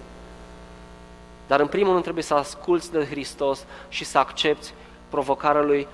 Dar 1.48 1.60
în 1.60 1.68
primul 1.68 1.92
rând 1.92 2.04
trebuie 2.04 2.24
să 2.24 2.34
asculți 2.34 2.92
de 2.92 3.06
Hristos 3.06 3.66
și 3.90 4.06
să 4.06 4.18
accepti 4.18 4.74
provocarea 5.10 5.62
Lui 5.62 5.88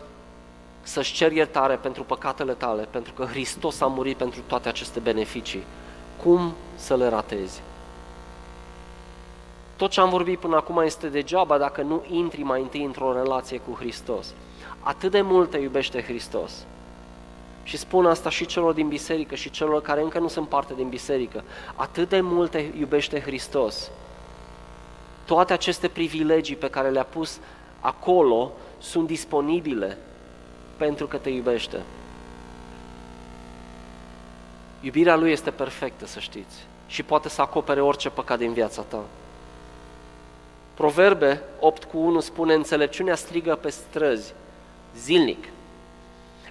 să-și 0.82 1.14
cer 1.14 1.32
iertare 1.32 1.76
pentru 1.76 2.04
păcatele 2.04 2.54
tale, 2.54 2.88
pentru 2.92 3.14
că 3.14 3.26
Hristos 3.26 3.82
a 3.82 3.86
murit 3.86 4.18
pentru 4.18 4.42
toate 4.48 4.68
aceste 4.70 5.00
beneficii. 5.00 5.64
Cum 6.24 6.54
să 6.76 6.96
le 6.96 7.08
ratezi? 7.08 7.62
Tot 9.78 9.92
ce 9.92 10.00
am 10.00 10.10
vorbit 10.10 10.40
până 10.40 10.56
acum 10.56 10.78
este 10.78 11.08
degeaba 11.08 11.58
dacă 11.58 11.82
nu 11.82 12.04
intri 12.10 12.44
mai 12.44 12.62
întâi 12.62 12.84
într-o 12.84 13.14
relație 13.14 13.58
cu 13.58 13.76
Hristos. 13.80 14.34
Atât 14.80 15.12
de 15.12 15.22
mult 15.22 15.50
te 15.50 15.58
iubește 15.58 16.02
Hristos. 16.02 16.66
Și 17.64 17.78
spun 17.78 18.06
asta 18.06 18.30
și 18.30 18.46
celor 18.46 18.74
din 18.74 18.88
biserică 18.88 19.36
și 19.36 19.50
celor 19.50 19.82
care 19.82 20.02
încă 20.02 20.20
nu 20.20 20.28
sunt 20.28 20.48
parte 20.48 20.74
din 20.74 20.90
biserică. 20.90 21.44
Atât 21.76 22.10
de 22.10 22.22
mult 22.22 22.52
te 22.52 22.66
iubește 22.80 23.20
Hristos. 23.20 23.92
Toate 25.26 25.54
aceste 25.54 25.88
privilegii 25.88 26.56
pe 26.56 26.70
care 26.70 26.90
le-a 26.90 27.04
pus 27.04 27.40
acolo 27.82 28.52
sunt 28.78 29.08
disponibile 29.08 29.98
pentru 30.78 31.08
că 31.08 31.18
te 31.18 31.30
iubește. 31.30 31.82
Iubirea 34.82 35.16
Lui 35.16 35.32
este 35.32 35.52
perfectă, 35.52 36.06
să 36.06 36.20
știți, 36.20 36.66
și 36.88 37.04
poate 37.04 37.30
să 37.30 37.42
acopere 37.42 37.82
orice 37.82 38.10
păcat 38.10 38.38
din 38.38 38.54
viața 38.54 38.82
ta. 38.82 39.04
Proverbe 40.78 41.42
8 41.60 41.84
cu 41.84 41.98
1 41.98 42.20
spune, 42.20 42.54
înțelepciunea 42.54 43.16
strigă 43.16 43.56
pe 43.56 43.70
străzi, 43.70 44.34
zilnic. 44.98 45.44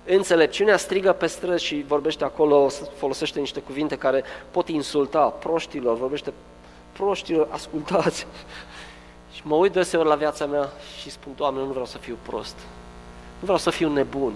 Înțelepciunea 0.05 0.77
strigă 0.77 1.13
pe 1.13 1.27
străzi 1.27 1.65
și 1.65 1.85
vorbește 1.89 2.25
acolo, 2.25 2.69
folosește 2.97 3.39
niște 3.39 3.61
cuvinte 3.61 3.97
care 3.97 4.25
pot 4.51 4.69
insulta 4.69 5.29
proștilor, 5.29 5.97
vorbește 5.97 6.33
proștilor, 6.93 7.49
ascultați. 7.51 8.27
Și 9.35 9.43
mă 9.45 9.55
uit 9.55 9.73
deseori 9.73 10.09
la 10.09 10.15
viața 10.15 10.47
mea 10.47 10.71
și 11.01 11.11
spun, 11.11 11.33
Doamne, 11.37 11.61
nu 11.61 11.71
vreau 11.71 11.87
să 11.87 11.99
fiu 11.99 12.19
prost. 12.23 12.57
Nu 13.39 13.43
vreau 13.43 13.59
să 13.59 13.71
fiu 13.71 13.93
nebun. 13.93 14.33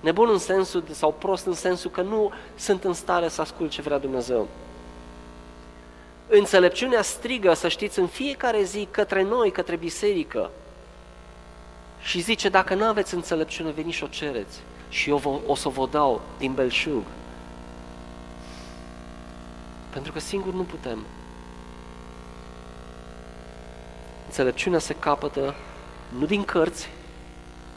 Nebun 0.00 0.28
în 0.30 0.38
sensul, 0.38 0.84
sau 0.90 1.14
prost 1.18 1.46
în 1.46 1.54
sensul 1.54 1.90
că 1.90 2.02
nu 2.02 2.32
sunt 2.54 2.84
în 2.84 2.92
stare 2.92 3.28
să 3.28 3.40
ascult 3.40 3.70
ce 3.70 3.82
vrea 3.82 3.98
Dumnezeu. 3.98 4.48
Înțelepciunea 6.28 7.02
strigă, 7.02 7.54
să 7.54 7.68
știți, 7.68 7.98
în 7.98 8.06
fiecare 8.06 8.62
zi 8.62 8.88
către 8.90 9.22
noi, 9.22 9.50
către 9.50 9.76
biserică. 9.76 10.50
Și 12.00 12.20
zice, 12.20 12.48
dacă 12.48 12.74
nu 12.74 12.84
aveți 12.84 13.14
înțelepciune, 13.14 13.70
veniți 13.70 13.96
și 13.96 14.04
o 14.04 14.06
cereți. 14.06 14.60
Și 14.88 15.10
eu 15.10 15.42
o 15.46 15.54
să 15.54 15.68
vă 15.68 15.88
dau 15.90 16.20
din 16.38 16.52
belșug. 16.52 17.02
Pentru 19.92 20.12
că 20.12 20.20
singur 20.20 20.52
nu 20.52 20.62
putem. 20.62 21.06
Înțelepciunea 24.26 24.78
se 24.78 24.94
capătă 24.94 25.54
nu 26.18 26.26
din 26.26 26.44
cărți, 26.44 26.88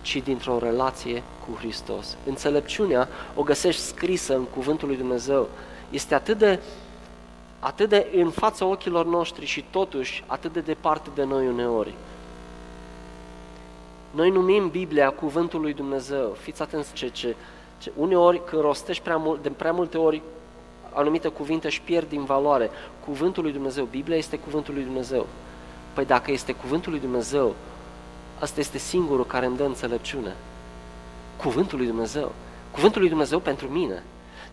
ci 0.01 0.17
dintr-o 0.23 0.59
relație 0.59 1.23
cu 1.45 1.57
Hristos. 1.57 2.17
Înțelepciunea 2.25 3.07
o 3.35 3.43
găsești 3.43 3.81
scrisă 3.81 4.35
în 4.35 4.43
Cuvântul 4.43 4.87
lui 4.87 4.97
Dumnezeu. 4.97 5.49
Este 5.89 6.15
atât 6.15 6.37
de, 6.37 6.59
atât 7.59 7.89
de 7.89 8.07
în 8.15 8.29
fața 8.29 8.65
ochilor 8.65 9.05
noștri 9.05 9.45
și 9.45 9.65
totuși 9.69 10.23
atât 10.27 10.53
de 10.53 10.59
departe 10.59 11.09
de 11.15 11.23
noi 11.23 11.47
uneori. 11.47 11.93
Noi 14.11 14.29
numim 14.29 14.69
Biblia 14.69 15.09
Cuvântul 15.09 15.61
lui 15.61 15.73
Dumnezeu. 15.73 16.35
Fiți 16.39 16.61
atenți 16.61 16.93
ce, 16.93 17.07
ce, 17.07 17.35
ce 17.77 17.91
uneori 17.95 18.41
când 18.45 18.61
rostești 18.61 19.03
prea 19.03 19.17
mult, 19.17 19.41
de 19.41 19.49
prea 19.49 19.71
multe 19.71 19.97
ori 19.97 20.21
anumite 20.93 21.27
cuvinte 21.27 21.67
își 21.67 21.81
pierd 21.81 22.09
din 22.09 22.23
valoare. 22.23 22.69
Cuvântul 23.05 23.43
lui 23.43 23.51
Dumnezeu, 23.51 23.85
Biblia 23.85 24.17
este 24.17 24.37
Cuvântul 24.37 24.73
lui 24.73 24.83
Dumnezeu. 24.83 25.27
Păi 25.93 26.05
dacă 26.05 26.31
este 26.31 26.53
Cuvântul 26.53 26.91
lui 26.91 27.01
Dumnezeu, 27.01 27.55
Asta 28.39 28.59
este 28.59 28.77
singurul 28.77 29.25
care 29.25 29.45
îmi 29.45 29.57
dă 29.57 29.63
înțelepciune. 29.63 30.35
Cuvântul 31.37 31.77
lui 31.77 31.87
Dumnezeu. 31.87 32.31
Cuvântul 32.71 33.01
lui 33.01 33.09
Dumnezeu 33.09 33.39
pentru 33.39 33.67
mine. 33.67 34.03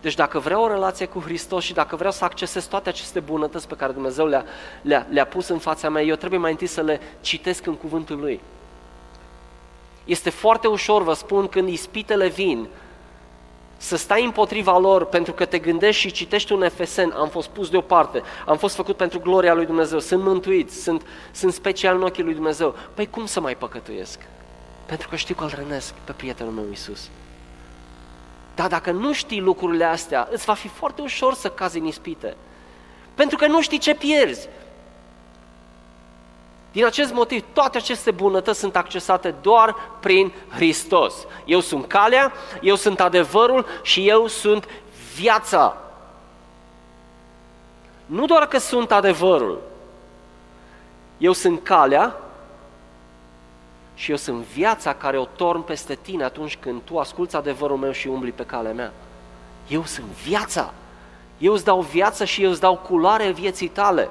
Deci 0.01 0.15
dacă 0.15 0.39
vreau 0.39 0.63
o 0.63 0.67
relație 0.67 1.05
cu 1.05 1.19
Hristos 1.19 1.63
și 1.63 1.73
dacă 1.73 1.95
vreau 1.95 2.11
să 2.11 2.23
accesez 2.23 2.65
toate 2.65 2.89
aceste 2.89 3.19
bunătăți 3.19 3.67
pe 3.67 3.75
care 3.75 3.91
Dumnezeu 3.91 4.27
le-a, 4.27 4.45
le-a, 4.81 5.05
le 5.09 5.25
pus 5.25 5.47
în 5.47 5.59
fața 5.59 5.89
mea, 5.89 6.01
eu 6.01 6.15
trebuie 6.15 6.39
mai 6.39 6.51
întâi 6.51 6.67
să 6.67 6.81
le 6.81 6.99
citesc 7.21 7.65
în 7.65 7.75
cuvântul 7.75 8.19
Lui. 8.19 8.39
Este 10.05 10.29
foarte 10.29 10.67
ușor, 10.67 11.03
vă 11.03 11.13
spun, 11.13 11.47
când 11.47 11.69
ispitele 11.69 12.27
vin, 12.27 12.67
să 13.77 13.95
stai 13.95 14.23
împotriva 14.23 14.77
lor 14.77 15.05
pentru 15.05 15.33
că 15.33 15.45
te 15.45 15.59
gândești 15.59 16.01
și 16.01 16.11
citești 16.11 16.51
un 16.51 16.69
FSN, 16.69 17.13
am 17.15 17.29
fost 17.29 17.47
pus 17.47 17.69
deoparte, 17.69 18.21
am 18.45 18.57
fost 18.57 18.75
făcut 18.75 18.95
pentru 18.95 19.19
gloria 19.19 19.53
lui 19.53 19.65
Dumnezeu, 19.65 19.99
sunt 19.99 20.23
mântuit, 20.23 20.71
sunt, 20.71 21.05
sunt 21.31 21.53
special 21.53 21.95
în 21.95 22.03
ochii 22.03 22.23
lui 22.23 22.33
Dumnezeu. 22.33 22.75
Păi 22.93 23.07
cum 23.09 23.25
să 23.25 23.39
mai 23.39 23.55
păcătuiesc? 23.55 24.19
Pentru 24.85 25.09
că 25.09 25.15
știu 25.15 25.35
că 25.35 25.43
îl 25.43 25.53
rănesc 25.55 25.93
pe 25.93 26.11
prietenul 26.11 26.53
meu 26.53 26.65
Iisus. 26.69 27.09
Dar 28.57 28.67
dacă 28.67 28.91
nu 28.91 29.13
știi 29.13 29.39
lucrurile 29.39 29.83
astea, 29.83 30.27
îți 30.31 30.45
va 30.45 30.53
fi 30.53 30.67
foarte 30.67 31.01
ușor 31.01 31.33
să 31.33 31.49
cazi 31.49 31.77
în 31.77 31.85
ispite. 31.85 32.35
Pentru 33.13 33.37
că 33.37 33.47
nu 33.47 33.61
știi 33.61 33.77
ce 33.77 33.95
pierzi. 33.95 34.47
Din 36.71 36.85
acest 36.85 37.13
motiv, 37.13 37.43
toate 37.53 37.77
aceste 37.77 38.11
bunătăți 38.11 38.59
sunt 38.59 38.75
accesate 38.75 39.35
doar 39.41 39.75
prin 39.99 40.31
Hristos. 40.49 41.13
Eu 41.45 41.59
sunt 41.59 41.87
calea, 41.87 42.33
eu 42.61 42.75
sunt 42.75 42.99
adevărul 42.99 43.65
și 43.81 44.07
eu 44.07 44.27
sunt 44.27 44.67
viața. 45.15 45.77
Nu 48.05 48.25
doar 48.25 48.47
că 48.47 48.57
sunt 48.57 48.91
adevărul, 48.91 49.61
eu 51.17 51.33
sunt 51.33 51.63
calea 51.63 52.15
și 53.97 54.11
eu 54.11 54.17
sunt 54.17 54.43
viața 54.43 54.93
care 54.93 55.17
o 55.17 55.25
torn 55.25 55.61
peste 55.61 55.97
tine 56.01 56.23
atunci 56.23 56.57
când 56.57 56.81
tu 56.81 56.97
asculți 56.97 57.35
adevărul 57.35 57.77
meu 57.77 57.91
și 57.91 58.07
umbli 58.07 58.31
pe 58.31 58.45
calea 58.45 58.73
mea. 58.73 58.93
Eu 59.67 59.85
sunt 59.85 60.05
viața. 60.05 60.73
Eu 61.37 61.53
îți 61.53 61.63
dau 61.63 61.81
viață 61.81 62.25
și 62.25 62.43
eu 62.43 62.49
îți 62.49 62.59
dau 62.59 62.77
culoare 62.77 63.31
vieții 63.31 63.67
tale. 63.67 64.09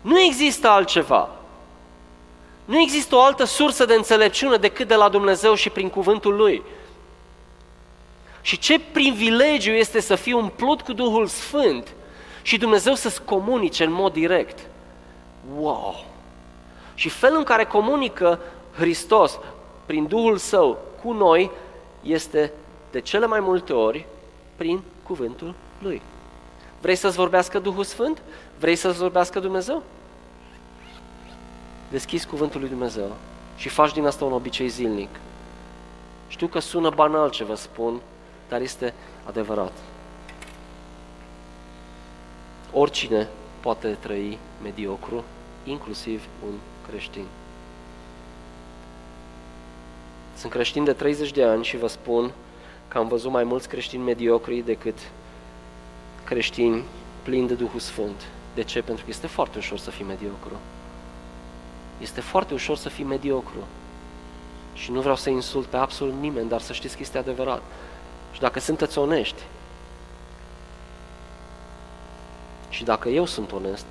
Nu 0.00 0.20
există 0.20 0.68
altceva. 0.68 1.28
Nu 2.64 2.80
există 2.80 3.14
o 3.14 3.22
altă 3.22 3.44
sursă 3.44 3.84
de 3.84 3.94
înțelepciune 3.94 4.56
decât 4.56 4.88
de 4.88 4.94
la 4.94 5.08
Dumnezeu 5.08 5.54
și 5.54 5.70
prin 5.70 5.88
cuvântul 5.88 6.36
Lui. 6.36 6.62
Și 8.40 8.58
ce 8.58 8.80
privilegiu 8.80 9.72
este 9.72 10.00
să 10.00 10.14
fii 10.14 10.32
umplut 10.32 10.82
cu 10.82 10.92
Duhul 10.92 11.26
Sfânt 11.26 11.94
și 12.42 12.58
Dumnezeu 12.58 12.94
să-ți 12.94 13.22
comunice 13.22 13.84
în 13.84 13.92
mod 13.92 14.12
direct. 14.12 14.58
Wow! 15.58 16.04
Și 16.96 17.08
felul 17.08 17.38
în 17.38 17.44
care 17.44 17.64
comunică 17.64 18.38
Hristos 18.76 19.38
prin 19.86 20.06
Duhul 20.06 20.36
Său 20.36 20.78
cu 21.02 21.12
noi 21.12 21.50
este 22.02 22.52
de 22.90 23.00
cele 23.00 23.26
mai 23.26 23.40
multe 23.40 23.72
ori 23.72 24.06
prin 24.56 24.82
cuvântul 25.02 25.54
Lui. 25.78 26.02
Vrei 26.80 26.94
să-ți 26.94 27.16
vorbească 27.16 27.58
Duhul 27.58 27.84
Sfânt? 27.84 28.22
Vrei 28.58 28.76
să-ți 28.76 28.98
vorbească 28.98 29.40
Dumnezeu? 29.40 29.82
Deschizi 31.90 32.26
cuvântul 32.26 32.60
lui 32.60 32.68
Dumnezeu 32.68 33.16
și 33.56 33.68
faci 33.68 33.92
din 33.92 34.06
asta 34.06 34.24
un 34.24 34.32
obicei 34.32 34.68
zilnic. 34.68 35.08
Știu 36.28 36.46
că 36.46 36.58
sună 36.58 36.90
banal 36.90 37.30
ce 37.30 37.44
vă 37.44 37.54
spun, 37.54 38.00
dar 38.48 38.60
este 38.60 38.94
adevărat. 39.24 39.72
Oricine 42.72 43.28
poate 43.60 43.96
trăi 44.00 44.38
mediocru, 44.62 45.24
inclusiv 45.64 46.22
un 46.46 46.52
creștin. 46.90 47.24
Sunt 50.36 50.52
creștin 50.52 50.84
de 50.84 50.92
30 50.92 51.30
de 51.30 51.44
ani 51.44 51.64
și 51.64 51.76
vă 51.76 51.86
spun 51.86 52.32
că 52.88 52.98
am 52.98 53.08
văzut 53.08 53.30
mai 53.30 53.44
mulți 53.44 53.68
creștini 53.68 54.02
mediocri 54.02 54.60
decât 54.60 54.98
creștini 56.24 56.82
plini 57.22 57.48
de 57.48 57.54
Duhul 57.54 57.80
Sfânt. 57.80 58.22
De 58.54 58.62
ce? 58.62 58.82
Pentru 58.82 59.04
că 59.04 59.10
este 59.10 59.26
foarte 59.26 59.58
ușor 59.58 59.78
să 59.78 59.90
fii 59.90 60.04
mediocru. 60.04 60.56
Este 62.00 62.20
foarte 62.20 62.54
ușor 62.54 62.76
să 62.76 62.88
fii 62.88 63.04
mediocru. 63.04 63.66
Și 64.74 64.90
nu 64.90 65.00
vreau 65.00 65.16
să 65.16 65.30
insult 65.30 65.66
pe 65.66 65.76
absolut 65.76 66.14
nimeni, 66.20 66.48
dar 66.48 66.60
să 66.60 66.72
știți 66.72 66.94
că 66.94 67.02
este 67.02 67.18
adevărat. 67.18 67.62
Și 68.32 68.40
dacă 68.40 68.60
sunteți 68.60 68.98
onești, 68.98 69.42
și 72.68 72.84
dacă 72.84 73.08
eu 73.08 73.26
sunt 73.26 73.52
onest, 73.52 73.84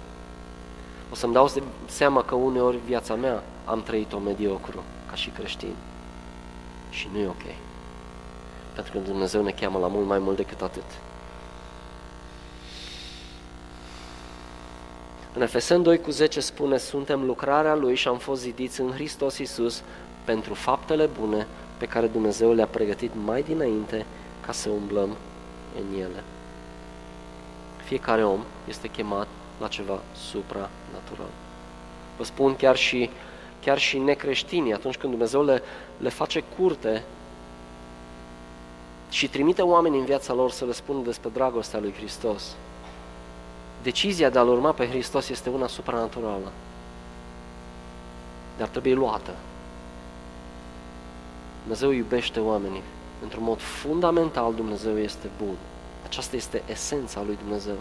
o 1.12 1.16
să-mi 1.16 1.34
dau 1.34 1.52
seama 1.86 2.24
că 2.24 2.36
uneori 2.36 2.80
viața 2.86 3.16
mea 3.16 3.44
am 3.66 3.84
trăit-o 3.84 4.20
mediocru, 4.20 4.84
ca 5.10 5.16
și 5.16 5.30
creștin. 5.30 5.76
Și 6.90 7.10
nu 7.14 7.20
e 7.20 7.28
ok. 7.28 7.44
Pentru 8.74 8.94
că 8.94 9.00
Dumnezeu 9.00 9.44
ne 9.44 9.52
cheamă 9.52 9.80
la 9.80 9.88
mult 9.88 10.08
mai 10.08 10.20
mult 10.20 10.36
decât 10.36 10.62
atât. 10.62 10.84
În 15.34 15.42
Efesen 15.42 15.84
2 15.84 16.00
cu 16.00 16.12
10 16.12 16.40
spune, 16.40 16.78
suntem 16.78 17.26
lucrarea 17.26 17.76
Lui 17.76 17.96
și 17.96 18.08
am 18.08 18.18
fost 18.18 18.42
zidiți 18.42 18.82
în 18.82 18.92
Hristos 18.92 19.38
Iisus 19.38 19.84
pentru 20.24 20.54
faptele 20.54 21.06
bune 21.20 21.48
pe 21.78 21.86
care 21.86 22.08
Dumnezeu 22.08 22.54
le-a 22.54 22.68
pregătit 22.68 23.12
mai 23.26 23.42
dinainte 23.42 24.06
ca 24.46 24.52
să 24.52 24.70
umblăm 24.70 25.10
în 25.80 26.00
ele. 26.00 26.24
Fiecare 27.84 28.24
om 28.24 28.40
este 28.68 28.88
chemat 28.88 29.28
la 29.60 29.68
ceva 29.68 30.00
supranatural. 30.16 31.30
Vă 32.18 32.24
spun 32.24 32.56
chiar 32.56 32.76
și, 32.76 33.10
chiar 33.62 33.78
și 33.78 33.98
necreștinii, 33.98 34.74
atunci 34.74 34.98
când 34.98 35.12
Dumnezeu 35.12 35.44
le, 35.44 35.62
le 35.98 36.10
face 36.10 36.44
curte 36.58 37.04
și 39.10 39.28
trimite 39.28 39.62
oameni 39.62 40.00
în 40.00 40.06
viața 40.06 40.34
lor 40.34 40.52
să 40.52 40.66
le 40.66 40.72
spună 40.72 41.04
despre 41.04 41.30
dragostea 41.34 41.80
lui 41.80 41.94
Hristos, 41.94 42.56
decizia 43.84 44.30
de 44.30 44.40
a-L 44.40 44.48
urma 44.48 44.72
pe 44.72 44.88
Hristos 44.88 45.30
este 45.30 45.50
una 45.50 45.68
supranaturală. 45.68 46.52
Dar 48.58 48.68
trebuie 48.68 48.94
luată. 48.94 49.32
Dumnezeu 51.62 51.92
iubește 51.92 52.40
oamenii. 52.40 52.82
Într-un 53.24 53.44
mod 53.44 53.60
fundamental, 53.60 54.54
Dumnezeu 54.54 55.00
este 55.00 55.30
bun. 55.38 55.56
Aceasta 56.06 56.36
este 56.36 56.64
esența 56.68 57.24
lui 57.26 57.38
Dumnezeu. 57.44 57.78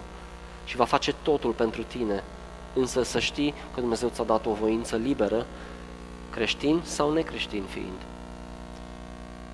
Și 0.65 0.77
va 0.77 0.85
face 0.85 1.15
totul 1.23 1.53
pentru 1.53 1.83
tine. 1.83 2.23
Însă 2.75 3.03
să 3.03 3.19
știi 3.19 3.55
că 3.75 3.81
Dumnezeu 3.81 4.09
ți-a 4.09 4.25
dat 4.25 4.47
o 4.47 4.53
voință 4.53 4.97
liberă, 4.97 5.47
creștin 6.31 6.81
sau 6.83 7.13
necreștin 7.13 7.63
fiind. 7.63 7.99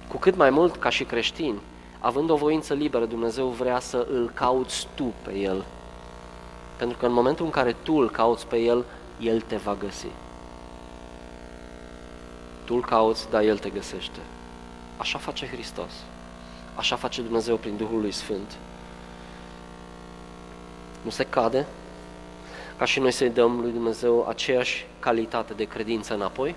Cu 0.09 0.17
cât 0.17 0.37
mai 0.37 0.51
mult 0.51 0.77
ca 0.77 0.89
și 0.89 1.05
creștin, 1.05 1.61
având 1.99 2.31
o 2.31 2.37
voință 2.37 2.75
liberă, 2.75 3.05
Dumnezeu 3.05 3.47
vrea 3.47 3.79
să 3.79 4.07
îl 4.11 4.31
cauți 4.35 4.87
tu 4.95 5.13
pe 5.23 5.39
El. 5.39 5.65
Pentru 6.77 6.99
că 6.99 7.07
în 7.07 7.13
momentul 7.13 7.45
în 7.45 7.51
care 7.51 7.77
tu 7.83 7.95
îl 7.95 8.11
cauți 8.11 8.47
pe 8.47 8.57
El, 8.57 8.85
El 9.19 9.41
te 9.41 9.57
va 9.57 9.75
găsi. 9.75 10.07
Tu 12.65 12.75
îl 12.75 12.81
cauți, 12.81 13.31
dar 13.31 13.43
El 13.43 13.59
te 13.59 13.69
găsește. 13.69 14.21
Așa 14.97 15.19
face 15.19 15.47
Hristos. 15.47 15.93
Așa 16.75 16.97
face 16.97 17.23
Dumnezeu 17.23 17.57
prin 17.57 17.77
Duhul 17.77 18.01
lui 18.01 18.11
Sfânt. 18.11 18.57
Nu 21.03 21.11
se 21.11 21.25
cade 21.25 21.67
ca 22.77 22.85
și 22.85 23.01
noi 23.01 23.11
să-i 23.11 23.31
dăm 23.31 23.61
lui 23.61 23.71
Dumnezeu 23.71 24.27
aceeași 24.29 24.87
calitate 24.99 25.53
de 25.53 25.65
credință 25.65 26.15
înapoi, 26.15 26.55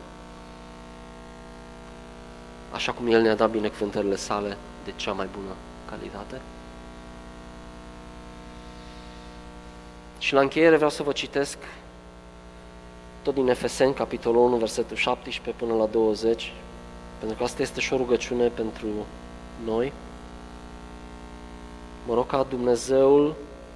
așa 2.72 2.92
cum 2.92 3.08
El 3.08 3.22
ne-a 3.22 3.36
dat 3.36 3.50
binecuvântările 3.50 4.16
sale 4.16 4.58
de 4.86 4.94
cea 4.96 5.12
mai 5.12 5.28
bună 5.34 5.56
calitate. 5.90 6.42
Și 10.18 10.34
la 10.34 10.40
încheiere 10.40 10.76
vreau 10.76 10.90
să 10.90 11.04
vă 11.04 11.12
citesc 11.12 11.58
tot 13.22 13.34
din 13.34 13.48
Efeseni, 13.48 13.94
capitolul 13.94 14.42
1, 14.44 14.56
versetul 14.56 14.96
17 14.96 15.64
până 15.64 15.78
la 15.78 15.86
20, 15.86 16.54
pentru 17.20 17.38
că 17.38 17.44
asta 17.44 17.62
este 17.62 17.80
și 17.80 17.94
o 17.94 17.98
rugăciune 17.98 18.48
pentru 18.48 18.88
noi. 19.66 19.94
Mă 22.08 22.14
rog 22.14 22.28
ca 22.28 22.46
Dumnezeul 22.50 23.36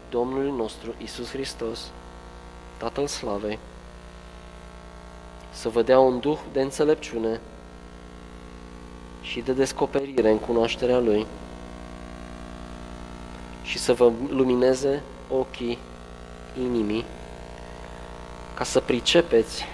Domnului 0.10 0.51
nostru, 0.51 0.93
Isus 0.97 1.30
Hristos, 1.30 1.80
Tatăl 2.78 3.08
Slavei, 3.08 3.60
să 5.51 5.70
vă 5.70 5.82
dea 5.82 5.99
un 5.99 6.20
duh 6.20 6.39
de 6.51 6.62
înțelepciune 6.62 7.41
și 9.22 9.39
de 9.39 9.53
descoperire 9.53 10.30
în 10.30 10.39
cunoașterea 10.39 10.99
Lui 10.99 11.26
și 13.64 13.78
să 13.78 13.93
vă 13.93 14.12
lumineze 14.30 15.03
ochii 15.30 15.78
inimii 16.60 17.05
ca 18.53 18.64
să 18.64 18.80
pricepeți 18.80 19.66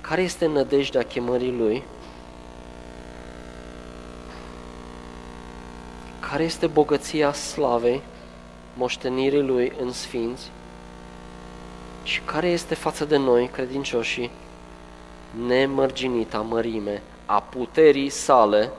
care 0.00 0.22
este 0.22 0.46
nădejdea 0.46 1.02
chemării 1.02 1.52
Lui, 1.52 1.82
care 6.30 6.42
este 6.42 6.66
bogăția 6.66 7.32
slavei, 7.32 8.02
moștenirii 8.76 9.42
Lui 9.42 9.72
în 9.80 9.92
sfinți 9.92 10.50
și 12.02 12.20
care 12.20 12.48
este 12.48 12.74
față 12.74 13.04
de 13.04 13.16
noi, 13.16 13.50
credincioșii, 13.52 14.30
nemărginita 15.46 16.38
mărime 16.38 17.02
a 17.26 17.40
puterii 17.40 18.08
sale 18.08 18.70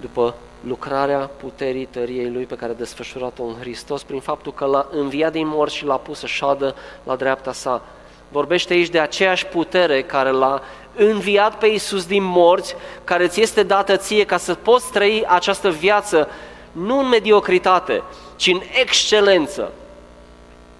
după 0.00 0.34
lucrarea 0.60 1.18
puterii 1.18 1.84
tăriei 1.84 2.30
Lui 2.30 2.44
pe 2.44 2.56
care 2.56 2.72
a 2.72 2.74
desfășurat-o 2.74 3.44
în 3.44 3.54
Hristos 3.60 4.02
prin 4.02 4.20
faptul 4.20 4.52
că 4.52 4.64
l-a 4.64 4.88
înviat 4.90 5.32
din 5.32 5.46
morți 5.46 5.74
și 5.74 5.84
l-a 5.84 5.96
pus 5.96 6.18
să 6.18 6.26
șadă 6.26 6.74
la 7.02 7.16
dreapta 7.16 7.52
sa. 7.52 7.82
Vorbește 8.28 8.72
aici 8.72 8.88
de 8.88 9.00
aceeași 9.00 9.46
putere 9.46 10.02
care 10.02 10.30
l-a 10.30 10.62
înviat 10.96 11.58
pe 11.58 11.66
Iisus 11.66 12.06
din 12.06 12.22
morți, 12.22 12.74
care 13.04 13.26
ți 13.28 13.40
este 13.40 13.62
dată 13.62 13.96
ție 13.96 14.24
ca 14.24 14.36
să 14.36 14.54
poți 14.54 14.90
trăi 14.92 15.24
această 15.28 15.70
viață 15.70 16.28
nu 16.76 16.98
în 16.98 17.08
mediocritate, 17.08 18.02
ci 18.36 18.46
în 18.46 18.60
excelență. 18.80 19.72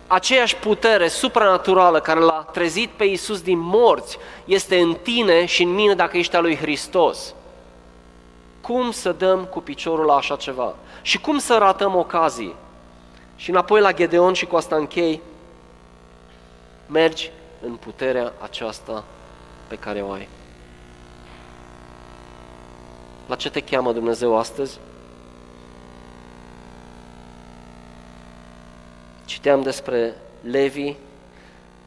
Aceeași 0.07 0.57
putere 0.57 1.09
supranaturală 1.09 2.01
care 2.01 2.21
l-a 2.21 2.49
trezit 2.53 2.91
pe 2.91 3.05
Iisus 3.05 3.41
din 3.41 3.59
morți 3.59 4.19
este 4.45 4.79
în 4.79 4.97
tine 5.03 5.45
și 5.45 5.63
în 5.63 5.75
mine 5.75 5.95
dacă 5.95 6.17
ești 6.17 6.37
al 6.37 6.43
lui 6.43 6.57
Hristos 6.57 7.35
cum 8.67 8.91
să 8.91 9.13
dăm 9.13 9.45
cu 9.45 9.61
piciorul 9.61 10.05
la 10.05 10.15
așa 10.15 10.37
ceva 10.37 10.75
și 11.03 11.19
cum 11.19 11.39
să 11.39 11.57
ratăm 11.57 11.95
ocazii. 11.95 12.55
Și 13.37 13.51
înapoi 13.51 13.81
la 13.81 13.93
Gedeon 13.93 14.33
și 14.33 14.47
cu 14.47 14.57
asta 14.57 14.77
închei, 14.77 15.21
mergi 16.87 17.31
în 17.63 17.75
puterea 17.75 18.33
aceasta 18.39 19.05
pe 19.67 19.77
care 19.77 20.01
o 20.01 20.11
ai. 20.11 20.29
La 23.27 23.35
ce 23.35 23.51
te 23.51 23.61
cheamă 23.61 23.93
Dumnezeu 23.93 24.37
astăzi? 24.37 24.79
Citeam 29.27 29.63
despre 29.63 30.15
Levi, 30.41 30.95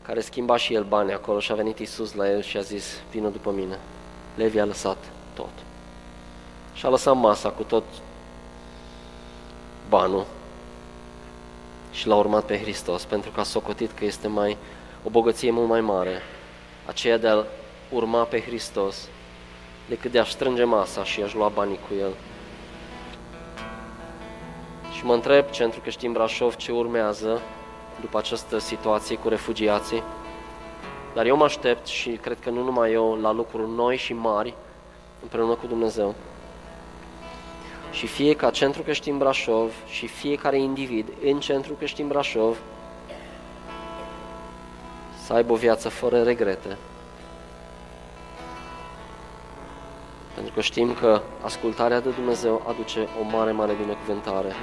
care 0.01 0.21
schimba 0.21 0.57
și 0.57 0.73
el 0.73 0.83
bani 0.83 1.13
acolo 1.13 1.39
și 1.39 1.51
a 1.51 1.55
venit 1.55 1.79
Isus 1.79 2.13
la 2.13 2.29
el 2.29 2.41
și 2.41 2.57
a 2.57 2.61
zis, 2.61 2.99
vină 3.11 3.29
după 3.29 3.51
mine. 3.51 3.79
Levi 4.35 4.59
a 4.59 4.65
lăsat 4.65 4.97
tot 5.33 5.49
și 6.79 6.85
a 6.85 6.89
lăsat 6.89 7.15
masa 7.15 7.49
cu 7.49 7.63
tot 7.63 7.83
banul 9.89 10.25
și 11.91 12.07
l-a 12.07 12.15
urmat 12.15 12.45
pe 12.45 12.59
Hristos, 12.59 13.03
pentru 13.03 13.31
că 13.31 13.39
a 13.39 13.43
socotit 13.43 13.91
că 13.91 14.05
este 14.05 14.27
mai 14.27 14.57
o 15.03 15.09
bogăție 15.09 15.51
mult 15.51 15.67
mai 15.67 15.81
mare, 15.81 16.21
aceea 16.85 17.17
de 17.17 17.27
a 17.27 17.43
urma 17.89 18.23
pe 18.23 18.41
Hristos, 18.41 19.07
decât 19.87 20.11
de 20.11 20.19
a 20.19 20.23
strânge 20.23 20.63
masa 20.63 21.03
și 21.03 21.21
a-și 21.21 21.35
lua 21.35 21.47
banii 21.47 21.79
cu 21.87 21.93
el. 21.99 22.13
Și 24.99 25.05
mă 25.05 25.13
întreb, 25.13 25.49
Centrul 25.49 25.81
Creștin 25.81 26.11
Brașov, 26.11 26.55
ce 26.55 26.71
urmează 26.71 27.41
după 28.01 28.17
această 28.17 28.57
situație 28.57 29.17
cu 29.17 29.27
refugiații, 29.27 30.03
dar 31.13 31.25
eu 31.25 31.35
mă 31.35 31.43
aștept 31.43 31.87
și 31.87 32.09
cred 32.09 32.37
că 32.39 32.49
nu 32.49 32.63
numai 32.63 32.91
eu, 32.91 33.19
la 33.21 33.31
lucruri 33.31 33.69
noi 33.69 33.97
și 33.97 34.13
mari, 34.13 34.53
împreună 35.21 35.53
cu 35.53 35.67
Dumnezeu 35.67 36.15
și 37.91 38.07
fie 38.07 38.35
ca 38.35 38.49
Centru 38.49 38.81
Creștin 38.81 39.17
Brașov 39.17 39.71
și 39.87 40.07
fiecare 40.07 40.59
individ 40.59 41.07
în 41.25 41.39
Centru 41.39 41.73
Creștin 41.73 42.07
Brașov 42.07 42.57
să 45.25 45.33
aibă 45.33 45.53
o 45.53 45.55
viață 45.55 45.89
fără 45.89 46.23
regrete. 46.23 46.77
Pentru 50.33 50.53
că 50.53 50.61
știm 50.61 50.93
că 50.93 51.21
ascultarea 51.41 51.99
de 51.99 52.09
Dumnezeu 52.09 52.65
aduce 52.67 52.99
o 52.99 53.29
mare, 53.37 53.51
mare 53.51 53.73
binecuvântare. 53.81 54.53